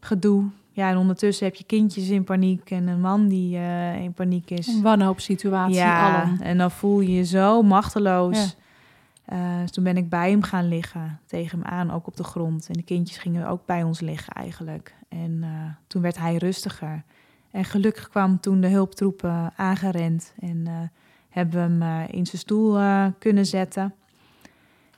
gedoe. 0.00 0.44
Ja, 0.70 0.90
en 0.90 0.96
ondertussen 0.96 1.46
heb 1.46 1.54
je 1.54 1.64
kindjes 1.64 2.08
in 2.08 2.24
paniek 2.24 2.70
en 2.70 2.86
een 2.86 3.00
man 3.00 3.28
die 3.28 3.56
uh, 3.56 4.02
in 4.02 4.12
paniek 4.12 4.50
is. 4.50 4.66
Een 4.66 4.82
wanhoopsituatie, 4.82 5.74
ja, 5.74 6.22
allen. 6.22 6.40
en 6.40 6.58
dan 6.58 6.70
voel 6.70 7.00
je 7.00 7.12
je 7.12 7.24
zo 7.24 7.62
machteloos. 7.62 8.56
Uh, 9.32 9.60
dus 9.60 9.70
toen 9.70 9.84
ben 9.84 9.96
ik 9.96 10.08
bij 10.08 10.30
hem 10.30 10.42
gaan 10.42 10.68
liggen, 10.68 11.20
tegen 11.26 11.58
hem 11.58 11.68
aan, 11.68 11.90
ook 11.90 12.06
op 12.06 12.16
de 12.16 12.24
grond. 12.24 12.68
En 12.68 12.74
de 12.74 12.82
kindjes 12.82 13.18
gingen 13.18 13.48
ook 13.48 13.66
bij 13.66 13.82
ons 13.82 14.00
liggen 14.00 14.32
eigenlijk. 14.32 14.94
En 15.08 15.44
toen 15.86 16.02
werd 16.02 16.18
hij 16.18 16.36
rustiger. 16.36 17.04
En 17.56 17.64
gelukkig 17.64 18.08
kwam 18.08 18.40
toen 18.40 18.60
de 18.60 18.68
hulptroepen 18.68 19.52
aangerend 19.56 20.34
en 20.38 20.56
uh, 20.56 20.72
hebben 21.28 21.54
we 21.54 21.60
hem 21.60 21.82
uh, 21.82 22.14
in 22.14 22.26
zijn 22.26 22.38
stoel 22.38 22.80
kunnen 23.18 23.46
zetten. 23.46 23.94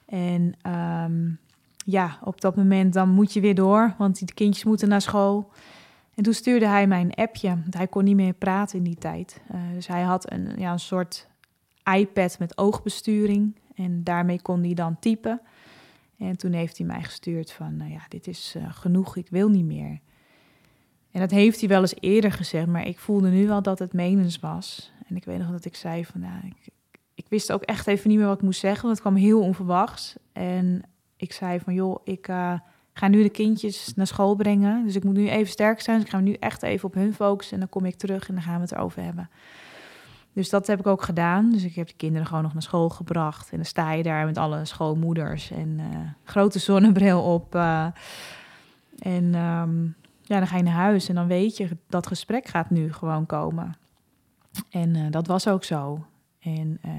En 0.06 0.54
um, 0.72 1.38
ja, 1.76 2.18
op 2.24 2.40
dat 2.40 2.56
moment 2.56 2.92
dan 2.92 3.08
moet 3.08 3.32
je 3.32 3.40
weer 3.40 3.54
door, 3.54 3.94
want 3.98 4.18
die 4.18 4.34
kindjes 4.34 4.64
moeten 4.64 4.88
naar 4.88 5.00
school. 5.00 5.50
En 6.14 6.22
toen 6.22 6.32
stuurde 6.32 6.66
hij 6.66 6.86
mij 6.86 7.00
een 7.00 7.14
appje, 7.14 7.48
want 7.48 7.74
hij 7.74 7.86
kon 7.86 8.04
niet 8.04 8.16
meer 8.16 8.32
praten 8.32 8.78
in 8.78 8.84
die 8.84 8.98
tijd. 8.98 9.40
dus 9.74 9.86
hij 9.86 10.02
had 10.02 10.32
een, 10.32 10.52
ja, 10.56 10.72
een 10.72 10.78
soort 10.78 11.28
iPad 11.96 12.38
met 12.38 12.58
oogbesturing 12.58 13.56
en 13.74 14.04
daarmee 14.04 14.42
kon 14.42 14.62
hij 14.62 14.74
dan 14.74 14.98
typen. 14.98 15.40
En 16.18 16.36
toen 16.36 16.52
heeft 16.52 16.78
hij 16.78 16.86
mij 16.86 17.02
gestuurd 17.02 17.52
van, 17.52 17.76
nou 17.76 17.90
ja, 17.90 18.00
dit 18.08 18.26
is 18.26 18.56
genoeg, 18.68 19.16
ik 19.16 19.28
wil 19.30 19.48
niet 19.48 19.66
meer. 19.66 20.00
En 21.10 21.20
dat 21.20 21.30
heeft 21.30 21.60
hij 21.60 21.68
wel 21.68 21.80
eens 21.80 21.94
eerder 22.00 22.32
gezegd, 22.32 22.66
maar 22.66 22.86
ik 22.86 22.98
voelde 22.98 23.28
nu 23.28 23.46
wel 23.46 23.62
dat 23.62 23.78
het 23.78 23.92
menens 23.92 24.40
was. 24.40 24.92
En 25.06 25.16
ik 25.16 25.24
weet 25.24 25.38
nog 25.38 25.50
dat 25.50 25.64
ik 25.64 25.76
zei 25.76 26.04
van, 26.04 26.20
nou, 26.20 26.46
ik, 26.46 26.68
ik 27.14 27.26
wist 27.28 27.52
ook 27.52 27.62
echt 27.62 27.86
even 27.86 28.08
niet 28.08 28.18
meer 28.18 28.26
wat 28.26 28.36
ik 28.36 28.42
moest 28.42 28.60
zeggen, 28.60 28.82
want 28.82 28.92
het 28.92 29.06
kwam 29.06 29.16
heel 29.16 29.40
onverwachts. 29.40 30.14
En 30.32 30.82
ik 31.16 31.32
zei 31.32 31.60
van, 31.60 31.74
joh, 31.74 32.00
ik 32.04 32.28
uh, 32.28 32.52
ga 32.92 33.08
nu 33.08 33.22
de 33.22 33.28
kindjes 33.28 33.94
naar 33.94 34.06
school 34.06 34.34
brengen, 34.34 34.84
dus 34.84 34.94
ik 34.94 35.04
moet 35.04 35.14
nu 35.14 35.28
even 35.28 35.52
sterk 35.52 35.80
zijn. 35.80 35.96
Dus 35.96 36.06
ik 36.06 36.12
ga 36.12 36.20
nu 36.20 36.32
echt 36.32 36.62
even 36.62 36.88
op 36.88 36.94
hun 36.94 37.14
focussen 37.14 37.54
en 37.54 37.60
dan 37.60 37.68
kom 37.68 37.84
ik 37.84 37.96
terug 37.96 38.28
en 38.28 38.34
dan 38.34 38.42
gaan 38.42 38.54
we 38.54 38.60
het 38.60 38.72
erover 38.72 39.02
hebben. 39.02 39.30
Dus 40.32 40.48
dat 40.48 40.66
heb 40.66 40.78
ik 40.78 40.86
ook 40.86 41.02
gedaan. 41.02 41.50
Dus 41.50 41.64
ik 41.64 41.74
heb 41.74 41.86
de 41.86 41.96
kinderen 41.96 42.26
gewoon 42.26 42.42
nog 42.42 42.52
naar 42.52 42.62
school 42.62 42.88
gebracht. 42.88 43.50
En 43.50 43.56
dan 43.56 43.66
sta 43.66 43.92
je 43.92 44.02
daar 44.02 44.26
met 44.26 44.38
alle 44.38 44.64
schoolmoeders 44.64 45.50
en 45.50 45.78
uh, 45.78 45.98
grote 46.24 46.58
zonnebril 46.58 47.22
op. 47.22 47.54
Uh, 47.54 47.86
en 48.98 49.34
um, 49.34 49.94
ja, 50.28 50.38
dan 50.38 50.46
ga 50.46 50.56
je 50.56 50.62
naar 50.62 50.74
huis 50.74 51.08
en 51.08 51.14
dan 51.14 51.26
weet 51.26 51.56
je 51.56 51.76
dat 51.86 52.06
gesprek 52.06 52.46
gaat 52.46 52.70
nu 52.70 52.92
gewoon 52.92 53.26
komen. 53.26 53.76
En 54.70 54.94
uh, 54.94 55.10
dat 55.10 55.26
was 55.26 55.48
ook 55.48 55.64
zo. 55.64 56.04
En 56.40 56.78
uh, 56.86 56.92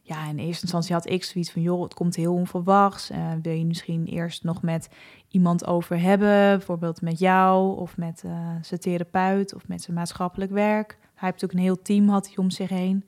ja, 0.00 0.28
in 0.28 0.38
eerste 0.38 0.62
instantie 0.62 0.94
had 0.94 1.10
ik 1.10 1.24
zoiets 1.24 1.50
van, 1.50 1.62
joh, 1.62 1.82
het 1.82 1.94
komt 1.94 2.16
heel 2.16 2.34
onverwachts. 2.34 3.10
Uh, 3.10 3.32
wil 3.42 3.52
je 3.52 3.66
misschien 3.66 4.06
eerst 4.06 4.44
nog 4.44 4.62
met 4.62 4.88
iemand 5.28 5.66
over 5.66 6.00
hebben, 6.00 6.28
bijvoorbeeld 6.28 7.00
met 7.02 7.18
jou 7.18 7.78
of 7.78 7.96
met 7.96 8.24
zijn 8.60 8.80
therapeut 8.80 9.54
of 9.54 9.68
met 9.68 9.82
zijn 9.82 9.96
maatschappelijk 9.96 10.50
werk. 10.50 10.88
Hij 10.90 11.28
heeft 11.28 11.42
natuurlijk 11.42 11.52
een 11.52 11.74
heel 11.74 11.82
team 11.82 12.08
had 12.08 12.26
hij 12.26 12.36
om 12.36 12.50
zich 12.50 12.68
heen. 12.68 13.04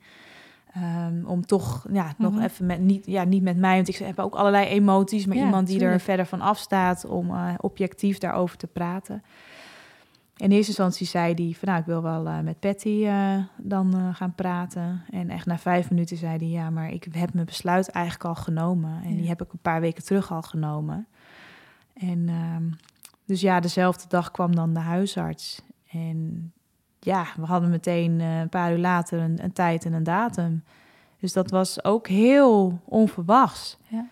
Um, 0.77 1.25
om 1.25 1.45
toch 1.45 1.85
ja, 1.91 2.03
mm 2.03 2.07
-hmm. 2.07 2.15
nog 2.17 2.33
mhm. 2.33 2.43
even 2.43 2.65
met 2.65 2.79
niet, 2.79 3.05
ja, 3.05 3.23
niet 3.23 3.43
met 3.43 3.57
mij, 3.57 3.75
want 3.75 3.87
ik 3.87 3.95
heb 3.95 4.19
ook 4.19 4.35
allerlei 4.35 4.67
emoties, 4.67 5.25
maar 5.25 5.37
ja, 5.37 5.45
iemand 5.45 5.67
die 5.67 5.77
tuurlijk. 5.77 5.99
er 5.99 6.05
verder 6.05 6.25
van 6.25 6.41
afstaat 6.41 7.05
om 7.05 7.29
uh, 7.29 7.53
objectief 7.57 8.17
daarover 8.17 8.57
te 8.57 8.67
praten. 8.67 9.23
In 10.37 10.51
eerste 10.51 10.67
instantie 10.67 11.07
zei 11.07 11.33
hij 11.33 11.55
van 11.59 11.67
nou, 11.67 11.79
ik 11.79 11.85
wil 11.85 12.01
wel 12.01 12.27
uh, 12.27 12.39
met 12.39 12.59
Patty 12.59 12.89
uh, 12.89 13.37
dan 13.57 14.15
gaan 14.15 14.35
praten. 14.35 15.03
En 15.09 15.29
echt 15.29 15.45
na 15.45 15.57
vijf 15.57 15.89
minuten 15.89 16.17
zei 16.17 16.37
hij 16.37 16.47
ja, 16.47 16.69
maar 16.69 16.91
ik 16.91 17.07
heb 17.11 17.33
mijn 17.33 17.45
besluit 17.45 17.89
eigenlijk 17.89 18.25
al 18.25 18.35
genomen. 18.35 19.01
En 19.03 19.09
ja. 19.09 19.17
die 19.17 19.27
heb 19.27 19.41
ik 19.41 19.53
een 19.53 19.59
paar 19.61 19.81
weken 19.81 20.03
terug 20.03 20.31
al 20.31 20.41
genomen. 20.41 21.07
En 21.93 22.29
ehm, 22.29 22.63
dus 23.25 23.41
ja, 23.41 23.59
dezelfde 23.59 24.05
dag 24.07 24.31
kwam 24.31 24.55
dan 24.55 24.73
de 24.73 24.79
huisarts. 24.79 25.61
En 25.91 26.51
ja, 27.03 27.25
we 27.35 27.45
hadden 27.45 27.69
meteen 27.69 28.19
uh, 28.19 28.39
een 28.39 28.49
paar 28.49 28.71
uur 28.71 28.77
later 28.77 29.19
een, 29.19 29.43
een, 29.43 29.53
tijd 29.53 29.85
en 29.85 29.93
een 29.93 30.03
datum. 30.03 30.63
Dus 31.19 31.33
dat 31.33 31.51
was 31.51 31.83
ook 31.83 32.07
heel 32.07 32.79
onverwachts. 32.85 33.77
Ja. 33.87 34.07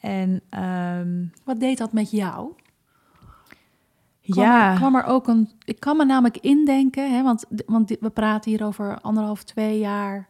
En 0.00 0.40
um, 0.98 1.32
wat 1.44 1.60
deed 1.60 1.78
dat 1.78 1.92
met 1.92 2.10
jou? 2.10 2.52
Kwam 4.22 4.44
ja. 4.44 4.74
Kwam 4.74 4.96
er 4.96 5.04
ook 5.04 5.28
een. 5.28 5.50
Ik 5.64 5.80
kan 5.80 5.96
me 5.96 6.04
namelijk 6.04 6.36
indenken, 6.36 7.14
hè, 7.14 7.22
want, 7.22 7.44
want 7.66 7.96
we 8.00 8.10
praten 8.10 8.50
hier 8.50 8.64
over 8.64 9.00
anderhalf, 9.00 9.42
twee 9.42 9.78
jaar. 9.78 10.26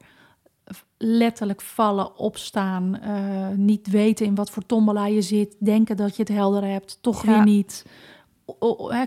Letterlijk 0.97 1.61
vallen, 1.61 2.17
opstaan, 2.17 2.99
uh, 3.05 3.49
niet 3.49 3.91
weten 3.91 4.27
in 4.27 4.35
wat 4.35 4.51
voor 4.51 4.67
tombola 4.67 5.07
je 5.07 5.23
zit, 5.23 5.57
denken 5.59 5.97
dat 5.97 6.17
je 6.17 6.23
het 6.23 6.33
helder 6.33 6.65
hebt, 6.65 6.99
toch 7.01 7.25
ja. 7.25 7.33
weer 7.33 7.45
niet 7.45 7.85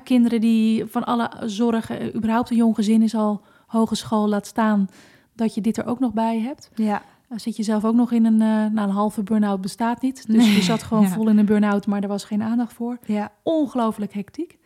kinderen 0.03 0.41
die 0.41 0.85
van 0.85 1.03
alle 1.03 1.29
zorgen, 1.45 2.15
überhaupt 2.15 2.49
een 2.49 2.55
jong 2.55 2.75
gezin 2.75 3.01
is 3.01 3.15
al 3.15 3.41
hogeschool, 3.67 4.29
laat 4.29 4.47
staan 4.47 4.89
dat 5.33 5.53
je 5.53 5.61
dit 5.61 5.77
er 5.77 5.85
ook 5.85 5.99
nog 5.99 6.13
bij 6.13 6.39
hebt. 6.39 6.69
Ja. 6.75 7.01
Dan 7.29 7.39
zit 7.39 7.55
je 7.55 7.63
zelf 7.63 7.85
ook 7.85 7.95
nog 7.95 8.11
in 8.11 8.25
een, 8.25 8.41
uh, 8.41 8.73
nou, 8.73 8.87
een 8.87 8.95
halve 8.95 9.23
burn-out 9.23 9.61
bestaat 9.61 10.01
niet. 10.01 10.27
Dus 10.27 10.45
nee. 10.45 10.55
je 10.55 10.61
zat 10.61 10.83
gewoon 10.83 11.03
ja. 11.03 11.09
vol 11.09 11.29
in 11.29 11.37
een 11.37 11.45
burn-out, 11.45 11.87
maar 11.87 12.01
er 12.01 12.07
was 12.07 12.23
geen 12.23 12.43
aandacht 12.43 12.73
voor. 12.73 12.97
Ja. 13.05 13.31
Ongelooflijk 13.43 14.13
hectiek. 14.13 14.57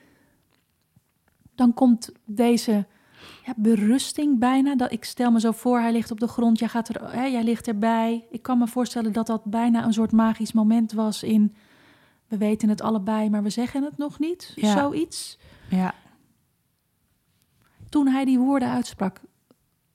Dan 1.56 1.74
komt 1.74 2.12
deze 2.26 2.86
ja, 3.46 3.54
berusting 3.56 4.40
bijna. 4.40 4.76
Dat, 4.76 4.92
ik 4.92 5.04
stel 5.04 5.32
me 5.32 5.40
zo 5.40 5.52
voor, 5.52 5.80
hij 5.80 5.92
ligt 5.92 6.12
op 6.12 6.20
de 6.20 6.28
grond, 6.28 6.60
jij, 6.60 6.68
gaat 6.68 6.90
er, 6.90 7.12
hè, 7.12 7.26
jij 7.26 7.44
ligt 7.44 7.68
erbij. 7.68 8.26
Ik 8.30 8.42
kan 8.42 8.58
me 8.58 8.68
voorstellen 8.68 9.14
dat 9.14 9.28
dat 9.28 9.44
bijna 9.44 9.86
een 9.86 9.94
soort 9.94 10.12
magisch 10.12 10.54
moment 10.54 10.92
was 10.92 11.24
in 11.24 11.56
we 12.30 12.38
weten 12.38 12.70
het 12.70 12.82
allebei, 12.82 13.30
maar 13.30 13.44
we 13.44 13.50
zeggen 13.50 13.84
het 13.84 13.98
nog 13.98 14.20
niet. 14.20 14.52
Ja. 14.56 14.78
Zoiets. 14.78 15.38
Ja. 15.70 15.94
Toen 17.90 18.08
hij 18.08 18.26
die 18.26 18.40
woorden 18.40 18.70
uitsprak, 18.70 19.22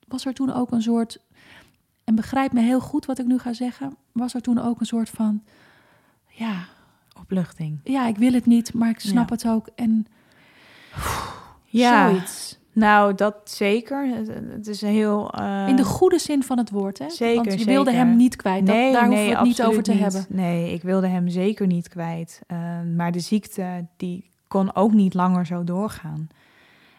was 0.08 0.26
er 0.26 0.34
toen 0.34 0.52
ook 0.52 0.72
een 0.72 0.82
soort. 0.82 1.18
En 2.04 2.14
begrijp 2.14 2.52
me 2.52 2.60
heel 2.60 2.80
goed 2.80 3.06
wat 3.06 3.18
ik 3.18 3.26
nu 3.26 3.38
ga 3.38 3.52
zeggen. 3.52 3.96
Was 4.12 4.34
er 4.34 4.40
toen 4.40 4.58
ook 4.58 4.80
een 4.80 4.86
soort 4.86 5.10
van. 5.10 5.42
Ja. 6.28 6.64
Opluchting. 7.20 7.80
Ja, 7.84 8.06
ik 8.06 8.16
wil 8.16 8.32
het 8.32 8.46
niet, 8.46 8.74
maar 8.74 8.90
ik 8.90 9.00
snap 9.00 9.28
ja. 9.28 9.34
het 9.34 9.48
ook. 9.48 9.68
En. 9.74 10.06
Ja. 11.64 12.08
Zoiets. 12.08 12.58
Nou, 12.74 13.14
dat 13.14 13.36
zeker. 13.44 14.06
Het 14.50 14.66
is 14.66 14.82
een 14.82 14.88
heel... 14.88 15.40
Uh... 15.40 15.68
In 15.68 15.76
de 15.76 15.84
goede 15.84 16.18
zin 16.18 16.42
van 16.42 16.58
het 16.58 16.70
woord, 16.70 16.98
hè? 16.98 17.10
Zeker, 17.10 17.34
Want 17.34 17.46
je 17.46 17.58
zeker. 17.58 17.72
wilde 17.72 17.92
hem 17.92 18.16
niet 18.16 18.36
kwijt. 18.36 18.66
Dat, 18.66 18.74
nee, 18.76 18.92
daar 18.92 19.08
nee, 19.08 19.16
hoeven 19.18 19.32
we 19.32 19.38
het 19.38 19.46
niet 19.46 19.62
over 19.62 19.82
te 19.82 19.92
niet. 19.92 20.00
hebben. 20.00 20.26
Nee, 20.28 20.72
ik 20.72 20.82
wilde 20.82 21.06
hem 21.06 21.28
zeker 21.28 21.66
niet 21.66 21.88
kwijt. 21.88 22.40
Uh, 22.52 22.58
maar 22.96 23.12
de 23.12 23.20
ziekte, 23.20 23.86
die 23.96 24.30
kon 24.48 24.74
ook 24.74 24.92
niet 24.92 25.14
langer 25.14 25.46
zo 25.46 25.64
doorgaan. 25.64 26.28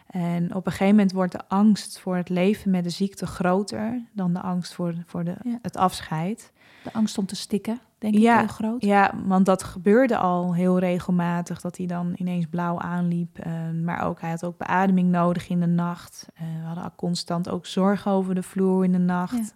En 0.06 0.54
op 0.54 0.66
een 0.66 0.72
gegeven 0.72 0.94
moment 0.94 1.12
wordt 1.12 1.32
de 1.32 1.48
angst 1.48 1.98
voor 1.98 2.16
het 2.16 2.28
leven 2.28 2.70
met 2.70 2.84
de 2.84 2.90
ziekte 2.90 3.26
groter... 3.26 4.02
dan 4.12 4.32
de 4.32 4.40
angst 4.40 4.74
voor, 4.74 4.94
voor 5.06 5.24
de, 5.24 5.34
ja. 5.44 5.58
het 5.62 5.76
afscheid. 5.76 6.52
De 6.82 6.92
angst 6.92 7.18
om 7.18 7.26
te 7.26 7.36
stikken, 7.36 7.80
denk 8.12 8.24
ik, 8.24 8.30
ja, 8.30 8.38
heel 8.38 8.46
groot. 8.46 8.84
Ja, 8.84 9.14
want 9.24 9.46
dat 9.46 9.62
gebeurde 9.62 10.16
al 10.16 10.54
heel 10.54 10.78
regelmatig, 10.78 11.60
dat 11.60 11.76
hij 11.76 11.86
dan 11.86 12.12
ineens 12.16 12.46
blauw 12.46 12.78
aanliep. 12.78 13.46
Uh, 13.46 13.52
maar 13.84 14.02
ook, 14.02 14.20
hij 14.20 14.30
had 14.30 14.44
ook 14.44 14.58
beademing 14.58 15.10
nodig 15.10 15.48
in 15.48 15.60
de 15.60 15.66
nacht. 15.66 16.28
Uh, 16.34 16.60
we 16.60 16.66
hadden 16.66 16.92
constant 16.96 17.48
ook 17.48 17.66
zorg 17.66 18.08
over 18.08 18.34
de 18.34 18.42
vloer 18.42 18.84
in 18.84 18.92
de 18.92 18.98
nacht. 18.98 19.54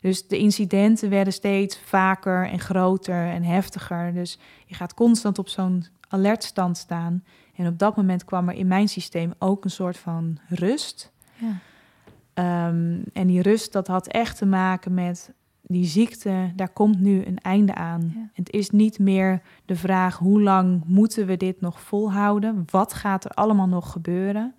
Dus 0.00 0.28
de 0.28 0.38
incidenten 0.38 1.10
werden 1.10 1.32
steeds 1.32 1.78
vaker 1.78 2.48
en 2.48 2.60
groter 2.60 3.26
en 3.26 3.42
heftiger. 3.42 4.14
Dus 4.14 4.38
je 4.66 4.74
gaat 4.74 4.94
constant 4.94 5.38
op 5.38 5.48
zo'n 5.48 5.84
alertstand 6.08 6.76
staan. 6.76 7.24
En 7.54 7.66
op 7.66 7.78
dat 7.78 7.96
moment 7.96 8.24
kwam 8.24 8.48
er 8.48 8.54
in 8.54 8.66
mijn 8.66 8.88
systeem 8.88 9.32
ook 9.38 9.64
een 9.64 9.70
soort 9.70 9.98
van 9.98 10.38
rust. 10.48 11.12
Ja. 11.34 12.68
Um, 12.68 13.02
en 13.12 13.26
die 13.26 13.42
rust, 13.42 13.72
dat 13.72 13.86
had 13.86 14.06
echt 14.06 14.38
te 14.38 14.46
maken 14.46 14.94
met 14.94 15.32
die 15.72 15.84
ziekte, 15.84 16.52
daar 16.56 16.68
komt 16.68 17.00
nu 17.00 17.24
een 17.24 17.38
einde 17.38 17.74
aan. 17.74 18.30
Het 18.32 18.50
is 18.50 18.70
niet 18.70 18.98
meer 18.98 19.42
de 19.64 19.76
vraag 19.76 20.18
hoe 20.18 20.42
lang 20.42 20.82
moeten 20.86 21.26
we 21.26 21.36
dit 21.36 21.60
nog 21.60 21.80
volhouden? 21.80 22.64
Wat 22.70 22.92
gaat 22.92 23.24
er 23.24 23.30
allemaal 23.30 23.66
nog 23.66 23.92
gebeuren? 23.92 24.54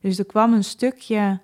Dus 0.00 0.18
er 0.18 0.26
kwam 0.26 0.52
een 0.52 0.64
stukje 0.64 1.40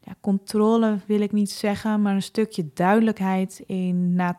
ja, 0.00 0.14
controle, 0.20 0.98
wil 1.06 1.20
ik 1.20 1.32
niet 1.32 1.50
zeggen, 1.50 2.02
maar 2.02 2.14
een 2.14 2.22
stukje 2.22 2.70
duidelijkheid 2.74 3.62
in 3.66 4.14
na 4.14 4.36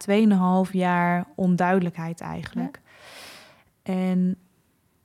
2,5 0.65 0.71
jaar 0.71 1.25
onduidelijkheid 1.35 2.21
eigenlijk. 2.21 2.81
En 3.83 4.37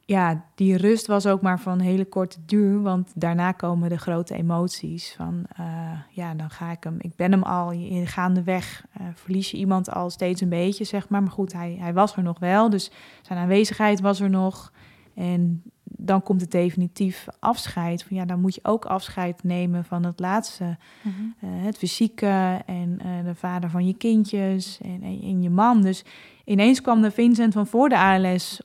ja, 0.08 0.44
die 0.54 0.76
rust 0.76 1.06
was 1.06 1.26
ook 1.26 1.40
maar 1.40 1.60
van 1.60 1.80
hele 1.80 2.04
korte 2.04 2.38
duur, 2.46 2.82
want 2.82 3.12
daarna 3.14 3.52
komen 3.52 3.88
de 3.88 3.98
grote 3.98 4.34
emoties 4.34 5.14
van, 5.16 5.44
uh, 5.60 5.66
ja, 6.10 6.34
dan 6.34 6.50
ga 6.50 6.70
ik 6.70 6.84
hem, 6.84 6.96
ik 6.98 7.16
ben 7.16 7.32
hem 7.32 7.42
al, 7.42 7.70
in 7.70 8.06
gaandeweg 8.06 8.84
uh, 9.00 9.06
verlies 9.14 9.50
je 9.50 9.56
iemand 9.56 9.90
al 9.90 10.10
steeds 10.10 10.40
een 10.40 10.48
beetje, 10.48 10.84
zeg 10.84 11.08
maar. 11.08 11.22
Maar 11.22 11.30
goed, 11.30 11.52
hij, 11.52 11.76
hij 11.80 11.92
was 11.92 12.16
er 12.16 12.22
nog 12.22 12.38
wel, 12.38 12.70
dus 12.70 12.90
zijn 13.22 13.38
aanwezigheid 13.38 14.00
was 14.00 14.20
er 14.20 14.30
nog. 14.30 14.72
En 15.14 15.62
dan 15.82 16.22
komt 16.22 16.40
het 16.40 16.50
definitief 16.50 17.26
afscheid. 17.38 18.02
Van 18.02 18.16
ja, 18.16 18.24
dan 18.24 18.40
moet 18.40 18.54
je 18.54 18.64
ook 18.64 18.84
afscheid 18.84 19.42
nemen 19.42 19.84
van 19.84 20.04
het 20.04 20.20
laatste. 20.20 20.76
Mhm. 21.02 21.12
Eh, 21.40 21.64
het 21.64 21.78
fysieke 21.78 22.62
en 22.66 22.98
de 23.24 23.34
vader 23.34 23.70
van 23.70 23.86
je 23.86 23.94
kindjes 23.94 24.78
en, 24.82 25.02
en, 25.02 25.20
en, 25.22 25.42
je 25.42 25.50
man. 25.50 25.82
Dus 25.82 26.04
ineens 26.44 26.80
kwam 26.80 27.02
de 27.02 27.10
Vincent 27.10 27.52
van 27.52 27.66
voor 27.66 27.88
de 27.88 27.98
ALS 27.98 28.60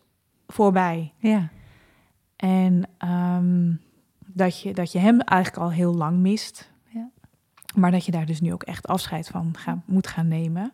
voorbij. 0.48 1.14
Ja. 1.18 1.50
En 2.36 2.84
ehm, 2.98 3.74
dat, 4.26 4.62
je, 4.62 4.74
dat 4.74 4.92
je 4.92 5.00
hem 5.00 5.20
eigenlijk 5.20 5.64
al 5.64 5.72
heel 5.72 5.94
lang 5.94 6.18
mist. 6.18 6.72
Ja. 6.90 7.10
Maar 7.76 7.92
dat 7.92 8.06
je 8.06 8.12
daar 8.12 8.26
dus 8.26 8.42
nu 8.42 8.54
ook 8.54 8.64
echt 8.64 8.88
afscheid 8.88 9.28
van 9.28 9.56
moet 9.86 10.08
gaan 10.08 10.28
nemen. 10.28 10.74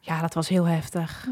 Ja, 0.00 0.20
dat 0.20 0.34
was 0.34 0.48
heel 0.48 0.64
heftig. 0.64 1.28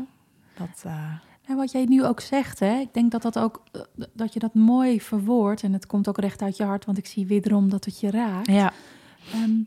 Dat, 0.55 0.83
uh... 0.87 1.13
En 1.47 1.57
wat 1.57 1.71
jij 1.73 1.85
nu 1.85 2.05
ook 2.05 2.21
zegt, 2.21 2.59
hè, 2.59 2.79
ik 2.79 2.95
denk 2.95 3.11
dat 3.11 3.23
dat 3.23 3.39
ook 3.39 3.63
eh, 3.73 3.81
dat 4.13 4.33
je 4.33 4.39
dat 4.39 4.55
mooi 4.55 5.01
verwoordt. 5.01 5.63
En 5.63 5.73
het 5.73 5.87
komt 5.87 6.09
ook 6.09 6.19
recht 6.19 6.43
uit 6.43 6.57
je 6.57 6.65
hart, 6.65 6.85
want 6.85 6.99
ik 6.99 7.07
zie 7.07 7.27
wederom 7.27 7.69
dat 7.69 7.85
het 7.85 8.01
je 8.01 8.11
raakt. 8.11 8.47
Ja. 8.47 8.73
Ehm, 9.33 9.59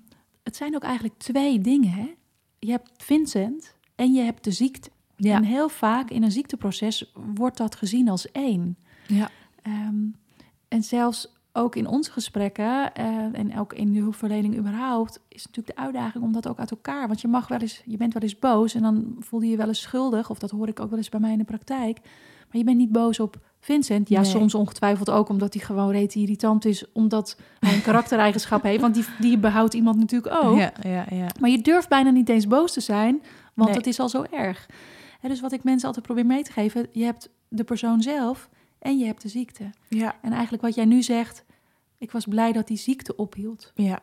het 0.43 0.55
zijn 0.55 0.75
ook 0.75 0.83
eigenlijk 0.83 1.17
twee 1.17 1.59
dingen. 1.59 1.91
Hè? 1.91 2.15
Je 2.59 2.71
hebt 2.71 2.91
Vincent 2.97 3.75
en 3.95 4.13
je 4.13 4.21
hebt 4.21 4.43
de 4.43 4.51
ziekte. 4.51 4.89
Ja. 5.19 5.35
En 5.35 5.43
heel 5.43 5.69
vaak 5.69 6.09
in 6.09 6.23
een 6.23 6.31
ziekteproces 6.31 7.11
wordt 7.35 7.57
dat 7.57 7.75
gezien 7.75 8.09
als 8.09 8.31
één. 8.31 8.77
Ja. 9.07 9.29
Ehm, 9.61 9.95
en 10.67 10.83
zelfs 10.83 11.37
ook 11.53 11.75
in 11.75 11.87
onze 11.87 12.11
gesprekken 12.11 12.91
uh, 12.99 13.39
en 13.39 13.59
ook 13.59 13.73
in 13.73 13.93
de 13.93 13.99
hulpverlening 13.99 14.57
überhaupt, 14.57 15.19
is 15.27 15.45
natuurlijk 15.45 15.77
de 15.77 15.83
uitdaging 15.83 16.23
om 16.23 16.31
dat 16.31 16.47
ook 16.47 16.59
uit 16.59 16.71
elkaar. 16.71 17.07
Want 17.07 17.21
je 17.21 17.27
mag 17.27 17.47
wel 17.47 17.59
eens, 17.59 17.81
je 17.85 17.97
bent 17.97 18.13
wel 18.13 18.21
eens 18.21 18.39
boos 18.39 18.75
en 18.75 18.81
dan 18.81 19.15
voel 19.19 19.41
je 19.41 19.49
je 19.49 19.57
wel 19.57 19.67
eens 19.67 19.81
schuldig, 19.81 20.29
of 20.29 20.39
dat 20.39 20.49
hoor 20.49 20.67
ik 20.67 20.79
ook 20.79 20.89
wel 20.89 20.97
eens 20.97 21.09
bij 21.09 21.19
mij 21.19 21.31
in 21.31 21.37
de 21.37 21.43
praktijk. 21.43 21.99
Maar 22.47 22.57
je 22.57 22.63
bent 22.63 22.77
niet 22.77 22.91
boos 22.91 23.19
op 23.19 23.39
Vincent. 23.59 24.09
Ja, 24.09 24.23
soms 24.23 24.55
ongetwijfeld 24.55 25.09
ook 25.09 25.29
omdat 25.29 25.53
hij 25.53 25.63
gewoon 25.63 25.91
reet 25.91 26.15
irritant 26.15 26.65
is, 26.65 26.91
omdat 26.91 27.37
hij 27.59 27.73
een 27.73 27.81
karaktereigenschap 27.81 28.63
heeft. 28.63 28.81
Want 28.81 28.93
die, 28.93 29.05
die 29.19 29.37
behoudt 29.37 29.73
iemand 29.73 29.97
natuurlijk 29.97 30.43
ook. 30.43 30.57
Ja, 30.57 30.73
ja, 30.81 31.05
ja. 31.09 31.27
Maar 31.39 31.49
je 31.49 31.61
durft 31.61 31.89
bijna 31.89 32.09
niet 32.09 32.29
eens 32.29 32.47
boos 32.47 32.73
te 32.73 32.81
zijn, 32.81 33.21
want 33.53 33.75
het 33.75 33.87
is 33.87 33.99
al 33.99 34.09
zo 34.09 34.23
erg 34.31 34.67
dus 35.27 35.39
wat 35.39 35.51
ik 35.51 35.63
mensen 35.63 35.87
altijd 35.87 36.05
probeer 36.05 36.25
mee 36.25 36.43
te 36.43 36.51
geven, 36.51 36.87
je 36.91 37.03
hebt 37.03 37.29
de 37.47 37.63
persoon 37.63 38.01
zelf 38.01 38.49
en 38.79 38.97
je 38.97 39.05
hebt 39.05 39.21
de 39.21 39.29
ziekte. 39.29 39.69
Ja. 39.87 40.15
En 40.21 40.31
eigenlijk 40.31 40.63
wat 40.63 40.75
jij 40.75 40.85
nu 40.85 41.01
zegt, 41.01 41.45
ik 41.97 42.11
was 42.11 42.25
blij 42.25 42.51
dat 42.51 42.67
die 42.67 42.77
ziekte 42.77 43.15
ophield. 43.15 43.71
Ja. 43.75 43.99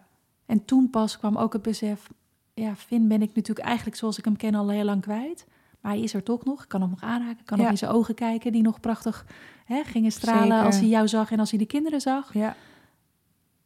En 0.47 0.65
toen 0.65 0.91
pas 0.91 1.19
kwam 1.19 1.37
ook 1.37 1.53
het 1.53 1.63
besef, 1.63 2.09
ja, 2.55 2.77
Finn 2.77 3.09
ben 3.09 3.23
ik 3.23 3.35
natuurlijk 3.35 3.67
eigenlijk 3.67 3.97
zoals 3.97 4.19
ik 4.19 4.25
hem 4.25 4.37
ken 4.37 4.55
al 4.55 4.69
heel 4.69 4.85
lang 4.85 5.01
kwijt. 5.01 5.47
Maar 5.81 5.93
hij 5.93 6.03
is 6.03 6.15
er 6.15 6.23
toch 6.23 6.45
nog. 6.45 6.63
Ik 6.63 6.69
kan 6.69 6.81
hem 6.81 6.91
nog 6.91 7.03
aanraken. 7.03 7.39
Ik 7.39 7.47
kan 7.47 7.59
nog 7.59 7.69
in 7.69 7.79
zijn 7.79 7.91
ogen 7.91 8.15
kijken, 8.15 8.53
die 8.53 8.63
nog 8.63 8.81
prachtig 8.81 9.27
hè, 9.65 9.85
gingen 9.85 10.13
stralen 10.13 10.63
als 10.63 10.79
hij 10.79 10.89
jou 10.89 11.09
zag 11.09 11.31
en 11.31 11.39
als 11.39 11.51
hij 11.51 11.59
de 11.59 11.67
kinderen 11.67 12.01
zag. 12.01 12.35
Ja. 12.35 12.57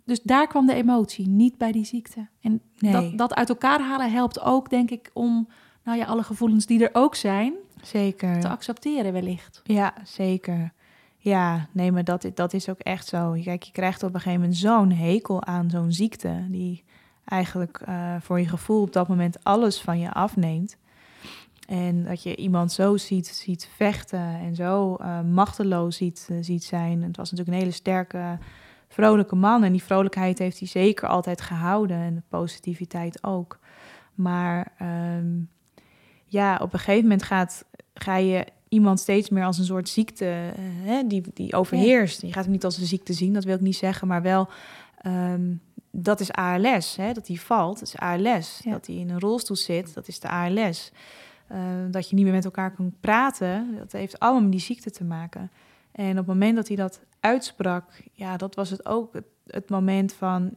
Dus 0.05 0.23
daar 0.23 0.47
kwam 0.47 0.67
de 0.67 0.75
emotie, 0.75 1.29
niet 1.29 1.59
bij 1.59 1.73
die 1.73 1.85
ziekte. 1.85 2.29
En 2.41 2.63
dat, 2.77 3.19
dat 3.19 3.35
uit 3.35 3.49
elkaar 3.49 3.81
halen 3.81 4.13
helpt 4.13 4.41
ook, 4.41 4.71
denk 4.71 4.91
ik, 4.91 5.11
om 5.13 5.49
nou 5.85 5.99
ja, 5.99 6.05
alle 6.05 6.23
gevoelens 6.23 6.67
die 6.67 6.85
er 6.85 6.91
ook 6.93 7.15
zijn, 7.15 7.55
zeker. 7.83 8.41
te 8.41 8.49
accepteren 8.49 9.13
wellicht. 9.13 9.61
Ja, 9.65 9.95
zeker. 10.05 10.73
Ja, 11.23 11.69
nee, 11.73 11.93
maar 11.93 12.05
dat, 12.05 12.31
dat 12.35 12.53
is 12.53 12.69
ook 12.69 12.79
echt 12.79 13.07
zo. 13.07 13.37
Kijk, 13.45 13.63
je 13.63 13.73
krijgt 13.73 14.03
op 14.03 14.15
een 14.15 14.21
gegeven 14.21 14.41
moment 14.41 14.59
zo'n 14.59 14.91
hekel 14.91 15.45
aan 15.45 15.71
zo'n 15.71 15.93
ziekte, 15.93 16.47
die 16.49 16.85
eigenlijk 17.25 17.81
uh, 17.89 18.15
voor 18.21 18.41
je 18.41 18.49
gevoel 18.49 18.83
op 18.83 18.93
dat 18.93 19.09
moment 19.09 19.45
alles 19.45 19.81
van 19.81 19.99
je 19.99 20.13
afneemt. 20.13 20.77
En 21.69 22.05
dat 22.05 22.23
je 22.23 22.37
iemand 22.37 22.73
zo 22.73 22.97
ziet, 22.97 23.27
ziet 23.27 23.69
vechten 23.77 24.39
en 24.41 24.55
zo 24.55 24.97
uh, 25.01 25.21
machteloos 25.21 25.97
ziet, 25.97 26.29
uh, 26.31 26.39
ziet 26.41 26.65
zijn. 26.65 27.03
Het 27.03 27.17
was 27.17 27.31
natuurlijk 27.31 27.57
een 27.57 27.63
hele 27.63 27.77
sterke, 27.77 28.39
vrolijke 28.89 29.37
man. 29.37 29.65
En 29.65 29.73
die 29.73 29.83
vrolijkheid 29.83 30.39
heeft 30.39 30.59
hij 30.59 30.69
zeker 30.69 31.09
altijd 31.09 31.41
gehouden. 31.41 31.97
En 31.97 32.15
de 32.15 32.23
positiviteit 32.29 33.25
ook. 33.25 33.59
Maar 34.15 34.73
um, 35.19 35.49
ja, 36.31 36.59
op 36.63 36.73
een 36.73 36.79
gegeven 36.79 37.03
moment 37.03 37.23
gaat, 37.23 37.65
ga 37.95 38.17
je 38.17 38.47
iemand 38.69 39.01
steeds 39.01 39.29
meer 39.29 39.45
als 39.45 39.59
een 39.59 39.65
soort 39.65 39.89
ziekte 39.89 40.25
uh, 40.25 40.65
hè, 40.89 41.07
die, 41.07 41.23
die 41.35 41.55
overheerst. 41.55 42.23
Je 42.23 42.33
gaat 42.33 42.45
hem 42.45 42.53
niet 42.53 42.65
als 42.65 42.79
een 42.79 42.87
ziekte 42.87 43.13
zien, 43.13 43.33
dat 43.33 43.45
wil 43.45 43.55
ik 43.55 43.61
niet 43.61 43.77
zeggen, 43.77 44.09
maar 44.09 44.23
wel 44.23 44.49
um, 45.07 45.61
dat 45.91 46.21
is 46.21 46.33
ALS. 46.33 46.97
Hè, 46.97 47.13
dat 47.13 47.27
hij 47.27 47.37
valt, 47.37 47.79
dat 47.79 47.89
is 47.89 47.97
ALS. 47.97 48.61
Dat 48.65 48.87
hij 48.87 48.97
in 48.97 49.11
een 49.11 49.21
rolstoel 49.21 49.57
zit, 49.57 49.95
dat 49.95 50.09
is 50.09 50.21
de 50.21 50.29
ALS. 50.29 50.93
Uh, 51.53 51.59
dat 51.91 52.09
je 52.09 52.15
niet 52.15 52.25
meer 52.25 52.35
met 52.35 52.45
elkaar 52.45 52.75
kan 52.75 52.95
praten, 53.01 53.75
dat 53.79 53.93
heeft 53.93 54.19
allemaal 54.19 54.43
met 54.43 54.51
die 54.53 54.61
ziekte 54.61 54.91
te 54.91 55.05
maken. 55.05 55.51
En 55.93 56.11
op 56.11 56.17
het 56.17 56.27
moment 56.27 56.57
dat 56.57 56.69
hij 56.69 56.77
dat 56.77 57.01
uitsprak, 57.21 57.85
ja, 58.13 58.37
dat 58.37 58.55
was 58.55 58.71
het 58.71 58.87
ook 58.87 59.13
het, 59.13 59.27
het 59.47 59.71
moment 59.71 60.13
van 60.13 60.55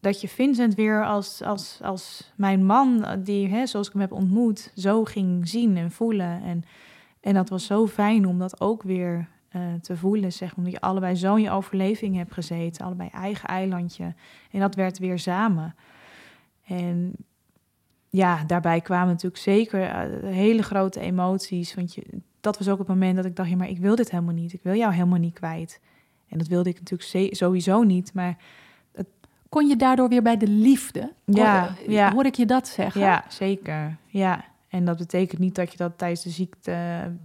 dat 0.00 0.20
je 0.20 0.28
Vincent 0.28 0.74
weer 0.74 1.04
als, 1.06 1.42
als, 1.42 1.78
als 1.82 2.32
mijn 2.36 2.66
man, 2.66 3.06
die, 3.24 3.48
hè, 3.48 3.66
zoals 3.66 3.86
ik 3.86 3.92
hem 3.92 4.02
heb 4.02 4.12
ontmoet, 4.12 4.72
zo 4.76 5.04
ging 5.04 5.48
zien 5.48 5.76
en 5.76 5.90
voelen. 5.90 6.42
En, 6.42 6.62
en 7.20 7.34
dat 7.34 7.48
was 7.48 7.66
zo 7.66 7.86
fijn 7.86 8.26
om 8.26 8.38
dat 8.38 8.60
ook 8.60 8.82
weer 8.82 9.28
uh, 9.56 9.62
te 9.80 9.96
voelen, 9.96 10.32
zeg 10.32 10.56
omdat 10.56 10.72
je 10.72 10.80
allebei 10.80 11.14
zo 11.14 11.34
in 11.34 11.42
je 11.42 11.50
overleving 11.50 12.16
hebt 12.16 12.32
gezeten, 12.32 12.84
allebei 12.84 13.08
eigen 13.12 13.48
eilandje. 13.48 14.14
En 14.50 14.60
dat 14.60 14.74
werd 14.74 14.98
weer 14.98 15.18
samen. 15.18 15.74
En 16.66 17.12
ja, 18.08 18.44
daarbij 18.44 18.80
kwamen 18.80 19.08
natuurlijk 19.08 19.42
zeker 19.42 19.80
uh, 19.80 20.32
hele 20.32 20.62
grote 20.62 21.00
emoties. 21.00 21.74
Want 21.74 21.94
je, 21.94 22.06
dat 22.40 22.58
was 22.58 22.68
ook 22.68 22.78
het 22.78 22.88
moment 22.88 23.16
dat 23.16 23.24
ik 23.24 23.36
dacht, 23.36 23.50
ja, 23.50 23.56
maar 23.56 23.68
ik 23.68 23.78
wil 23.78 23.96
dit 23.96 24.10
helemaal 24.10 24.34
niet. 24.34 24.52
Ik 24.52 24.62
wil 24.62 24.74
jou 24.74 24.92
helemaal 24.92 25.18
niet 25.18 25.34
kwijt. 25.34 25.80
En 26.28 26.38
dat 26.38 26.46
wilde 26.46 26.68
ik 26.68 26.78
natuurlijk 26.80 27.34
sowieso 27.34 27.82
niet, 27.82 28.14
maar 28.14 28.36
kon 29.50 29.68
je 29.68 29.76
daardoor 29.76 30.08
weer 30.08 30.22
bij 30.22 30.36
de 30.36 30.48
liefde? 30.48 31.12
Ja, 31.24 31.60
hoor, 31.60 31.86
eh, 31.86 31.92
ja. 31.92 32.12
hoor 32.12 32.24
ik 32.24 32.34
je 32.34 32.46
dat 32.46 32.68
zeggen? 32.68 33.00
Ja, 33.00 33.24
zeker. 33.28 33.96
Ja. 34.06 34.44
En 34.68 34.84
dat 34.84 34.96
betekent 34.96 35.40
niet 35.40 35.54
dat 35.54 35.70
je 35.70 35.76
dat 35.76 35.92
tijdens 35.98 36.22
de 36.22 36.30
ziekte 36.30 36.76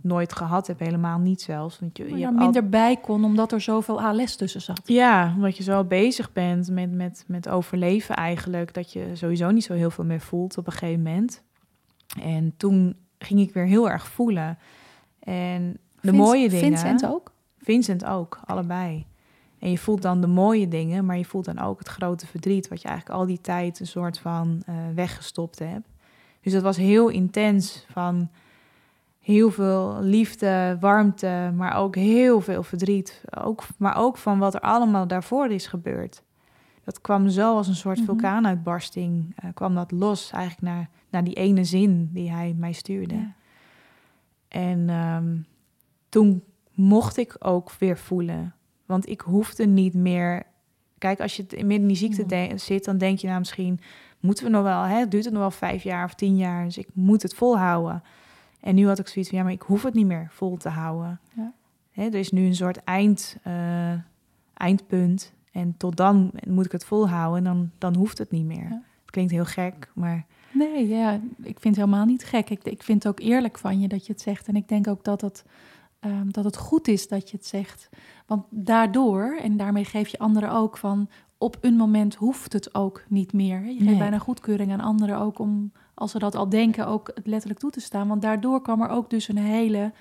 nooit 0.02 0.34
gehad 0.34 0.68
hebt. 0.68 0.80
Helemaal 0.80 1.20
niet 1.20 1.42
zelfs. 1.42 1.80
Want 1.80 1.98
je, 1.98 2.04
je 2.18 2.26
er 2.26 2.34
minder 2.34 2.62
al... 2.62 2.70
bij 2.70 2.98
kon, 2.98 3.24
omdat 3.24 3.52
er 3.52 3.62
zoveel 3.62 4.02
ALS 4.02 4.36
tussen 4.36 4.62
zat. 4.62 4.82
Ja, 4.86 5.34
omdat 5.36 5.58
je 5.58 5.64
zo 5.64 5.84
bezig 5.84 6.34
bent 6.34 6.70
met, 6.70 6.92
met, 6.92 7.24
met 7.28 7.50
overleven 7.50 8.16
eigenlijk. 8.16 8.74
Dat 8.74 8.94
je 8.94 9.10
sowieso 9.14 9.52
niet 9.52 9.64
zo 9.64 9.74
heel 9.74 9.92
veel 9.92 10.04
meer 10.04 10.20
voelt 10.20 10.58
op 10.58 10.66
een 10.66 10.74
gegeven 10.74 11.02
moment. 11.02 11.42
En 12.22 12.54
toen 12.58 12.96
ging 13.20 13.40
ik 13.40 13.54
weer 13.54 13.66
heel 13.66 13.90
erg 13.90 14.08
voelen. 14.08 14.58
En 15.20 15.78
de 16.02 16.14
mooie 16.14 16.50
dingen... 16.50 16.78
Vincent 16.78 17.06
ook? 17.06 17.32
Vincent 17.58 18.06
ook, 18.06 18.40
allebei. 18.46 19.06
En 19.66 19.72
je 19.72 19.78
voelt 19.78 20.02
dan 20.02 20.22
de 20.22 20.28
mooie 20.28 20.68
dingen, 20.68 21.06
maar 21.06 21.18
je 21.18 21.26
voelt 21.26 21.46
dan 21.46 21.60
ook 21.60 21.80
het 21.80 21.88
grote 21.88 22.28
verdriet, 22.28 22.68
wat 22.68 22.82
je 22.82 22.88
eigenlijk 22.88 23.20
al 23.20 23.26
die 23.26 23.42
tijd 23.42 23.80
een 23.80 23.88
soort 23.88 24.20
van 24.20 24.64
uh, 24.70 24.76
weggestopt 24.96 25.60
hebt. 25.60 25.88
Dus 26.42 26.54
dat 26.54 26.62
was 26.62 26.78
heel 26.78 27.08
intens 27.08 27.86
van 27.92 28.30
heel 29.20 29.52
veel 29.52 29.98
liefde, 30.02 30.78
warmte, 30.80 31.54
maar 31.56 31.76
ook 31.76 31.96
heel 31.96 32.42
veel 32.42 32.64
verdriet. 32.64 33.24
Ook, 33.44 33.64
maar 33.78 33.98
ook 33.98 34.18
van 34.18 34.40
wat 34.40 34.54
er 34.54 34.60
allemaal 34.60 35.08
daarvoor 35.08 35.48
is 35.48 35.68
gebeurd. 35.68 36.24
dat 36.84 37.02
kwam 37.02 37.30
zo 37.30 37.56
als 37.56 37.68
een 37.68 37.76
soort 37.76 37.98
mhm. 37.98 38.06
vulkaanuitbarsting. 38.06 39.36
Uh, 39.44 39.50
kwam 39.54 39.76
dat 39.76 39.92
los 39.92 40.32
eigenlijk 40.32 40.74
naar, 40.74 40.90
naar 41.10 41.24
die 41.24 41.36
ene 41.36 41.64
zin 41.64 42.10
die 42.14 42.32
hij 42.32 42.56
mij 42.58 42.74
stuurde. 42.74 43.32
En 44.48 44.90
ehm, 44.90 45.38
toen 46.10 46.44
mocht 46.72 47.18
ik 47.18 47.36
ook 47.40 47.72
weer 47.72 47.98
voelen. 47.98 48.54
Want 48.86 49.10
ik 49.10 49.22
hoefde 49.22 49.66
niet 49.66 49.94
meer. 49.94 50.44
Kijk, 50.98 51.20
als 51.20 51.36
je 51.36 51.46
midden 51.50 51.72
in 51.72 51.88
die 51.88 51.98
ziekte 51.98 52.52
zit, 52.56 52.86
dan 52.86 52.98
denk 52.98 53.20
je 53.20 53.28
nou 53.28 53.40
misschien 53.40 53.80
moeten 54.20 54.44
we 54.46 54.50
nog 54.50 54.64
wel, 54.64 54.82
hè, 54.82 55.08
duurt 55.08 55.24
het 55.24 55.34
nog 55.34 55.42
wel 55.42 55.52
vijf 55.52 55.84
jaar 55.84 56.06
of 56.06 56.14
tien 56.14 56.38
jaar, 56.38 56.64
dus 56.64 56.78
ik 56.78 56.88
moet 56.94 57.22
het 57.22 57.34
volhouden. 57.34 58.04
En 58.60 58.76
nu 58.76 58.88
had 58.88 59.00
ik 59.00 59.08
zoiets 59.08 59.30
van, 59.30 59.40
ja, 59.40 59.44
maar 59.44 59.54
ik 59.54 59.62
hoef 59.62 59.84
het 59.84 59.94
niet 59.94 60.06
meer 60.06 60.28
vol 60.32 60.58
te 60.58 60.70
houden. 60.70 61.20
Ja. 61.36 61.54
Hè, 61.92 62.04
er 62.04 62.16
is 62.16 62.32
nu 62.32 62.46
een 62.46 62.56
soort 62.56 62.84
eind, 62.84 63.38
uh, 63.48 63.94
eindpunt 64.54 65.34
en 65.52 65.76
tot 65.78 65.98
dan 65.98 66.32
moet 66.48 66.66
ik 66.66 66.72
het 66.72 66.86
volhouden 66.86 67.38
en 67.38 67.44
dan, 67.44 67.72
dan 67.78 67.96
hoeft 67.96 68.18
het 68.18 68.32
niet 68.32 68.46
meer. 68.46 68.70
Het 69.02 69.12
klinkt 69.12 69.32
heel 69.32 69.46
gek, 69.46 69.92
maar... 69.94 70.26
Nee, 70.52 70.88
ja, 70.88 71.14
ik 71.38 71.60
vind 71.60 71.76
het 71.76 71.86
helemaal 71.86 72.06
niet 72.06 72.24
gek. 72.24 72.50
Ik, 72.50 72.64
ik 72.64 72.84
vind 72.84 73.04
het 73.04 73.12
ook 73.12 73.20
eerlijk 73.20 73.58
van 73.58 73.80
je 73.80 73.88
dat 73.88 74.06
je 74.06 74.14
het 74.14 74.22
zegt. 74.22 74.48
En 74.48 74.56
ik 74.56 74.68
denk 74.68 74.88
ook 74.88 75.04
dat 75.04 75.22
het, 75.22 75.46
um, 76.06 76.32
dat 76.32 76.44
het 76.44 76.58
goed 76.58 76.88
is 76.88 77.08
dat 77.08 77.30
je 77.30 77.38
het 77.38 77.46
zegt. 77.46 77.90
Want 78.26 78.46
daardoor, 78.50 79.38
en 79.42 79.58
daarmee 79.58 79.86
geef 79.86 80.08
je 80.08 80.20
anderen 80.20 80.52
ook 80.52 80.78
van 80.78 81.10
op 81.38 81.58
een 81.62 81.76
moment 81.76 82.16
hoeft 82.16 82.54
het 82.54 82.76
ook 82.76 83.04
niet 83.08 83.34
meer. 83.34 83.66
Je 83.66 83.84
geeft 83.84 83.98
bijna 83.98 84.18
goedkeuring 84.18 84.72
aan 84.72 84.80
anderen 84.80 85.20
ook 85.20 85.40
om, 85.40 85.72
als 85.94 86.12
ze 86.12 86.20
dat 86.20 86.36
al 86.36 86.50
denken, 86.50 86.88
ook 86.88 87.12
het 87.14 87.28
letterlijk 87.28 87.60
toe 87.60 87.72
te 87.72 87.80
staan. 87.80 88.08
Want 88.08 88.22
daardoor 88.22 88.62
kwam 88.62 88.82
er 88.82 88.90
ook 88.90 89.10
dus 89.10 89.28
een 89.28 89.38
hele, 89.38 89.94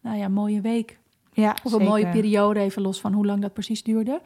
nou 0.00 0.16
ja, 0.16 0.28
mooie 0.28 0.60
week. 0.60 0.98
Ja, 1.32 1.56
of 1.64 1.72
een 1.72 1.84
mooie 1.84 2.08
periode, 2.08 2.60
even 2.60 2.82
los 2.82 3.00
van 3.00 3.12
hoe 3.12 3.26
lang 3.26 3.42
dat 3.42 3.52
precies 3.52 3.82
duurde. 3.82 4.20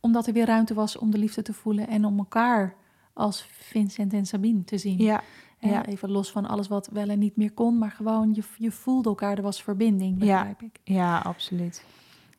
Omdat 0.00 0.26
er 0.26 0.32
weer 0.32 0.46
ruimte 0.46 0.74
was 0.74 0.98
om 0.98 1.10
de 1.10 1.18
liefde 1.18 1.42
te 1.42 1.52
voelen 1.52 1.88
en 1.88 2.04
om 2.04 2.18
elkaar 2.18 2.74
als 3.12 3.46
Vincent 3.50 4.12
en 4.12 4.26
Sabine 4.26 4.64
te 4.64 4.78
zien. 4.78 4.98
Ja. 4.98 5.22
Ja. 5.58 5.86
Even 5.86 6.10
los 6.10 6.30
van 6.30 6.46
alles 6.46 6.68
wat 6.68 6.88
wel 6.92 7.08
en 7.08 7.18
niet 7.18 7.36
meer 7.36 7.52
kon, 7.52 7.78
maar 7.78 7.90
gewoon 7.90 8.34
je, 8.34 8.42
je 8.58 8.70
voelde 8.70 9.08
elkaar, 9.08 9.36
er 9.36 9.42
was 9.42 9.62
verbinding, 9.62 10.18
begrijp 10.18 10.60
ja. 10.60 10.66
ik. 10.66 10.80
Ja, 10.84 11.18
absoluut. 11.18 11.84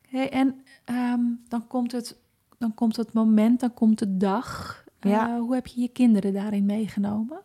Hey, 0.08 0.30
en 0.30 0.60
ehm, 0.84 1.20
dan 1.48 1.66
komt 1.66 1.92
het 1.92 2.16
dan 2.58 2.74
komt 2.74 2.96
het 2.96 3.12
moment, 3.12 3.60
dan 3.60 3.74
komt 3.74 3.98
de 3.98 4.16
dag. 4.16 4.84
Ja. 5.00 5.28
Eh, 5.28 5.38
hoe 5.40 5.54
heb 5.54 5.66
je 5.66 5.80
je 5.80 5.88
kinderen 5.88 6.32
daarin 6.32 6.66
meegenomen? 6.66 7.38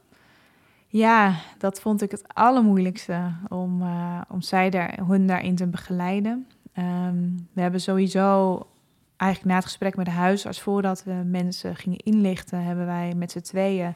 Ja, 0.88 1.36
dat 1.58 1.82
vond 1.82 2.02
ik 2.02 2.12
het 2.12 2.34
allermoeilijkste 2.34 3.32
om, 3.48 3.82
uh, 3.82 4.22
om 4.30 4.42
zij 4.42 4.70
daar, 4.70 5.00
hun 5.08 5.28
daarin 5.28 5.56
te 5.56 5.68
begeleiden. 5.68 6.48
Ehm, 6.74 7.30
we 7.54 7.62
hebben 7.62 7.82
sowieso 7.82 8.58
eigenlijk 9.18 9.52
na 9.52 9.58
het 9.58 9.70
gesprek 9.70 9.96
met 9.96 10.06
de 10.06 10.12
huisarts, 10.12 10.62
voordat 10.62 11.04
we 11.04 11.14
mensen 11.14 11.76
gingen 11.76 11.98
inlichten, 11.98 12.64
hebben 12.64 12.86
wij 12.86 13.14
met 13.16 13.32
z'n 13.32 13.40
tweeën 13.40 13.94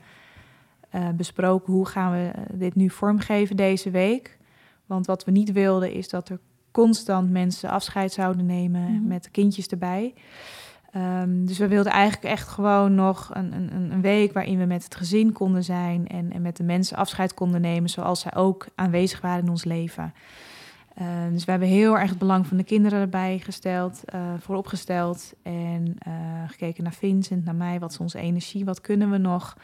uh, 0.96 1.10
besproken 1.10 1.74
hoe 1.74 1.86
gaan 1.86 2.12
we 2.12 2.32
dit 2.54 2.76
nu 2.76 2.89
vormgeven 2.89 3.56
deze 3.56 3.89
week. 3.89 4.38
Want 4.86 5.06
wat 5.06 5.24
we 5.24 5.32
niet 5.32 5.52
wilden 5.52 5.91
is 5.91 6.10
dat 6.10 6.30
er 6.30 6.39
constant 6.72 7.32
mensen 7.32 7.70
afscheid 7.70 8.12
zouden 8.12 8.46
nemen 8.46 8.82
mhm. 8.82 9.08
met 9.08 9.32
kindjes 9.32 9.68
erbij. 9.68 10.14
Ehm, 10.91 11.46
dus 11.46 11.58
we 11.58 11.68
wilden 11.68 11.91
eigenlijk 11.91 12.34
echt 12.34 12.48
gewoon 12.48 12.96
nog 12.96 13.30
een, 13.34 13.54
een, 13.54 13.91
een, 13.91 14.02
week 14.02 14.34
waarin 14.34 14.58
we 14.58 14.66
met 14.66 14.84
het 14.84 14.96
gezin 14.96 15.32
konden 15.32 15.64
zijn 15.64 16.08
en, 16.08 16.32
en 16.32 16.41
met 16.41 16.58
de 16.58 16.64
mensen 16.64 16.98
afscheid 16.98 17.34
konden 17.34 17.62
nemen 17.62 17.89
zoals 17.89 18.20
zij 18.20 18.36
ook 18.36 18.68
aanwezig 18.76 19.22
waren 19.22 19.43
in 19.43 19.50
ons 19.50 19.64
leven. 19.64 20.14
Ehm, 20.96 21.32
dus 21.32 21.46
we 21.46 21.52
hebben 21.52 21.70
heel 21.70 21.98
erg 21.98 22.10
het 22.10 22.20
belang 22.20 22.48
van 22.48 22.58
de 22.58 22.64
kinderen 22.64 23.00
erbij 23.00 23.39
gesteld, 23.39 24.02
uh, 24.16 24.22
vooropgesteld 24.39 25.34
en 25.43 25.96
uh, 26.08 26.14
gekeken 26.48 26.84
naar 26.84 26.93
Vincent, 26.93 27.46
naar 27.46 27.56
mij, 27.56 27.80
wat 27.80 27.91
is 27.91 27.98
onze 27.98 28.20
energie, 28.20 28.66
wat 28.66 28.82
kunnen 28.82 29.12
we 29.12 29.18
nog. 29.18 29.58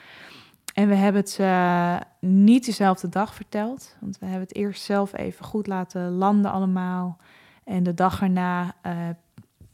En 0.73 0.87
we 0.87 0.95
hebben 0.95 1.21
het 1.21 1.37
uh, 1.41 1.99
niet 2.19 2.65
dezelfde 2.65 3.09
dag 3.09 3.35
verteld, 3.35 3.97
want 3.99 4.19
we 4.19 4.25
hebben 4.25 4.47
het 4.47 4.55
eerst 4.55 4.83
zelf 4.83 5.13
even 5.13 5.45
goed 5.45 5.67
laten 5.67 6.11
landen 6.11 6.51
allemaal. 6.51 7.17
En 7.63 7.83
de 7.83 7.93
dag 7.93 8.21
erna 8.21 8.75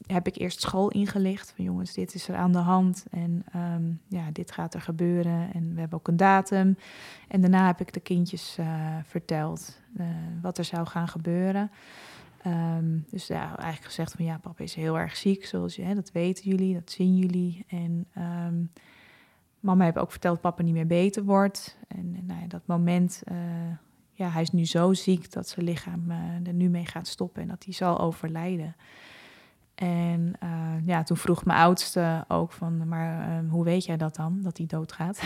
heb 0.08 0.28
ik 0.28 0.38
eerst 0.38 0.62
school 0.62 0.89
ingelicht. 0.89 1.54
Van 1.56 1.66
jongens, 1.66 1.93
dit 1.93 2.14
is 2.14 2.28
er 2.28 2.36
aan 2.36 2.52
de 2.52 2.58
hand 2.58 3.06
en 3.12 3.45
um, 3.56 4.02
ja, 4.08 4.32
dit 4.32 4.52
gaat 4.52 4.74
er 4.74 4.82
gebeuren. 4.82 5.54
En 5.54 5.74
we 5.74 5.80
hebben 5.80 6.00
ook 6.00 6.08
een 6.08 6.18
datum. 6.18 6.78
En 7.28 7.41
daarna 7.41 7.66
heb 7.66 7.80
ik 7.80 7.93
de 7.93 8.00
kindjes 8.00 8.58
uh, 8.60 8.95
verteld 9.04 9.80
wat 10.41 10.58
er 10.58 10.64
zou 10.64 10.88
gaan 10.88 11.08
gebeuren. 11.08 11.72
Um, 12.48 13.06
dus 13.10 13.28
ja, 13.28 13.45
eigenlijk 13.58 13.86
gezegd 13.86 14.12
van 14.12 14.26
ja, 14.26 14.38
papa 14.38 14.64
is 14.64 14.76
heel 14.76 15.00
erg 15.00 15.16
ziek, 15.16 15.45
zoals 15.45 15.76
je, 15.76 15.84
hè, 15.84 15.95
dat 15.95 16.12
weten 16.12 16.50
jullie, 16.50 16.74
dat 16.74 16.91
zien 16.91 17.18
jullie. 17.18 17.66
En 17.68 18.08
um, 18.18 18.72
mama 19.68 19.84
heeft 19.84 19.97
ook 19.97 20.11
verteld 20.11 20.41
dat 20.41 20.51
papa 20.51 20.63
niet 20.63 20.74
meer 20.74 20.88
beter 20.88 21.24
wordt. 21.24 21.78
En, 21.88 22.15
en 22.18 22.26
nou 22.26 22.41
ja, 22.41 22.47
dat 22.47 22.61
moment, 22.65 23.24
uh, 23.32 23.38
ja, 24.11 24.30
hij 24.30 24.41
is 24.41 24.51
nu 24.51 24.65
zo 24.65 24.93
ziek 24.93 25.32
dat 25.32 25.47
zijn 25.47 25.65
lichaam 25.65 26.11
er 26.45 26.53
nu 26.53 26.70
mee 26.70 26.86
gaat 26.86 27.07
stoppen 27.07 27.41
en 27.41 27.47
dat 27.47 27.63
hij 27.63 27.74
zal 27.74 27.99
overlijden. 27.99 28.76
En 29.76 30.34
uh, 30.43 30.86
ja, 30.86 31.03
toen 31.03 31.18
vroeg 31.18 31.45
mijn 31.45 31.59
oudste 31.59 32.26
ook 32.28 32.51
van, 32.51 32.88
maar 32.88 33.41
hoe 33.49 33.63
weet 33.63 33.86
jij 33.86 33.97
dat 33.97 34.15
dan, 34.15 34.39
dat 34.41 34.57
hij 34.57 34.68
doodgaat? 34.68 35.22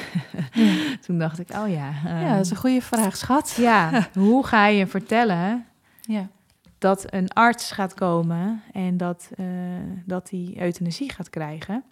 Ja. 0.53 0.97
toen 1.01 1.17
dacht 1.19 1.39
ik, 1.39 1.49
oh 1.49 1.69
ja. 1.69 1.91
Ja, 2.05 2.35
dat 2.35 2.45
is 2.45 2.51
een 2.51 2.57
goede 2.57 2.81
vraag, 2.81 3.17
schat. 3.17 3.55
Ja, 3.57 4.07
hoe 4.13 4.45
ga 4.45 4.65
je 4.67 4.87
vertellen 4.87 5.65
ja. 6.01 6.27
dat 6.77 7.13
een 7.13 7.29
arts 7.29 7.71
gaat 7.71 7.93
komen 7.93 8.61
en 8.71 8.97
dat, 8.97 9.29
uh, 9.37 9.45
dat 10.05 10.29
hij 10.29 10.53
euthanasie 10.57 11.11
gaat 11.11 11.29
krijgen? 11.29 11.83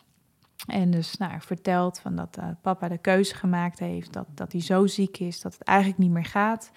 En 0.67 0.91
dus 0.91 1.17
nou, 1.17 1.41
vertelt 1.41 1.99
van 1.99 2.15
dat 2.15 2.37
papa 2.61 2.87
de 2.87 2.97
keuze 2.97 3.35
gemaakt 3.35 3.79
heeft, 3.79 4.13
dat, 4.13 4.25
dat 4.33 4.51
hij 4.51 4.61
zo 4.61 4.87
ziek 4.87 5.19
is 5.19 5.41
dat 5.41 5.53
het 5.53 5.63
eigenlijk 5.63 5.99
niet 5.99 6.11
meer 6.11 6.25
gaat. 6.25 6.71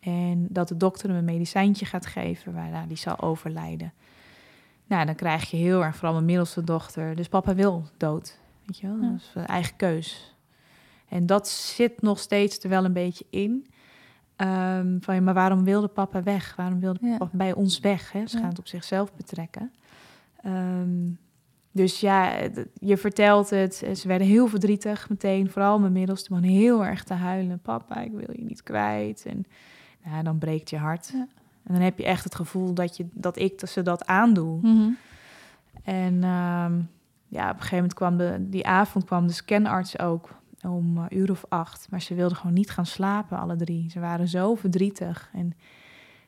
En 0.00 0.46
dat 0.50 0.68
de 0.68 0.76
dokter 0.76 1.08
hem 1.08 1.18
een 1.18 1.24
medicijntje 1.24 1.86
gaat 1.86 2.06
geven 2.06 2.54
waarna 2.54 2.86
hij 2.86 2.96
zal 2.96 3.20
overlijden. 3.20 3.92
Nou, 4.86 5.06
dan 5.06 5.14
krijg 5.14 5.50
je 5.50 5.56
heel 5.56 5.84
erg, 5.84 5.94
vooral 5.94 6.12
mijn 6.12 6.24
middelste 6.24 6.64
dochter. 6.64 7.16
Dus 7.16 7.28
papa 7.28 7.54
wil 7.54 7.84
dood. 7.96 8.38
Weet 8.66 8.78
je 8.78 8.86
wel? 8.86 9.00
Dat 9.00 9.20
is 9.20 9.32
eigen 9.46 9.76
keus. 9.76 10.34
En 11.08 11.26
dat 11.26 11.48
zit 11.48 12.02
nog 12.02 12.18
steeds 12.18 12.58
er 12.58 12.68
wel 12.68 12.84
een 12.84 12.92
beetje 12.92 13.26
in. 13.30 13.66
Um, 14.36 14.98
van, 15.00 15.24
maar 15.24 15.34
waarom 15.34 15.64
wilde 15.64 15.88
papa 15.88 16.22
weg? 16.22 16.56
Waarom 16.56 16.80
wilde 16.80 17.16
papa 17.18 17.36
bij 17.36 17.52
ons 17.52 17.78
weg? 17.78 18.12
Hè? 18.12 18.26
Ze 18.26 18.38
gaan 18.38 18.48
het 18.48 18.58
op 18.58 18.66
zichzelf 18.66 19.14
betrekken. 19.14 19.72
Um, 20.46 21.18
dus 21.74 22.00
ja, 22.00 22.32
je 22.74 22.96
vertelt 22.96 23.50
het. 23.50 23.74
Ze 23.94 24.08
werden 24.08 24.26
heel 24.26 24.46
verdrietig 24.46 25.08
meteen. 25.08 25.50
Vooral 25.50 25.78
mijn 25.78 25.92
middelste 25.92 26.32
man 26.32 26.42
heel 26.42 26.84
erg 26.84 27.04
te 27.04 27.14
huilen. 27.14 27.58
Papa, 27.58 28.00
ik 28.00 28.12
wil 28.12 28.36
je 28.36 28.44
niet 28.44 28.62
kwijt. 28.62 29.24
En 29.26 29.44
ja, 30.04 30.22
dan 30.22 30.38
breekt 30.38 30.70
je 30.70 30.76
hart. 30.76 31.10
Ja. 31.12 31.26
En 31.64 31.74
dan 31.74 31.82
heb 31.82 31.98
je 31.98 32.04
echt 32.04 32.24
het 32.24 32.34
gevoel 32.34 32.74
dat, 32.74 32.96
je, 32.96 33.06
dat 33.12 33.38
ik 33.38 33.60
ze 33.68 33.82
dat 33.82 34.06
aandoe. 34.06 34.58
Mm 34.62 34.96
En 35.82 36.24
ehm, 36.24 36.80
ja, 37.28 37.44
op 37.44 37.56
een 37.56 37.62
gegeven 37.62 37.76
moment 37.76 37.94
kwam 37.94 38.16
de, 38.16 38.36
die 38.40 38.66
avond 38.66 39.04
kwam 39.04 39.26
de 39.26 39.32
scanarts 39.32 39.98
ook 39.98 40.28
om 40.62 40.96
uh, 40.96 41.04
uur 41.08 41.30
of 41.30 41.44
acht. 41.48 41.86
Maar 41.90 42.02
ze 42.02 42.14
wilden 42.14 42.36
gewoon 42.36 42.54
niet 42.54 42.70
gaan 42.70 42.86
slapen, 42.86 43.38
alle 43.38 43.56
drie. 43.56 43.90
Ze 43.90 44.00
waren 44.00 44.28
zo 44.28 44.54
verdrietig. 44.54 45.30
En 45.32 45.52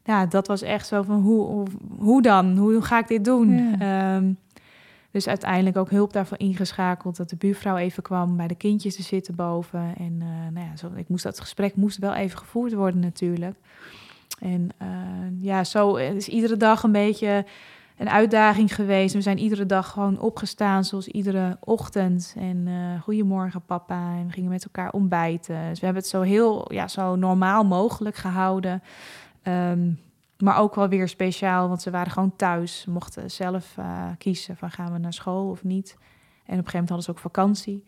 ja, 0.04 0.26
dat 0.26 0.46
was 0.46 0.62
echt 0.62 0.86
zo 0.86 1.02
van, 1.02 1.20
hoe, 1.20 1.46
hoe, 1.46 1.66
hoe 1.98 2.22
dan? 2.22 2.56
Hoe 2.56 2.82
ga 2.82 2.98
ik 2.98 3.08
dit 3.08 3.24
doen? 3.24 3.80
Ehm, 3.80 4.32
dus 5.16 5.28
uiteindelijk 5.28 5.76
ook 5.76 5.90
hulp 5.90 6.12
daarvoor 6.12 6.38
ingeschakeld. 6.38 7.16
Dat 7.16 7.28
de 7.28 7.36
buurvrouw 7.36 7.76
even 7.76 8.02
kwam 8.02 8.36
bij 8.36 8.46
de 8.46 8.54
kindjes 8.54 8.96
te 8.96 9.02
zitten 9.02 9.34
boven. 9.34 9.94
En 9.98 10.12
uh, 10.12 10.26
nou 10.52 10.66
ja, 10.66 10.76
zo, 10.76 10.90
ik 10.94 11.08
moest, 11.08 11.22
dat 11.22 11.40
gesprek 11.40 11.76
moest 11.76 11.98
wel 11.98 12.14
even 12.14 12.38
gevoerd 12.38 12.72
worden 12.72 13.00
natuurlijk. 13.00 13.56
En 14.40 14.68
uh, 14.82 14.88
ja, 15.40 15.64
zo 15.64 15.94
is 15.94 16.28
iedere 16.28 16.56
dag 16.56 16.82
een 16.82 16.92
beetje 16.92 17.44
een 17.96 18.10
uitdaging 18.10 18.74
geweest. 18.74 19.14
We 19.14 19.20
zijn 19.20 19.38
iedere 19.38 19.66
dag 19.66 19.90
gewoon 19.90 20.20
opgestaan, 20.20 20.84
zoals 20.84 21.08
iedere 21.08 21.56
ochtend. 21.60 22.34
En 22.38 22.66
uh, 22.66 23.02
goedemorgen 23.02 23.62
papa. 23.62 24.16
En 24.16 24.26
we 24.26 24.32
gingen 24.32 24.50
met 24.50 24.64
elkaar 24.64 24.92
ontbijten. 24.92 25.68
Dus 25.68 25.80
we 25.80 25.84
hebben 25.84 26.02
het 26.02 26.12
zo 26.12 26.20
heel 26.20 26.72
ja, 26.72 26.88
zo 26.88 27.16
normaal 27.16 27.64
mogelijk 27.64 28.16
gehouden. 28.16 28.82
Um, 29.42 29.98
maar 30.38 30.58
ook 30.58 30.74
wel 30.74 30.88
weer 30.88 31.08
speciaal, 31.08 31.68
want 31.68 31.82
ze 31.82 31.90
waren 31.90 32.12
gewoon 32.12 32.36
thuis. 32.36 32.80
Ze 32.80 32.90
mochten 32.90 33.30
zelf 33.30 33.76
uh, 33.78 34.08
kiezen 34.18 34.56
van 34.56 34.70
gaan 34.70 34.92
we 34.92 34.98
naar 34.98 35.12
school 35.12 35.50
of 35.50 35.64
niet. 35.64 35.96
En 35.98 35.98
op 35.98 36.46
een 36.46 36.48
gegeven 36.48 36.72
moment 36.72 36.88
hadden 36.88 37.04
ze 37.04 37.10
ook 37.10 37.18
vakantie. 37.18 37.84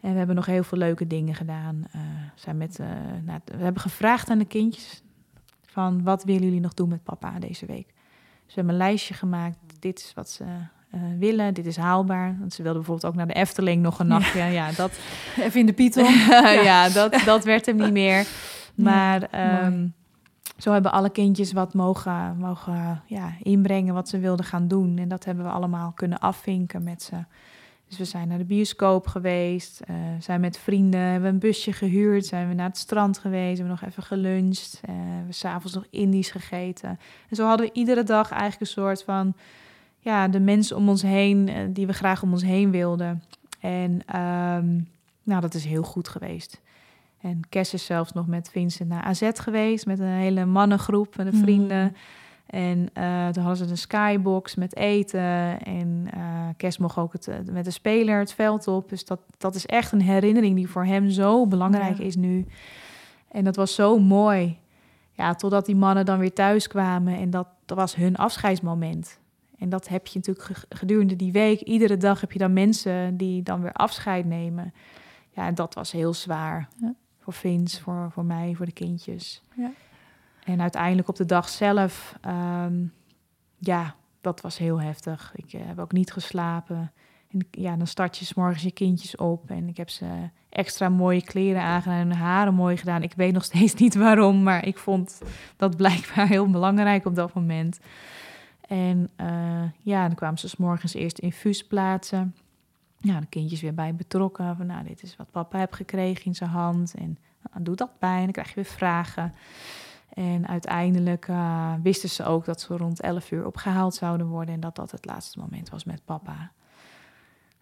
En 0.00 0.12
we 0.12 0.18
hebben 0.18 0.36
nog 0.36 0.46
heel 0.46 0.62
veel 0.62 0.78
leuke 0.78 1.06
dingen 1.06 1.34
gedaan. 1.34 1.84
Uh, 1.96 2.02
zijn 2.34 2.56
met, 2.56 2.78
nou, 3.24 3.40
we 3.44 3.62
hebben 3.62 3.82
gevraagd 3.82 4.30
aan 4.30 4.38
de 4.38 4.44
kindjes 4.44 5.02
van 5.66 6.02
wat 6.02 6.24
willen 6.24 6.42
jullie 6.42 6.60
nog 6.60 6.74
doen 6.74 6.88
met 6.88 7.02
papa 7.02 7.38
deze 7.38 7.66
week? 7.66 7.86
Ze 8.46 8.54
hebben 8.54 8.74
een 8.74 8.80
lijstje 8.80 9.14
gemaakt. 9.14 9.56
Dit 9.78 9.98
is 9.98 10.12
wat 10.14 10.30
ze 10.30 10.44
willen. 11.18 11.54
Dit 11.54 11.66
is 11.66 11.76
haalbaar. 11.76 12.36
Want 12.38 12.52
ze 12.52 12.62
wilden 12.62 12.82
bijvoorbeeld 12.82 13.12
ook 13.12 13.18
naar 13.18 13.26
de 13.26 13.40
Efteling 13.40 13.82
nog 13.82 13.98
een 13.98 14.06
nachtje. 14.06 14.38
Ja, 14.38 14.46
ja 14.46 14.72
dat... 14.72 14.98
Even 15.44 15.60
in 15.60 15.66
de 15.66 15.72
Python. 15.72 16.12
ja, 16.70 16.88
dat, 16.88 17.22
dat 17.24 17.44
werd 17.44 17.66
hem 17.66 17.76
niet 17.76 17.92
meer. 17.92 18.26
Maar 18.74 19.28
um, 19.64 19.94
zo 20.60 20.72
hebben 20.72 20.92
alle 20.92 21.10
kindjes 21.10 21.52
wat 21.52 21.74
mogen, 21.74 22.36
mogen 22.36 23.02
ja, 23.06 23.32
inbrengen 23.42 23.94
wat 23.94 24.08
ze 24.08 24.18
wilden 24.18 24.44
gaan 24.44 24.68
doen. 24.68 24.98
En 24.98 25.08
dat 25.08 25.24
hebben 25.24 25.44
we 25.44 25.50
allemaal 25.50 25.92
kunnen 25.92 26.18
afvinken 26.18 26.82
met 26.82 27.02
ze. 27.02 27.16
Dus 27.88 27.98
we 27.98 28.04
zijn 28.04 28.28
naar 28.28 28.38
de 28.38 28.44
bioscoop 28.44 29.06
geweest, 29.06 29.80
uh, 29.90 29.96
zijn 30.18 30.40
met 30.40 30.58
vrienden, 30.58 31.00
hebben 31.00 31.30
een 31.30 31.38
busje 31.38 31.72
gehuurd, 31.72 32.26
zijn 32.26 32.48
we 32.48 32.54
naar 32.54 32.68
het 32.68 32.78
strand 32.78 33.18
geweest, 33.18 33.58
hebben 33.58 33.76
nog 33.80 33.90
even 33.90 34.02
geluncht, 34.02 34.80
uh, 34.88 34.94
we 35.26 35.32
s'avonds 35.32 35.74
nog 35.74 35.86
Indisch 35.90 36.30
gegeten. 36.30 36.88
En 37.28 37.36
zo 37.36 37.46
hadden 37.46 37.66
we 37.66 37.72
iedere 37.72 38.02
dag 38.02 38.30
eigenlijk 38.30 38.60
een 38.60 38.82
soort 38.82 39.02
van, 39.02 39.34
ja, 39.98 40.28
de 40.28 40.40
mensen 40.40 40.76
om 40.76 40.88
ons 40.88 41.02
heen 41.02 41.48
uh, 41.48 41.56
die 41.70 41.86
we 41.86 41.92
graag 41.92 42.22
om 42.22 42.32
ons 42.32 42.42
heen 42.42 42.70
wilden. 42.70 43.22
En 43.60 43.90
um, 44.20 44.88
nou, 45.22 45.40
dat 45.40 45.54
is 45.54 45.64
heel 45.64 45.82
goed 45.82 46.08
geweest. 46.08 46.60
En 47.20 47.40
Kes 47.48 47.74
is 47.74 47.84
zelfs 47.84 48.12
nog 48.12 48.26
met 48.26 48.50
Vincent 48.50 48.88
naar 48.88 49.02
AZ 49.02 49.30
geweest, 49.34 49.86
met 49.86 49.98
een 49.98 50.06
hele 50.06 50.44
mannengroep, 50.44 51.16
met 51.16 51.30
de 51.30 51.38
vrienden. 51.38 51.84
Mm. 51.84 51.92
En 52.46 52.78
uh, 52.78 53.28
toen 53.28 53.42
hadden 53.42 53.66
ze 53.66 53.70
een 53.70 53.78
skybox 53.78 54.54
met 54.54 54.76
eten. 54.76 55.62
En 55.62 56.06
uh, 56.16 56.48
Kes 56.56 56.78
mocht 56.78 56.96
ook 56.96 57.12
het, 57.12 57.28
met 57.52 57.64
de 57.64 57.70
speler 57.70 58.18
het 58.18 58.32
veld 58.32 58.68
op. 58.68 58.88
Dus 58.88 59.04
dat, 59.04 59.20
dat 59.38 59.54
is 59.54 59.66
echt 59.66 59.92
een 59.92 60.00
herinnering 60.00 60.56
die 60.56 60.68
voor 60.68 60.84
hem 60.84 61.10
zo 61.10 61.46
belangrijk 61.46 61.98
is 61.98 62.16
nu. 62.16 62.46
En 63.28 63.44
dat 63.44 63.56
was 63.56 63.74
zo 63.74 63.98
mooi. 63.98 64.58
Ja, 65.12 65.34
totdat 65.34 65.66
die 65.66 65.76
mannen 65.76 66.04
dan 66.04 66.18
weer 66.18 66.32
thuis 66.32 66.66
kwamen. 66.66 67.18
En 67.18 67.30
dat, 67.30 67.46
dat 67.64 67.76
was 67.76 67.94
hun 67.94 68.16
afscheidsmoment. 68.16 69.18
En 69.58 69.68
dat 69.68 69.88
heb 69.88 70.06
je 70.06 70.18
natuurlijk 70.18 70.64
gedurende 70.68 71.16
die 71.16 71.32
week. 71.32 71.60
Iedere 71.60 71.96
dag 71.96 72.20
heb 72.20 72.32
je 72.32 72.38
dan 72.38 72.52
mensen 72.52 73.16
die 73.16 73.42
dan 73.42 73.60
weer 73.60 73.72
afscheid 73.72 74.24
nemen. 74.24 74.74
Ja, 75.30 75.46
en 75.46 75.54
dat 75.54 75.74
was 75.74 75.92
heel 75.92 76.14
zwaar. 76.14 76.68
Ja. 76.80 76.94
Voor 77.20 77.32
Vince, 77.32 77.82
voor, 77.82 78.10
voor 78.12 78.24
mij, 78.24 78.54
voor 78.54 78.66
de 78.66 78.72
kindjes. 78.72 79.42
Ja. 79.56 79.70
En 80.44 80.60
uiteindelijk 80.60 81.08
op 81.08 81.16
de 81.16 81.24
dag 81.24 81.48
zelf, 81.48 82.18
um, 82.26 82.92
ja, 83.58 83.94
dat 84.20 84.40
was 84.40 84.58
heel 84.58 84.80
heftig. 84.80 85.32
Ik 85.34 85.52
uh, 85.52 85.60
heb 85.64 85.78
ook 85.78 85.92
niet 85.92 86.12
geslapen. 86.12 86.92
En 87.30 87.46
ja, 87.50 87.76
dan 87.76 87.86
start 87.86 88.18
je 88.18 88.24
s 88.24 88.34
morgens 88.34 88.62
je 88.62 88.72
kindjes 88.72 89.16
op. 89.16 89.50
En 89.50 89.68
ik 89.68 89.76
heb 89.76 89.90
ze 89.90 90.06
extra 90.48 90.88
mooie 90.88 91.22
kleren 91.22 91.62
aangedaan 91.62 91.98
en 91.98 92.08
hun 92.08 92.16
haren 92.16 92.54
mooi 92.54 92.76
gedaan. 92.76 93.02
Ik 93.02 93.12
weet 93.16 93.32
nog 93.32 93.44
steeds 93.44 93.74
niet 93.74 93.94
waarom, 93.94 94.42
maar 94.42 94.66
ik 94.66 94.78
vond 94.78 95.20
dat 95.56 95.76
blijkbaar 95.76 96.26
heel 96.26 96.50
belangrijk 96.50 97.04
op 97.04 97.14
dat 97.14 97.34
moment. 97.34 97.80
En 98.60 99.10
uh, 99.20 99.62
ja, 99.78 100.06
dan 100.06 100.14
kwamen 100.14 100.38
ze 100.38 100.48
s 100.48 100.56
morgens 100.56 100.94
eerst 100.94 101.18
infuus 101.18 101.66
plaatsen. 101.66 102.34
Ja, 103.00 103.20
de 103.20 103.26
kindjes 103.26 103.60
weer 103.60 103.74
bij 103.74 103.94
betrokken. 103.94 104.56
Van, 104.56 104.66
nou, 104.66 104.84
dit 104.84 105.02
is 105.02 105.16
wat 105.16 105.30
papa 105.30 105.58
heeft 105.58 105.74
gekregen 105.74 106.24
in 106.24 106.34
zijn 106.34 106.50
hand. 106.50 106.94
En 106.94 107.18
nou, 107.50 107.64
doe 107.64 107.76
dat 107.76 107.98
bij. 107.98 108.16
En 108.16 108.22
dan 108.22 108.32
krijg 108.32 108.48
je 108.48 108.54
weer 108.54 108.64
vragen. 108.64 109.34
En 110.14 110.48
uiteindelijk 110.48 111.28
uh, 111.28 111.74
wisten 111.82 112.08
ze 112.08 112.24
ook 112.24 112.44
dat 112.44 112.60
ze 112.60 112.76
rond 112.76 113.00
11 113.00 113.30
uur 113.30 113.46
opgehaald 113.46 113.94
zouden 113.94 114.26
worden 114.26 114.54
en 114.54 114.60
dat 114.60 114.76
dat 114.76 114.90
het 114.90 115.04
laatste 115.04 115.38
moment 115.38 115.70
was 115.70 115.84
met 115.84 116.04
papa. 116.04 116.52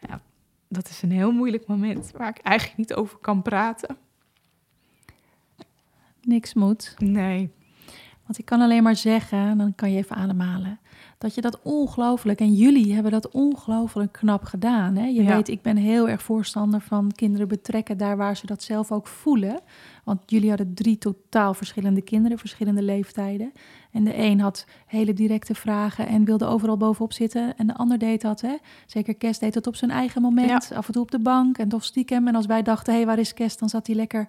Ja, 0.09 0.21
dat 0.69 0.89
is 0.89 1.03
een 1.03 1.13
heel 1.13 1.33
moeilijk 1.33 1.67
moment 1.67 2.11
waar 2.11 2.29
ik 2.29 2.39
eigenlijk 2.39 2.79
niet 2.79 2.95
over 2.95 3.19
kan 3.19 3.43
praten. 3.43 3.97
Niks 6.23 6.55
moet. 6.55 6.95
Nee. 6.99 7.51
Want 8.29 8.41
ik 8.41 8.47
kan 8.47 8.61
alleen 8.61 8.83
maar 8.83 8.97
zeggen, 8.97 9.59
dan 9.59 9.75
kan 9.75 9.91
je 9.91 9.97
even 9.97 10.17
ademhalen, 10.17 10.79
dat 11.19 11.35
je 11.35 11.41
dat 11.41 11.63
ongelooflijk, 11.63 12.41
en 12.41 12.55
jullie 12.55 12.95
hebben 12.95 13.13
dat 13.13 13.29
ongelooflijk 13.29 14.13
knap 14.13 14.45
gedaan. 14.45 14.97
Hè? 14.97 15.07
Je 15.07 15.23
weet, 15.23 15.49
ik 15.49 15.63
ben 15.63 15.77
heel 15.77 16.09
erg 16.09 16.23
voorstander 16.23 16.81
van 16.81 17.13
kinderen 17.15 17.49
betrekken 17.49 17.97
daar 17.97 18.17
waar 18.17 18.37
ze 18.37 18.47
dat 18.47 18.63
zelf 18.63 18.93
ook 18.93 19.07
voelen. 19.07 19.61
Want 20.05 20.21
jullie 20.27 20.49
hadden 20.49 20.75
drie 20.75 20.99
totaal 20.99 21.55
verschillende 21.55 22.03
kinderen, 22.03 22.39
verschillende 22.39 22.83
leeftijden. 22.83 23.53
En 23.93 24.05
de 24.05 24.17
een 24.17 24.41
had 24.41 24.67
hele 24.87 25.13
directe 25.13 25.55
vragen 25.55 26.07
en 26.07 26.25
wilde 26.25 26.47
overal 26.47 26.77
bovenop 26.77 27.13
zitten. 27.13 27.57
En 27.57 27.67
de 27.67 27.75
ander 27.75 27.99
deed 27.99 28.21
dat, 28.21 28.41
hè. 28.41 28.57
Zeker 28.87 29.15
Kes 29.15 29.39
deed 29.39 29.55
het 29.55 29.67
op 29.67 29.77
zijn 29.77 29.91
eigen 29.91 30.23
moment, 30.23 30.73
af 30.73 30.87
en 30.87 30.93
toe 30.93 31.03
op 31.03 31.11
de 31.11 31.21
bank 31.21 31.59
en 31.59 31.69
toch 31.69 31.85
stiekem. 31.85 32.29
En 32.29 32.35
als 32.35 32.47
wij 32.47 32.63
dachten, 32.63 32.93
hé, 32.93 32.99
hey, 32.99 33.09
waar 33.09 33.19
is 33.19 33.35
Kes? 33.35 33.57
Dan 33.57 33.69
zat 33.69 33.87
hij 33.87 33.97
lekker 33.97 34.29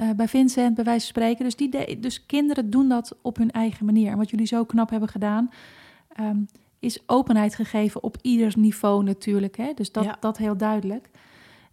uh, 0.00 0.10
bij 0.10 0.28
Vincent, 0.28 0.74
bij 0.74 0.84
wijze 0.84 1.00
van 1.00 1.08
spreken. 1.08 1.44
Dus, 1.44 1.56
die 1.56 2.00
dus 2.00 2.26
kinderen 2.26 2.70
doen 2.70 2.88
dat 2.88 3.16
op 3.22 3.36
hun 3.36 3.50
eigen 3.50 3.84
manier. 3.84 4.10
En 4.10 4.16
wat 4.16 4.30
jullie 4.30 4.46
zo 4.46 4.64
knap 4.64 4.90
hebben 4.90 5.08
gedaan, 5.08 5.50
um, 6.20 6.48
is 6.78 7.02
openheid 7.06 7.54
gegeven 7.54 8.02
op 8.02 8.16
ieders 8.22 8.56
niveau 8.56 9.04
natuurlijk. 9.04 9.56
Hè? 9.56 9.72
Dus 9.74 9.92
dat, 9.92 10.16
dat 10.20 10.38
heel 10.38 10.56
duidelijk. 10.56 11.10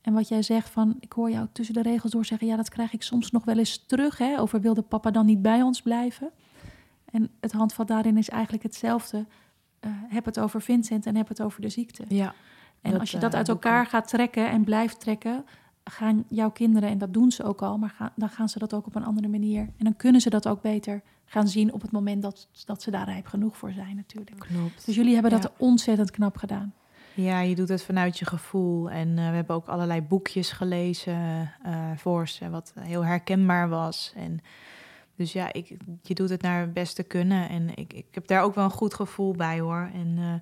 En 0.01 0.13
wat 0.13 0.27
jij 0.27 0.41
zegt 0.41 0.69
van, 0.69 0.97
ik 0.99 1.11
hoor 1.11 1.31
jou 1.31 1.47
tussen 1.51 1.73
de 1.73 1.81
regels 1.81 2.11
door 2.11 2.25
zeggen, 2.25 2.47
ja, 2.47 2.55
dat 2.55 2.69
krijg 2.69 2.93
ik 2.93 3.01
soms 3.01 3.31
nog 3.31 3.45
wel 3.45 3.57
eens 3.57 3.85
terug. 3.85 4.17
Hè? 4.17 4.39
Over 4.39 4.61
wilde 4.61 4.81
papa 4.81 5.11
dan 5.11 5.25
niet 5.25 5.41
bij 5.41 5.61
ons 5.61 5.81
blijven? 5.81 6.29
En 7.11 7.29
het 7.39 7.51
handvat 7.51 7.87
daarin 7.87 8.17
is 8.17 8.29
eigenlijk 8.29 8.63
hetzelfde. 8.63 9.25
Uh, 9.85 9.91
heb 10.07 10.25
het 10.25 10.39
over 10.39 10.61
Vincent 10.61 11.05
en 11.05 11.15
heb 11.15 11.27
het 11.27 11.41
over 11.41 11.61
de 11.61 11.69
ziekte. 11.69 12.03
Ja. 12.07 12.33
En 12.81 12.99
als 12.99 13.11
je 13.11 13.17
dat 13.17 13.31
uh, 13.31 13.37
uit 13.37 13.47
elkaar 13.47 13.85
gaat 13.85 14.07
trekken 14.07 14.49
en 14.49 14.63
blijft 14.63 14.99
trekken, 14.99 15.45
gaan 15.91 16.25
jouw 16.27 16.51
kinderen, 16.51 16.89
en 16.89 16.97
dat 16.97 17.13
doen 17.13 17.31
ze 17.31 17.43
ook 17.43 17.61
al, 17.61 17.77
maar 17.77 17.89
gaan, 17.89 18.11
dan 18.15 18.29
gaan 18.29 18.49
ze 18.49 18.59
dat 18.59 18.73
ook 18.73 18.85
op 18.85 18.95
een 18.95 19.05
andere 19.05 19.27
manier. 19.27 19.61
En 19.61 19.83
dan 19.83 19.95
kunnen 19.95 20.21
ze 20.21 20.29
dat 20.29 20.47
ook 20.47 20.61
beter 20.61 21.01
gaan 21.25 21.47
zien 21.47 21.73
op 21.73 21.81
het 21.81 21.91
moment 21.91 22.21
dat, 22.21 22.47
dat 22.65 22.81
ze 22.81 22.91
daar 22.91 23.05
rijp 23.05 23.25
genoeg 23.25 23.57
voor 23.57 23.71
zijn 23.71 23.95
natuurlijk. 23.95 24.39
Klopt. 24.39 24.85
Dus 24.85 24.95
jullie 24.95 25.13
hebben 25.13 25.31
dat 25.31 25.51
ontzettend 25.57 26.11
knap 26.11 26.37
gedaan. 26.37 26.73
Ja, 27.13 27.39
je 27.39 27.55
doet 27.55 27.69
het 27.69 27.83
vanuit 27.83 28.19
je 28.19 28.25
gevoel. 28.25 28.89
En 28.89 29.09
uh, 29.09 29.15
we 29.15 29.35
hebben 29.35 29.55
ook 29.55 29.67
allerlei 29.67 30.01
boekjes 30.01 30.51
gelezen 30.51 31.51
uh, 31.65 31.91
voor 31.95 32.27
ze, 32.27 32.49
wat 32.49 32.73
heel 32.79 33.05
herkenbaar 33.05 33.69
was. 33.69 34.13
En 34.15 34.39
dus 35.15 35.33
ja, 35.33 35.53
ik, 35.53 35.77
je 36.01 36.13
doet 36.13 36.29
het 36.29 36.41
naar 36.41 36.61
het 36.61 36.73
beste 36.73 37.03
kunnen. 37.03 37.49
En 37.49 37.69
ik, 37.75 37.93
ik 37.93 38.05
heb 38.11 38.27
daar 38.27 38.41
ook 38.41 38.55
wel 38.55 38.63
een 38.63 38.71
goed 38.71 38.93
gevoel 38.93 39.33
bij 39.33 39.59
hoor. 39.59 39.89
En 39.93 40.17
uh, 40.17 40.33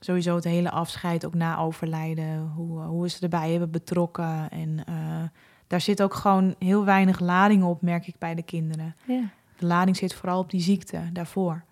sowieso 0.00 0.34
het 0.34 0.44
hele 0.44 0.70
afscheid, 0.70 1.26
ook 1.26 1.34
na 1.34 1.58
overlijden, 1.58 2.52
hoe, 2.54 2.80
hoe 2.80 3.02
we 3.02 3.08
ze 3.08 3.20
erbij 3.20 3.50
hebben 3.50 3.70
betrokken. 3.70 4.50
En 4.50 4.84
uh, 4.88 5.22
daar 5.66 5.80
zit 5.80 6.02
ook 6.02 6.14
gewoon 6.14 6.54
heel 6.58 6.84
weinig 6.84 7.20
lading 7.20 7.64
op, 7.64 7.82
merk 7.82 8.06
ik 8.06 8.18
bij 8.18 8.34
de 8.34 8.42
kinderen. 8.42 8.96
Ja. 9.06 9.30
De 9.58 9.66
lading 9.66 9.96
zit 9.96 10.14
vooral 10.14 10.38
op 10.38 10.50
die 10.50 10.60
ziekte 10.60 11.00
daarvoor. 11.12 11.64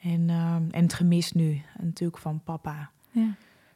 En, 0.00 0.28
uh, 0.28 0.54
en 0.54 0.82
het 0.82 0.94
gemis 0.94 1.32
nu, 1.32 1.62
natuurlijk 1.78 2.22
van 2.22 2.40
papa. 2.44 2.90
Ja. 3.10 3.34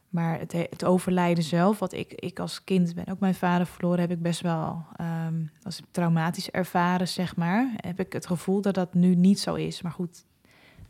Maar 0.09 0.39
het, 0.39 0.53
het, 0.53 0.85
overlijden 0.85 1.45
zelf, 1.45 1.79
wat 1.79 1.93
ik, 1.93 2.13
ik 2.13 2.39
als 2.39 2.65
kind 2.65 2.95
ben, 2.95 3.07
ook 3.09 3.21
mijn 3.21 3.35
vader 3.35 3.67
verloren, 3.67 4.01
heb 4.01 4.11
ik 4.11 4.23
best 4.23 4.41
wel 4.41 4.85
um, 5.27 5.51
als 5.63 5.83
traumatisch 5.91 6.51
ervaren, 6.51 7.09
zeg 7.09 7.37
maar. 7.37 7.71
Heb 7.77 8.01
ik 8.01 8.13
het 8.13 8.27
gevoel 8.27 8.61
dat 8.61 8.75
dat 8.75 8.95
nu 8.95 9.15
niet 9.15 9.41
zo 9.41 9.55
is. 9.55 9.83
Maar 9.83 9.93
goed, 9.93 10.25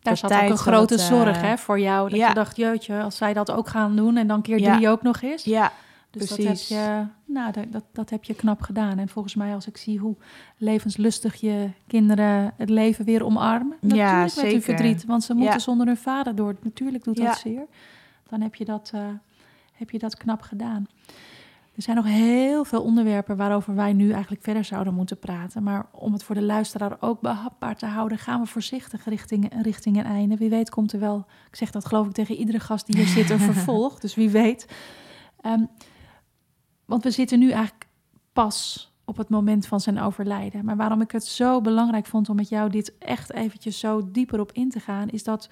daar 0.06 0.16
zat 0.30 0.32
ook 0.32 0.50
een 0.50 0.56
grote 0.56 0.98
zorg 0.98 1.40
hè, 1.40 1.58
voor 1.58 1.80
jou. 1.80 2.08
Dat 2.08 2.18
ja. 2.18 2.28
je 2.28 2.34
dacht, 2.34 2.56
jeutje, 2.56 3.02
als 3.02 3.16
zij 3.16 3.32
dat 3.32 3.50
ook 3.50 3.68
gaan 3.68 3.96
doen 3.96 4.16
en 4.16 4.26
dan 4.26 4.42
keer 4.42 4.58
drie 4.58 4.80
ja. 4.80 4.90
ook 4.90 5.02
nog 5.02 5.22
eens. 5.22 5.44
Ja, 5.44 5.72
dus 6.10 6.26
precies. 6.26 6.68
dat 6.68 6.78
heb, 6.78 6.86
je, 6.86 7.32
nou, 7.32 7.52
dat, 7.52 7.64
dat, 7.72 7.84
dat 7.92 8.10
heb 8.10 8.24
je 8.24 8.34
knap 8.34 8.60
gedaan. 8.60 8.98
En 8.98 9.08
volgens 9.08 9.34
mij, 9.34 9.54
als 9.54 9.66
ik 9.66 9.76
zie 9.76 9.98
hoe 9.98 10.16
levenslustig 10.56 11.34
je 11.34 11.70
kinderen 11.86 12.52
het 12.56 12.70
leven 12.70 13.04
weer 13.04 13.24
omarmen. 13.24 13.76
Natuurlijk 13.80 14.10
ja, 14.10 14.22
met 14.22 14.40
hun 14.40 14.62
verdriet, 14.62 15.04
want 15.04 15.24
ze 15.24 15.34
moeten 15.34 15.60
zonder 15.60 15.86
hun 15.86 15.96
vader 15.96 16.34
door. 16.34 16.56
Natuurlijk 16.62 17.04
doet 17.04 17.16
dat 17.16 17.38
zeer. 17.38 17.66
Dan 18.28 18.40
heb 18.40 18.54
je 18.54 18.64
dat, 18.64 18.92
uh, 18.94 19.00
heb 19.72 19.90
je 19.90 19.98
dat 19.98 20.16
knap 20.16 20.40
gedaan. 20.42 20.86
Er 21.76 21.82
zijn 21.82 21.96
nog 21.96 22.06
heel 22.06 22.64
veel 22.64 22.82
onderwerpen 22.82 23.36
waarover 23.36 23.74
wij 23.74 23.92
nu 23.92 24.10
eigenlijk 24.10 24.42
verder 24.42 24.64
zouden 24.64 24.94
moeten 24.94 25.18
praten. 25.18 25.62
Maar 25.62 25.86
om 25.92 26.12
het 26.12 26.22
voor 26.22 26.34
de 26.34 26.42
luisteraar 26.42 26.96
ook 27.00 27.20
behapbaar 27.20 27.76
te 27.76 27.86
houden, 27.86 28.18
gaan 28.18 28.40
we 28.40 28.46
voorzichtig 28.46 29.04
richting, 29.04 29.62
richting 29.62 29.96
een 29.98 30.04
einde. 30.04 30.36
Wie 30.36 30.50
weet 30.50 30.70
komt 30.70 30.92
er 30.92 31.00
wel, 31.00 31.26
ik 31.48 31.56
zeg 31.56 31.70
dat 31.70 31.86
geloof 31.86 32.06
ik 32.06 32.12
tegen 32.12 32.34
iedere 32.34 32.60
gast 32.60 32.86
die 32.86 32.96
hier 32.96 33.06
zit, 33.06 33.30
een 33.30 33.38
vervolg. 33.52 33.98
Dus 33.98 34.14
wie 34.14 34.30
weet. 34.30 34.68
Um, 35.46 35.68
want 36.84 37.04
we 37.04 37.10
zitten 37.10 37.38
nu 37.38 37.50
eigenlijk 37.50 37.86
pas 38.32 38.92
op 39.04 39.16
het 39.16 39.28
moment 39.28 39.66
van 39.66 39.80
zijn 39.80 40.00
overlijden. 40.00 40.64
Maar 40.64 40.76
waarom 40.76 41.00
ik 41.00 41.10
het 41.10 41.24
zo 41.24 41.60
belangrijk 41.60 42.06
vond 42.06 42.28
om 42.28 42.36
met 42.36 42.48
jou 42.48 42.70
dit 42.70 42.98
echt 42.98 43.32
eventjes 43.32 43.78
zo 43.78 44.10
dieper 44.10 44.40
op 44.40 44.52
in 44.52 44.70
te 44.70 44.80
gaan, 44.80 45.08
is 45.08 45.24
dat 45.24 45.50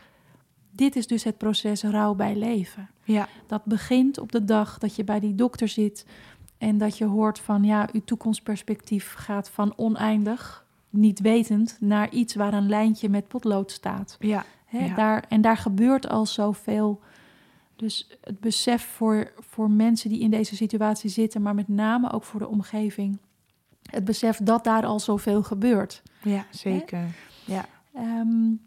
dit 0.77 0.97
is 0.97 1.07
dus 1.07 1.25
het 1.25 1.39
proces 1.39 1.83
rouw 1.83 2.14
bij 2.14 2.37
leven. 2.37 2.91
Ja. 3.05 3.29
Dat 3.47 3.64
begint 3.64 4.18
op 4.18 4.33
de 4.33 4.45
dag 4.45 4.79
dat 4.79 4.97
je 4.97 5.05
bij 5.05 5.20
die 5.20 5.35
dokter 5.35 5.68
zit 5.68 6.07
en 6.59 6.79
dat 6.79 6.99
je 6.99 7.05
hoort 7.05 7.39
van 7.39 7.64
ja, 7.64 7.89
uw 7.93 8.05
toekomstperspectief 8.05 9.14
gaat 9.14 9.51
van 9.51 9.72
oneindig, 9.77 10.66
niet 10.91 11.20
wetend, 11.20 11.77
naar 11.81 12.11
iets 12.11 12.35
waar 12.35 12.55
een 12.55 12.68
lijntje 12.68 13.09
met 13.09 13.29
potlood 13.29 13.70
staat. 13.70 14.16
Ja. 14.18 14.45
Ja. 14.70 14.95
Daar, 14.95 15.25
en 15.29 15.41
daar 15.41 15.57
gebeurt 15.57 16.09
al 16.09 16.27
zoveel. 16.27 17.01
Dus 17.77 18.18
het 18.20 18.41
besef 18.41 18.83
voor, 18.83 19.33
voor 19.39 19.70
mensen 19.70 20.11
die 20.11 20.20
in 20.20 20.31
deze 20.31 20.57
situatie 20.57 21.11
zitten, 21.11 21.43
maar 21.43 21.55
met 21.55 21.68
name 21.68 22.12
ook 22.12 22.25
voor 22.25 22.41
de 22.41 22.49
omgeving. 22.49 23.18
Het 23.91 24.05
besef 24.05 24.39
dat 24.43 24.64
daar 24.64 24.87
al 24.87 25.01
zoveel 25.01 25.43
gebeurt. 25.43 26.03
Ja, 26.22 26.47
zeker. 26.51 27.05
Ja. 27.45 27.64
Um, 27.97 28.61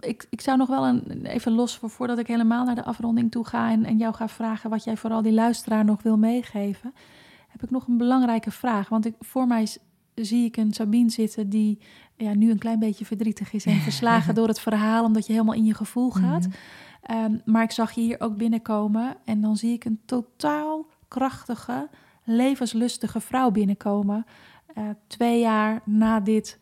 ik, 0.00 0.26
ik 0.30 0.40
zou 0.40 0.58
nog 0.58 0.68
wel 0.68 0.86
een, 0.86 1.26
even 1.26 1.52
los 1.52 1.76
voor, 1.76 1.90
voordat 1.90 2.18
ik 2.18 2.26
helemaal 2.26 2.64
naar 2.64 2.74
de 2.74 2.84
afronding 2.84 3.30
toe 3.30 3.46
ga 3.46 3.70
en, 3.70 3.84
en 3.84 3.96
jou 3.96 4.14
ga 4.14 4.28
vragen 4.28 4.70
wat 4.70 4.84
jij 4.84 4.96
vooral 4.96 5.22
die 5.22 5.32
luisteraar 5.32 5.84
nog 5.84 6.02
wil 6.02 6.16
meegeven, 6.16 6.94
heb 7.48 7.62
ik 7.62 7.70
nog 7.70 7.86
een 7.86 7.96
belangrijke 7.96 8.50
vraag. 8.50 8.88
Want 8.88 9.06
ik, 9.06 9.14
voor 9.20 9.46
mij 9.46 9.68
zie 10.14 10.44
ik 10.44 10.56
een 10.56 10.72
Sabine 10.72 11.10
zitten 11.10 11.48
die 11.48 11.78
ja, 12.16 12.34
nu 12.34 12.50
een 12.50 12.58
klein 12.58 12.78
beetje 12.78 13.04
verdrietig 13.04 13.52
is 13.52 13.64
en 13.64 13.80
verslagen 13.90 14.34
door 14.34 14.48
het 14.48 14.60
verhaal, 14.60 15.04
omdat 15.04 15.26
je 15.26 15.32
helemaal 15.32 15.54
in 15.54 15.64
je 15.64 15.74
gevoel 15.74 16.10
gaat. 16.10 16.46
Mm 16.46 16.52
-hmm. 16.52 16.52
Ehm, 17.04 17.38
maar 17.44 17.62
ik 17.62 17.70
zag 17.70 17.92
je 17.92 18.00
hier 18.00 18.20
ook 18.20 18.36
binnenkomen 18.36 19.16
en 19.24 19.40
dan 19.40 19.56
zie 19.56 19.72
ik 19.72 19.84
een 19.84 20.00
totaal 20.04 20.86
krachtige, 21.08 21.88
levenslustige 22.24 23.20
vrouw 23.20 23.50
binnenkomen. 23.50 24.26
Uh, 24.78 24.84
twee 25.06 25.40
jaar 25.40 25.82
na 25.84 26.20
dit 26.20 26.58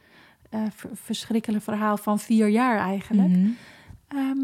uh, 0.54 0.62
verschrikkelijke 0.92 1.64
verhaal 1.64 1.96
van 1.96 2.18
vier 2.18 2.48
jaar 2.48 2.78
eigenlijk. 2.78 3.28
Mhm. 3.28 3.50
Ehm, 4.08 4.38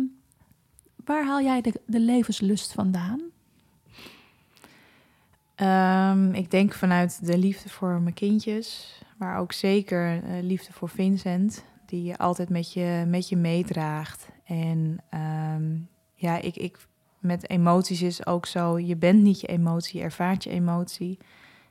waar 1.05 1.27
haal 1.27 1.43
jij 1.43 1.61
de, 1.61 1.81
de 1.87 2.01
levenslust 2.01 2.73
vandaan? 2.73 3.21
Um, 5.61 6.35
ik 6.35 6.51
denk 6.51 6.75
vanuit 6.75 7.27
de 7.27 7.39
liefde 7.39 7.69
voor 7.69 8.01
mijn 8.01 8.15
kindjes, 8.15 9.01
maar 9.17 9.39
ook 9.39 9.53
zeker 9.53 10.15
uh, 10.15 10.43
liefde 10.43 10.73
voor 10.73 10.89
Vincent, 10.89 11.65
die 11.87 12.03
je 12.03 12.19
altijd 12.19 12.49
met 12.49 12.73
je, 12.73 13.05
met 13.07 13.29
je 13.29 13.37
meedraagt. 13.37 14.29
En 14.45 14.99
um, 15.55 15.89
ja, 16.15 16.41
ik, 16.41 16.57
ik, 16.57 16.79
met 17.19 17.51
emoties 17.51 18.03
is 18.03 18.27
ook 18.27 18.47
zo, 18.47 18.79
je 18.79 18.97
bent 18.97 19.23
niet 19.23 19.41
je 19.41 19.47
emotie, 19.47 19.99
je 19.99 20.05
ervaart 20.05 20.45
je 20.45 20.51
emotie. 20.51 21.19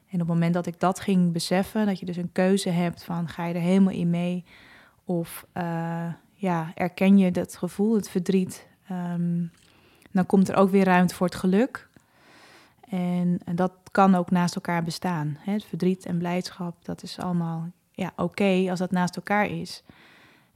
En 0.10 0.14
op 0.14 0.20
het 0.20 0.28
moment 0.28 0.53
dat 0.53 0.66
ik 0.66 0.80
dat 0.80 0.99
ging 0.99 1.32
beseffen, 1.32 1.86
dat 1.86 1.99
je 1.99 2.05
dus 2.05 2.18
een 2.18 2.32
keuze 2.32 2.70
hebt 2.70 3.03
van 3.03 3.28
ga 3.28 3.45
je 3.45 3.53
er 3.53 3.62
helemaal 3.62 3.93
in 3.93 4.10
mee 4.10 4.43
of 5.05 5.45
uh, 5.53 6.14
ja, 6.34 6.72
erken 6.76 7.18
je 7.18 7.32
dat 7.32 7.55
gevoel, 7.55 7.95
het 7.95 8.10
verdriet, 8.10 8.68
um, 8.91 9.51
dan 10.12 10.26
komt 10.26 10.49
er 10.49 10.55
ook 10.55 10.70
weer 10.70 10.84
ruimte 10.86 11.16
voor 11.16 11.28
het 11.28 11.36
geluk. 11.36 11.88
En, 12.89 13.39
dat 13.55 13.72
kan 13.91 14.16
ook 14.16 14.32
naast 14.32 14.55
elkaar 14.55 14.84
bestaan. 14.84 15.38
Hè? 15.39 15.51
Het 15.51 15.66
verdriet 15.66 16.05
en 16.05 16.18
blijdschap, 16.18 16.86
dat 16.86 17.03
is 17.03 17.20
allemaal 17.20 17.70
ja, 17.91 18.12
oké 18.16 18.66
als 18.70 18.80
dat 18.80 18.91
naast 18.91 19.16
elkaar 19.16 19.49
is. 19.49 19.84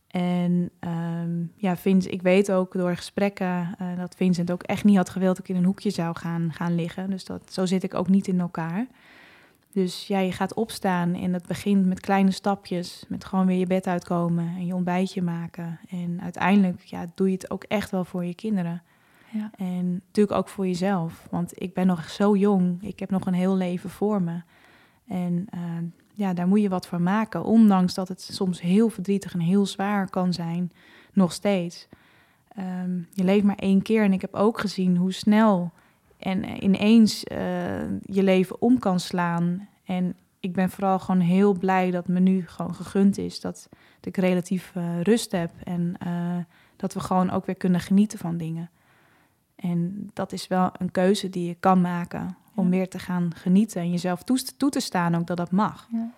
En 0.07 0.69
um, 0.79 1.51
ja, 1.55 1.77
Vince, 1.77 2.09
ik 2.09 2.21
weet 2.21 2.51
ook 2.51 2.73
door 2.73 2.95
gesprekken 2.95 3.75
uh, 3.81 3.97
dat 3.97 4.15
Vincent 4.15 4.51
ook 4.51 4.63
echt 4.63 4.83
niet 4.83 4.97
had 4.97 5.09
gewild 5.09 5.35
dat 5.35 5.47
ik 5.47 5.55
in 5.55 5.61
een 5.61 5.67
hoekje 5.67 5.89
zou 5.89 6.17
gaan, 6.17 6.53
gaan 6.53 6.75
liggen. 6.75 7.09
Dus 7.09 7.25
dat, 7.25 7.53
zo 7.53 7.65
zit 7.65 7.83
ik 7.83 7.93
ook 7.93 8.09
niet 8.09 8.27
in 8.27 8.39
elkaar. 8.39 8.87
Dus 9.73 10.07
ja, 10.07 10.19
je 10.19 10.31
gaat 10.31 10.53
opstaan 10.53 11.13
en 11.13 11.31
dat 11.31 11.47
begint 11.47 11.85
met 11.85 11.99
kleine 11.99 12.31
stapjes. 12.31 13.05
Met 13.07 13.25
gewoon 13.25 13.45
weer 13.45 13.57
je 13.57 13.65
bed 13.65 13.87
uitkomen 13.87 14.47
en 14.47 14.65
je 14.65 14.75
ontbijtje 14.75 15.21
maken. 15.21 15.79
En 15.89 16.21
uiteindelijk 16.21 16.81
ja, 16.81 17.11
doe 17.15 17.27
je 17.27 17.33
het 17.33 17.51
ook 17.51 17.63
echt 17.63 17.91
wel 17.91 18.05
voor 18.05 18.25
je 18.25 18.35
kinderen. 18.35 18.83
Ja. 19.29 19.51
En 19.57 19.91
natuurlijk 19.91 20.37
ook 20.37 20.49
voor 20.49 20.67
jezelf. 20.67 21.27
Want 21.29 21.61
ik 21.61 21.73
ben 21.73 21.87
nog 21.87 22.09
zo 22.09 22.35
jong. 22.35 22.83
Ik 22.83 22.99
heb 22.99 23.09
nog 23.09 23.25
een 23.25 23.33
heel 23.33 23.55
leven 23.55 23.89
voor 23.89 24.21
me. 24.21 24.41
En 25.07 25.47
uh, 25.55 25.61
ja, 26.13 26.33
daar 26.33 26.47
moet 26.47 26.61
je 26.61 26.69
wat 26.69 26.87
van 26.87 27.03
maken. 27.03 27.43
Ondanks 27.43 27.93
dat 27.93 28.07
het 28.07 28.21
soms 28.21 28.61
heel 28.61 28.89
verdrietig 28.89 29.33
en 29.33 29.39
heel 29.39 29.65
zwaar 29.65 30.09
kan 30.09 30.33
zijn. 30.33 30.71
Nog 31.13 31.33
steeds. 31.33 31.87
Um, 32.59 33.07
je 33.13 33.23
leeft 33.23 33.43
maar 33.43 33.55
één 33.55 33.81
keer. 33.81 34.03
En 34.03 34.13
ik 34.13 34.21
heb 34.21 34.33
ook 34.33 34.59
gezien 34.59 34.97
hoe 34.97 35.13
snel 35.13 35.71
en 36.21 36.63
ineens 36.63 37.23
uh, 37.31 37.37
je 38.01 38.23
leven 38.23 38.61
om 38.61 38.79
kan 38.79 38.99
slaan. 38.99 39.67
En 39.83 40.15
ik 40.39 40.53
ben 40.53 40.69
vooral 40.69 40.99
gewoon 40.99 41.21
heel 41.21 41.53
blij 41.53 41.91
dat 41.91 42.07
me 42.07 42.19
nu 42.19 42.47
gewoon 42.47 42.75
gegund 42.75 43.17
is. 43.17 43.39
Dat, 43.39 43.69
ik 44.01 44.17
relatief 44.17 44.71
uh, 44.77 45.01
rust 45.01 45.31
heb. 45.31 45.51
En 45.63 45.93
uh, 46.05 46.37
dat 46.75 46.93
we 46.93 46.99
gewoon 46.99 47.29
ook 47.29 47.45
weer 47.45 47.55
kunnen 47.55 47.79
genieten 47.79 48.19
van 48.19 48.37
dingen. 48.37 48.69
En 49.55 50.09
dat 50.13 50.31
is 50.31 50.47
wel 50.47 50.69
een 50.77 50.91
keuze 50.91 51.29
die 51.29 51.47
je 51.47 51.55
kan 51.59 51.81
maken 51.81 52.35
om 52.55 52.69
weer 52.69 52.89
te 52.89 52.99
gaan 52.99 53.31
genieten 53.35 53.81
en 53.81 53.91
jezelf 53.91 54.23
toe, 54.23 54.41
toe 54.57 54.69
te 54.69 54.79
staan 54.79 55.15
ook 55.15 55.27
dat 55.27 55.37
dat 55.37 55.51
mag. 55.51 55.87
Ja. 55.91 56.11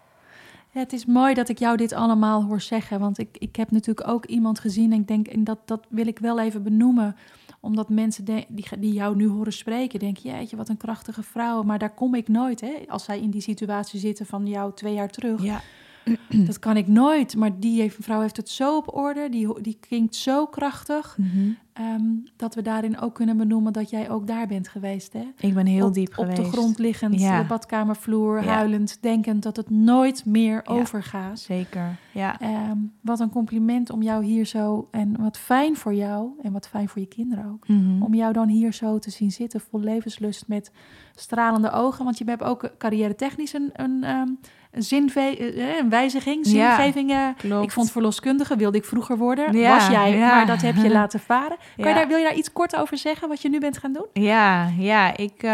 Ja, 0.73 0.79
het 0.79 0.93
is 0.93 1.05
mooi 1.05 1.33
dat 1.33 1.49
ik 1.49 1.59
jou 1.59 1.77
dit 1.77 1.93
allemaal 1.93 2.43
hoor 2.43 2.61
zeggen, 2.61 2.99
want 2.99 3.17
ik, 3.17 3.37
ik 3.37 3.55
heb 3.55 3.71
natuurlijk 3.71 4.07
ook 4.07 4.25
iemand 4.25 4.59
gezien 4.59 4.91
en 4.91 4.99
ik 4.99 5.07
denk, 5.07 5.27
en 5.27 5.43
dat, 5.43 5.59
dat 5.65 5.85
wil 5.89 6.07
ik 6.07 6.19
wel 6.19 6.39
even 6.39 6.63
benoemen, 6.63 7.15
omdat 7.63 7.89
mensen 7.89 8.25
die, 8.25 8.45
die 8.79 8.93
jou 8.93 9.15
nu 9.15 9.27
horen 9.27 9.53
spreken, 9.53 9.99
denken, 9.99 10.31
jeetje, 10.31 10.55
wat 10.55 10.69
een 10.69 10.77
krachtige 10.77 11.23
vrouw, 11.23 11.63
maar 11.63 11.79
daar 11.79 11.93
kom 11.93 12.15
ik 12.15 12.27
nooit, 12.27 12.61
hè, 12.61 12.73
als 12.87 13.03
zij 13.03 13.19
in 13.19 13.29
die 13.29 13.41
situatie 13.41 13.99
zitten 13.99 14.25
van 14.25 14.47
jou 14.47 14.73
twee 14.73 14.93
jaar 14.93 15.09
terug. 15.09 15.43
Ja. 15.43 15.61
dat 16.47 16.59
kan 16.59 16.77
ik 16.77 16.87
nooit. 16.87 17.35
Maar 17.35 17.59
die 17.59 17.81
heeft, 17.81 17.97
vrouw 17.99 18.21
heeft 18.21 18.37
het 18.37 18.49
zo 18.49 18.77
op 18.77 18.95
orde. 18.95 19.29
Die, 19.29 19.61
die 19.61 19.77
klinkt 19.79 20.15
zo 20.15 20.45
krachtig. 20.45 21.17
Mhm. 21.17 21.51
Ehm, 21.73 22.03
dat 22.35 22.55
we 22.55 22.61
daarin 22.61 22.99
ook 22.99 23.15
kunnen 23.15 23.37
benoemen 23.37 23.73
dat 23.73 23.89
jij 23.89 24.09
ook 24.09 24.27
daar 24.27 24.47
bent 24.47 24.67
geweest. 24.67 25.13
Hè? 25.13 25.23
Ik 25.37 25.53
ben 25.53 25.65
heel 25.65 25.91
diep 25.91 26.13
geweest. 26.13 26.39
Op 26.39 26.45
de 26.45 26.51
grond 26.51 26.79
liggend, 26.79 27.19
ja. 27.19 27.41
de 27.41 27.47
badkamervloer, 27.47 28.43
huilend, 28.43 28.97
denkend 29.01 29.43
dat 29.43 29.55
het 29.55 29.69
nooit 29.69 30.25
meer 30.25 30.61
overgaat. 30.65 31.39
Zeker, 31.39 31.95
ja. 32.11 32.39
Ehm, 32.39 32.77
wat 33.01 33.19
een 33.19 33.29
compliment 33.29 33.89
om 33.89 34.01
jou 34.01 34.23
hier 34.23 34.45
zo... 34.45 34.87
En 34.91 35.21
wat 35.21 35.37
fijn 35.37 35.75
voor 35.75 35.93
jou 35.93 36.29
en 36.41 36.51
wat 36.51 36.67
fijn 36.67 36.89
voor 36.89 37.01
je 37.01 37.07
kinderen 37.07 37.45
ook. 37.45 37.67
Mhm. 37.67 38.01
Om 38.01 38.13
jou 38.13 38.33
dan 38.33 38.47
hier 38.47 38.73
zo 38.73 38.99
te 38.99 39.11
zien 39.11 39.31
zitten, 39.31 39.59
vol 39.59 39.79
levenslust 39.79 40.47
met 40.47 40.71
stralende 41.15 41.71
ogen. 41.71 42.05
Want 42.05 42.17
je 42.17 42.23
hebt 42.25 42.43
ook 42.43 42.71
carrière 42.77 43.15
technisch 43.15 43.53
een... 43.53 43.69
een 43.73 44.03
ehm, 44.03 44.29
een, 44.73 44.83
zinve 44.83 45.19
eh, 45.19 45.77
een 45.77 45.89
wijziging, 45.89 46.45
zingeving. 46.45 47.09
Ja, 47.09 47.35
ik 47.61 47.71
vond 47.71 47.91
verloskundige, 47.91 48.55
wilde 48.55 48.77
ik 48.77 48.85
vroeger 48.85 49.17
worden. 49.17 49.57
Ja, 49.57 49.75
was 49.75 49.87
jij, 49.87 50.17
ja. 50.17 50.35
maar 50.35 50.45
dat 50.45 50.61
heb 50.61 50.75
je 50.75 50.89
laten 50.99 51.19
varen. 51.19 51.57
Kan 51.77 51.87
je 51.87 51.93
daar, 51.93 52.07
wil 52.07 52.17
je 52.17 52.23
daar 52.23 52.35
iets 52.35 52.51
kort 52.51 52.75
over 52.75 52.97
zeggen, 52.97 53.27
wat 53.27 53.41
je 53.41 53.49
nu 53.49 53.59
bent 53.59 53.77
gaan 53.77 53.93
doen? 53.93 54.07
Ja, 54.13 54.69
ja 54.77 55.17
ik 55.17 55.43
uh, 55.43 55.51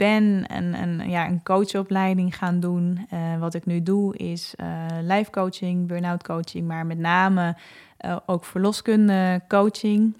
ben 0.00 0.44
een, 0.56 0.82
een, 0.82 1.10
ja, 1.10 1.26
een 1.26 1.42
coachopleiding 1.42 2.36
gaan 2.36 2.60
doen. 2.60 3.06
Uh, 3.12 3.38
wat 3.38 3.54
ik 3.54 3.66
nu 3.66 3.82
doe 3.82 4.16
is 4.16 4.54
uh, 4.56 4.86
life 5.02 5.30
coaching, 5.30 5.86
burn-out 5.86 6.22
coaching, 6.22 6.66
maar 6.66 6.86
met 6.86 6.98
name 6.98 7.56
uh, 8.00 8.16
ook 8.26 8.44
verloskunde 8.44 9.40
coaching. 9.48 10.14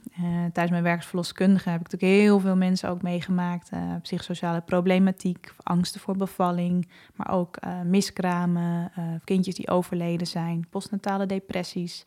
Tijdens 0.53 0.71
mijn 0.71 0.83
werk 0.83 0.97
als 0.97 1.07
verloskundige 1.07 1.71
heb 1.71 1.81
ik 1.81 1.91
natuurlijk 1.91 2.21
heel 2.21 2.41
veel 2.41 2.57
mensen 2.57 2.89
ook 2.89 3.03
meegemaakt. 3.03 3.71
Psychosociale 4.03 4.61
problematiek, 4.61 5.53
angsten 5.63 6.01
voor 6.01 6.17
bevalling, 6.17 6.89
maar 7.15 7.31
ook 7.31 7.59
miskramen, 7.85 8.93
kindjes 9.25 9.55
die 9.55 9.69
overleden 9.69 10.27
zijn, 10.27 10.67
postnatale 10.71 11.27
depressies. 11.27 12.05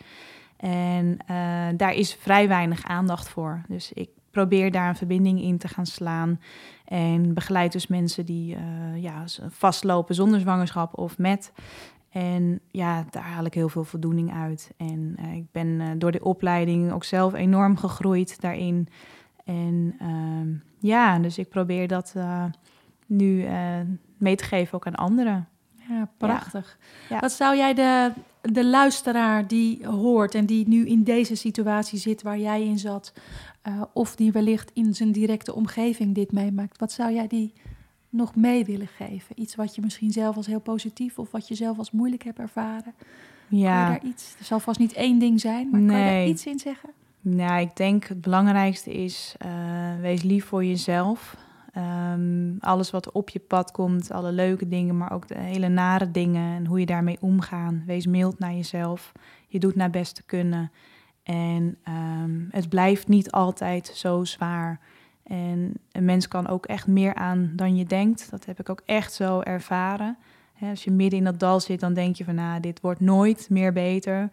En 0.58 1.18
daar 1.78 1.94
is 1.94 2.14
vrij 2.14 2.48
weinig 2.48 2.84
aandacht 2.84 3.30
voor. 3.30 3.62
Dus 3.68 3.94
ik 3.94 4.10
probeer 4.34 4.72
daar 4.72 4.90
een 4.90 4.96
verbinding 4.96 5.42
in 5.42 5.58
te 5.58 5.68
gaan 5.68 5.86
slaan. 5.86 6.40
En 6.86 7.34
begeleid 7.34 7.72
dus 7.72 7.88
mensen 7.88 8.26
die 8.26 8.58
ja, 8.96 9.24
vastlopen 9.48 10.16
zonder 10.16 10.40
zwangerschap 10.40 10.98
of 10.98 11.18
met. 11.18 11.52
En 12.14 12.60
ja, 12.72 13.06
daar 13.10 13.24
haal 13.24 13.46
ik 13.46 13.54
heel 13.54 13.70
veel 13.70 13.84
voldoening 13.84 14.34
uit. 14.34 14.72
En 14.78 15.16
uh, 15.20 15.34
ik 15.34 15.52
ben 15.52 15.68
uh, 15.68 15.88
door 15.98 16.12
de 16.12 16.24
opleiding 16.24 16.92
ook 16.92 17.04
zelf 17.04 17.34
enorm 17.34 17.78
gegroeid 17.78 18.42
daarin. 18.42 18.88
En 19.46 19.96
uh, 20.02 20.60
ja, 20.80 21.20
dus 21.20 21.38
ik 21.38 21.50
probeer 21.50 21.88
dat 21.88 22.16
nu 23.06 23.48
mee 24.18 24.36
te 24.36 24.44
geven 24.44 24.74
ook 24.74 24.88
aan 24.88 24.96
anderen. 24.96 25.48
Ja, 25.90 26.10
prachtig. 26.18 26.78
Ja. 27.10 27.20
Wat 27.20 27.32
zou 27.32 27.58
jij 27.58 27.74
de, 27.74 28.12
de 28.42 28.66
luisteraar 28.66 29.48
die 29.48 29.88
hoort 29.88 30.36
en 30.36 30.46
die 30.46 30.68
nu 30.68 30.88
in 30.88 31.04
deze 31.04 31.36
situatie 31.36 32.00
zit 32.00 32.22
waar 32.22 32.40
jij 32.40 32.64
in 32.64 32.80
zat, 32.80 33.14
of 33.94 34.16
die 34.16 34.32
wellicht 34.32 34.72
in 34.74 34.94
zijn 34.94 35.12
directe 35.12 35.56
omgeving 35.56 36.16
dit 36.16 36.32
meemaakt, 36.32 36.80
wat 36.80 36.92
zou 36.92 37.14
jij 37.14 37.28
die 37.28 37.54
nog 38.10 38.36
mee 38.36 38.66
willen 38.66 38.88
geven? 38.88 39.42
Iets 39.42 39.56
wat 39.56 39.76
je 39.76 39.82
misschien 39.82 40.12
zelf 40.12 40.36
als 40.36 40.48
heel 40.48 40.60
positief 40.60 41.20
of 41.20 41.32
wat 41.32 41.48
je 41.48 41.56
zelf 41.56 41.78
als 41.78 41.92
moeilijk 41.92 42.24
hebt 42.24 42.40
ervaren. 42.40 42.94
Ja. 43.48 43.84
Kan 43.84 43.94
je 43.94 44.00
daar 44.00 44.10
iets? 44.10 44.36
Er 44.40 44.46
zal 44.46 44.60
vast 44.60 44.80
niet 44.80 44.94
één 44.94 45.20
ding 45.20 45.40
zijn, 45.40 45.70
maar 45.70 45.80
kan 45.80 45.98
je 45.98 46.06
daar 46.06 46.26
iets 46.26 46.46
in 46.46 46.60
zeggen? 46.60 46.90
Nou, 47.22 47.62
ik 47.62 47.76
denk 47.76 48.06
het 48.06 48.22
belangrijkste 48.22 48.94
is, 48.94 49.36
uh, 49.46 49.52
wees 50.02 50.22
lief 50.22 50.46
voor 50.46 50.66
jezelf. 50.66 51.38
Um, 51.78 52.58
alles 52.60 52.92
wat 52.92 53.12
op 53.12 53.30
je 53.30 53.40
pad 53.40 53.72
komt, 53.72 54.12
alle 54.12 54.32
leuke 54.32 54.68
dingen, 54.68 54.98
maar 54.98 55.12
ook 55.12 55.28
de 55.28 55.40
hele 55.40 55.68
nare 55.68 56.12
dingen 56.12 56.56
en 56.56 56.66
hoe 56.66 56.80
je 56.80 56.86
daarmee 56.86 57.18
omgaat. 57.20 57.74
Wees 57.86 58.06
mild 58.06 58.40
naar 58.40 58.54
jezelf. 58.54 59.12
Je 59.48 59.60
doet 59.60 59.76
naar 59.76 59.90
best 59.90 60.16
te 60.16 60.24
kunnen. 60.24 60.72
En 61.24 61.78
um, 61.88 62.48
het 62.52 62.70
blijft 62.70 63.08
niet 63.08 63.32
altijd 63.32 63.88
zo 63.88 64.24
zwaar. 64.24 64.80
En 65.24 65.74
een 65.92 66.06
mens 66.06 66.28
kan 66.28 66.48
ook 66.48 66.66
echt 66.66 66.88
meer 66.88 67.14
aan 67.14 67.52
dan 67.56 67.76
je 67.76 67.86
denkt. 67.86 68.30
Dat 68.30 68.46
heb 68.46 68.60
ik 68.60 68.70
ook 68.70 68.82
echt 68.86 69.14
zo 69.14 69.40
ervaren. 69.40 70.18
als 70.62 70.84
je 70.84 70.92
midden 70.92 71.20
in 71.20 71.26
dat 71.26 71.40
dal 71.40 71.60
zit, 71.60 71.80
dan 71.80 71.94
denk 71.94 72.16
je 72.16 72.24
van, 72.24 72.36
nou, 72.36 72.60
dit 72.60 72.82
wordt 72.82 73.00
nooit 73.00 73.50
meer 73.50 73.74
beter. 73.74 74.30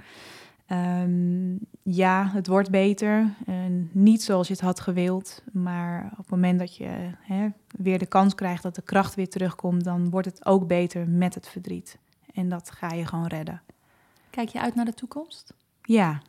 Um, 0.73 1.59
ja, 1.83 2.31
het 2.33 2.47
wordt 2.47 2.71
beter. 2.71 3.35
En 3.47 3.91
niet 3.93 4.23
zoals 4.23 4.47
je 4.47 4.53
het 4.53 4.63
had 4.63 4.81
gewild. 4.81 5.43
Maar 5.53 6.09
op 6.11 6.17
het 6.17 6.31
moment 6.31 6.59
dat 6.59 6.77
je 6.77 7.11
weer 7.77 7.99
de 7.99 8.07
kans 8.07 8.35
krijgt 8.35 8.63
dat 8.63 8.75
de 8.75 8.83
kracht 8.83 9.15
weer 9.15 9.29
terugkomt, 9.29 9.85
dan 9.85 10.11
wordt 10.11 10.27
het 10.27 10.47
ook 10.47 10.67
beter 10.67 11.09
met 11.09 11.35
het 11.35 11.49
verdriet. 11.49 11.99
En 12.35 12.49
dat 12.49 12.71
ga 12.71 12.93
je 12.93 13.07
gewoon 13.07 13.27
redden. 13.27 13.63
Kijk 14.31 14.49
je 14.49 14.61
uit 14.61 14.75
naar 14.75 14.85
de 14.85 14.95
toekomst? 14.95 15.55
Ja, 15.83 16.21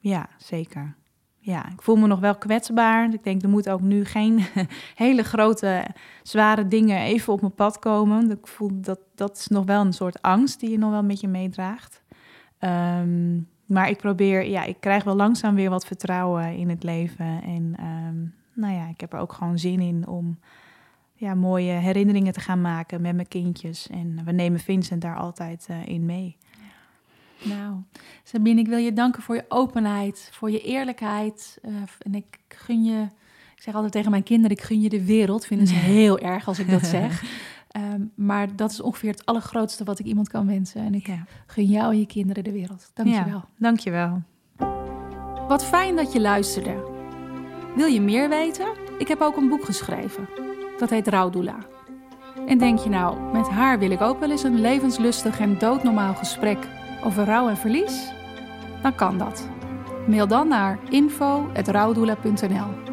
ja, 0.00 0.28
zeker 0.38 0.98
ja, 1.40 1.68
ik 1.68 1.82
voel 1.82 1.96
me 1.96 2.06
nog 2.06 2.20
wel 2.20 2.34
kwetsbaar. 2.34 3.12
Ik 3.12 3.24
denk, 3.24 3.42
er 3.42 3.48
moeten 3.48 3.72
ook 3.72 3.80
nu 3.80 4.04
geen 4.04 4.44
hele 4.94 5.22
grote, 5.22 5.86
zware 6.22 6.68
dingen 6.68 7.00
even 7.00 7.32
op 7.32 7.40
mijn 7.40 7.54
pad 7.54 7.78
komen. 7.78 8.30
Ik 8.30 8.46
voel 8.46 8.70
dat 8.80 9.00
dat 9.14 9.36
is 9.36 9.46
nog 9.46 9.64
wel 9.64 9.80
een 9.80 9.92
soort 9.92 10.22
angst 10.22 10.60
die 10.60 10.70
je 10.70 10.78
nog 10.78 10.90
wel 10.90 11.02
met 11.02 11.20
je 11.20 11.28
meedraagt. 11.28 12.02
Um, 12.60 13.48
maar 13.66 13.88
ik 13.88 13.96
probeer, 13.96 14.46
ja, 14.46 14.64
ik 14.64 14.76
krijg 14.80 15.04
wel 15.04 15.16
langzaam 15.16 15.54
weer 15.54 15.70
wat 15.70 15.86
vertrouwen 15.86 16.56
in 16.56 16.68
het 16.68 16.82
leven. 16.82 17.42
En 17.42 17.74
ehm, 17.76 18.16
nou 18.60 18.74
ja, 18.74 18.88
ik 18.88 19.00
heb 19.00 19.12
er 19.12 19.18
ook 19.18 19.32
gewoon 19.32 19.58
zin 19.58 19.80
in 19.80 20.06
om 20.06 20.38
ja, 21.14 21.34
mooie 21.34 21.72
herinneringen 21.72 22.32
te 22.32 22.40
gaan 22.40 22.60
maken 22.60 23.00
met 23.00 23.14
mijn 23.14 23.28
kindjes. 23.28 23.88
En 23.88 24.24
we 24.24 24.32
nemen 24.32 24.60
Vincent 24.60 25.02
daar 25.02 25.16
altijd 25.16 25.66
uh, 25.70 25.86
in 25.86 26.06
mee. 26.06 26.36
Nou, 27.42 27.74
Sabine, 28.24 28.60
ik 28.60 28.66
wil 28.66 28.78
je 28.78 28.92
danken 28.92 29.22
voor 29.22 29.34
je 29.34 29.44
openheid, 29.48 30.30
voor 30.32 30.50
je 30.50 30.60
eerlijkheid. 30.60 31.58
Uh, 31.64 31.74
en 31.98 32.14
ik 32.14 32.38
gun 32.48 32.84
je, 32.84 33.02
ik 33.56 33.62
zeg 33.62 33.74
altijd 33.74 33.92
tegen 33.92 34.10
mijn 34.10 34.22
kinderen, 34.22 34.56
ik 34.56 34.62
gun 34.62 34.80
je 34.80 34.88
de 34.88 35.04
wereld. 35.04 35.46
Vinden 35.46 35.66
ze 35.66 35.74
heel 35.74 36.18
erg 36.18 36.48
als 36.48 36.58
ik 36.58 36.70
dat 36.70 36.86
zeg. 36.96 37.22
Um, 37.76 38.12
maar 38.14 38.56
dat 38.56 38.70
is 38.70 38.80
ongeveer 38.80 39.10
het 39.10 39.26
allergrootste 39.26 39.84
wat 39.84 39.98
ik 39.98 40.06
iemand 40.06 40.28
kan 40.28 40.46
wensen. 40.46 40.80
En 40.80 40.94
ik 40.94 41.06
ja. 41.06 41.24
gun 41.46 41.64
jou 41.64 41.92
en 41.92 41.98
je 41.98 42.06
kinderen 42.06 42.44
de 42.44 42.52
wereld. 42.52 42.90
Dank 42.94 43.08
je 43.08 43.24
wel. 43.24 43.44
Dank 43.56 43.78
je 43.78 43.90
wel. 43.90 44.22
Wat 45.48 45.64
fijn 45.64 45.96
dat 45.96 46.12
je 46.12 46.20
luisterde. 46.20 46.88
Wil 47.76 47.86
je 47.86 48.00
meer 48.00 48.28
weten? 48.28 48.66
Ik 48.98 49.08
heb 49.08 49.20
ook 49.20 49.36
een 49.36 49.48
boek 49.48 49.64
geschreven. 49.64 50.28
Dat 50.78 50.90
heet 50.90 51.08
Rouwdoula. 51.08 51.58
En 52.46 52.58
denk 52.58 52.78
je 52.78 52.88
nou, 52.88 53.32
met 53.32 53.48
haar 53.48 53.78
wil 53.78 53.90
ik 53.90 54.00
ook 54.00 54.20
wel 54.20 54.30
eens 54.30 54.42
een 54.42 54.60
levenslustig 54.60 55.40
en 55.40 55.58
doodnormaal 55.58 56.14
gesprek 56.14 56.68
over 57.04 57.24
rouw 57.24 57.48
en 57.48 57.56
verlies? 57.56 58.12
Dan 58.82 58.94
kan 58.94 59.18
dat. 59.18 59.48
Mail 60.06 60.26
dan 60.26 60.48
naar 60.48 60.78
info.rouwdoula.nl 60.88 62.89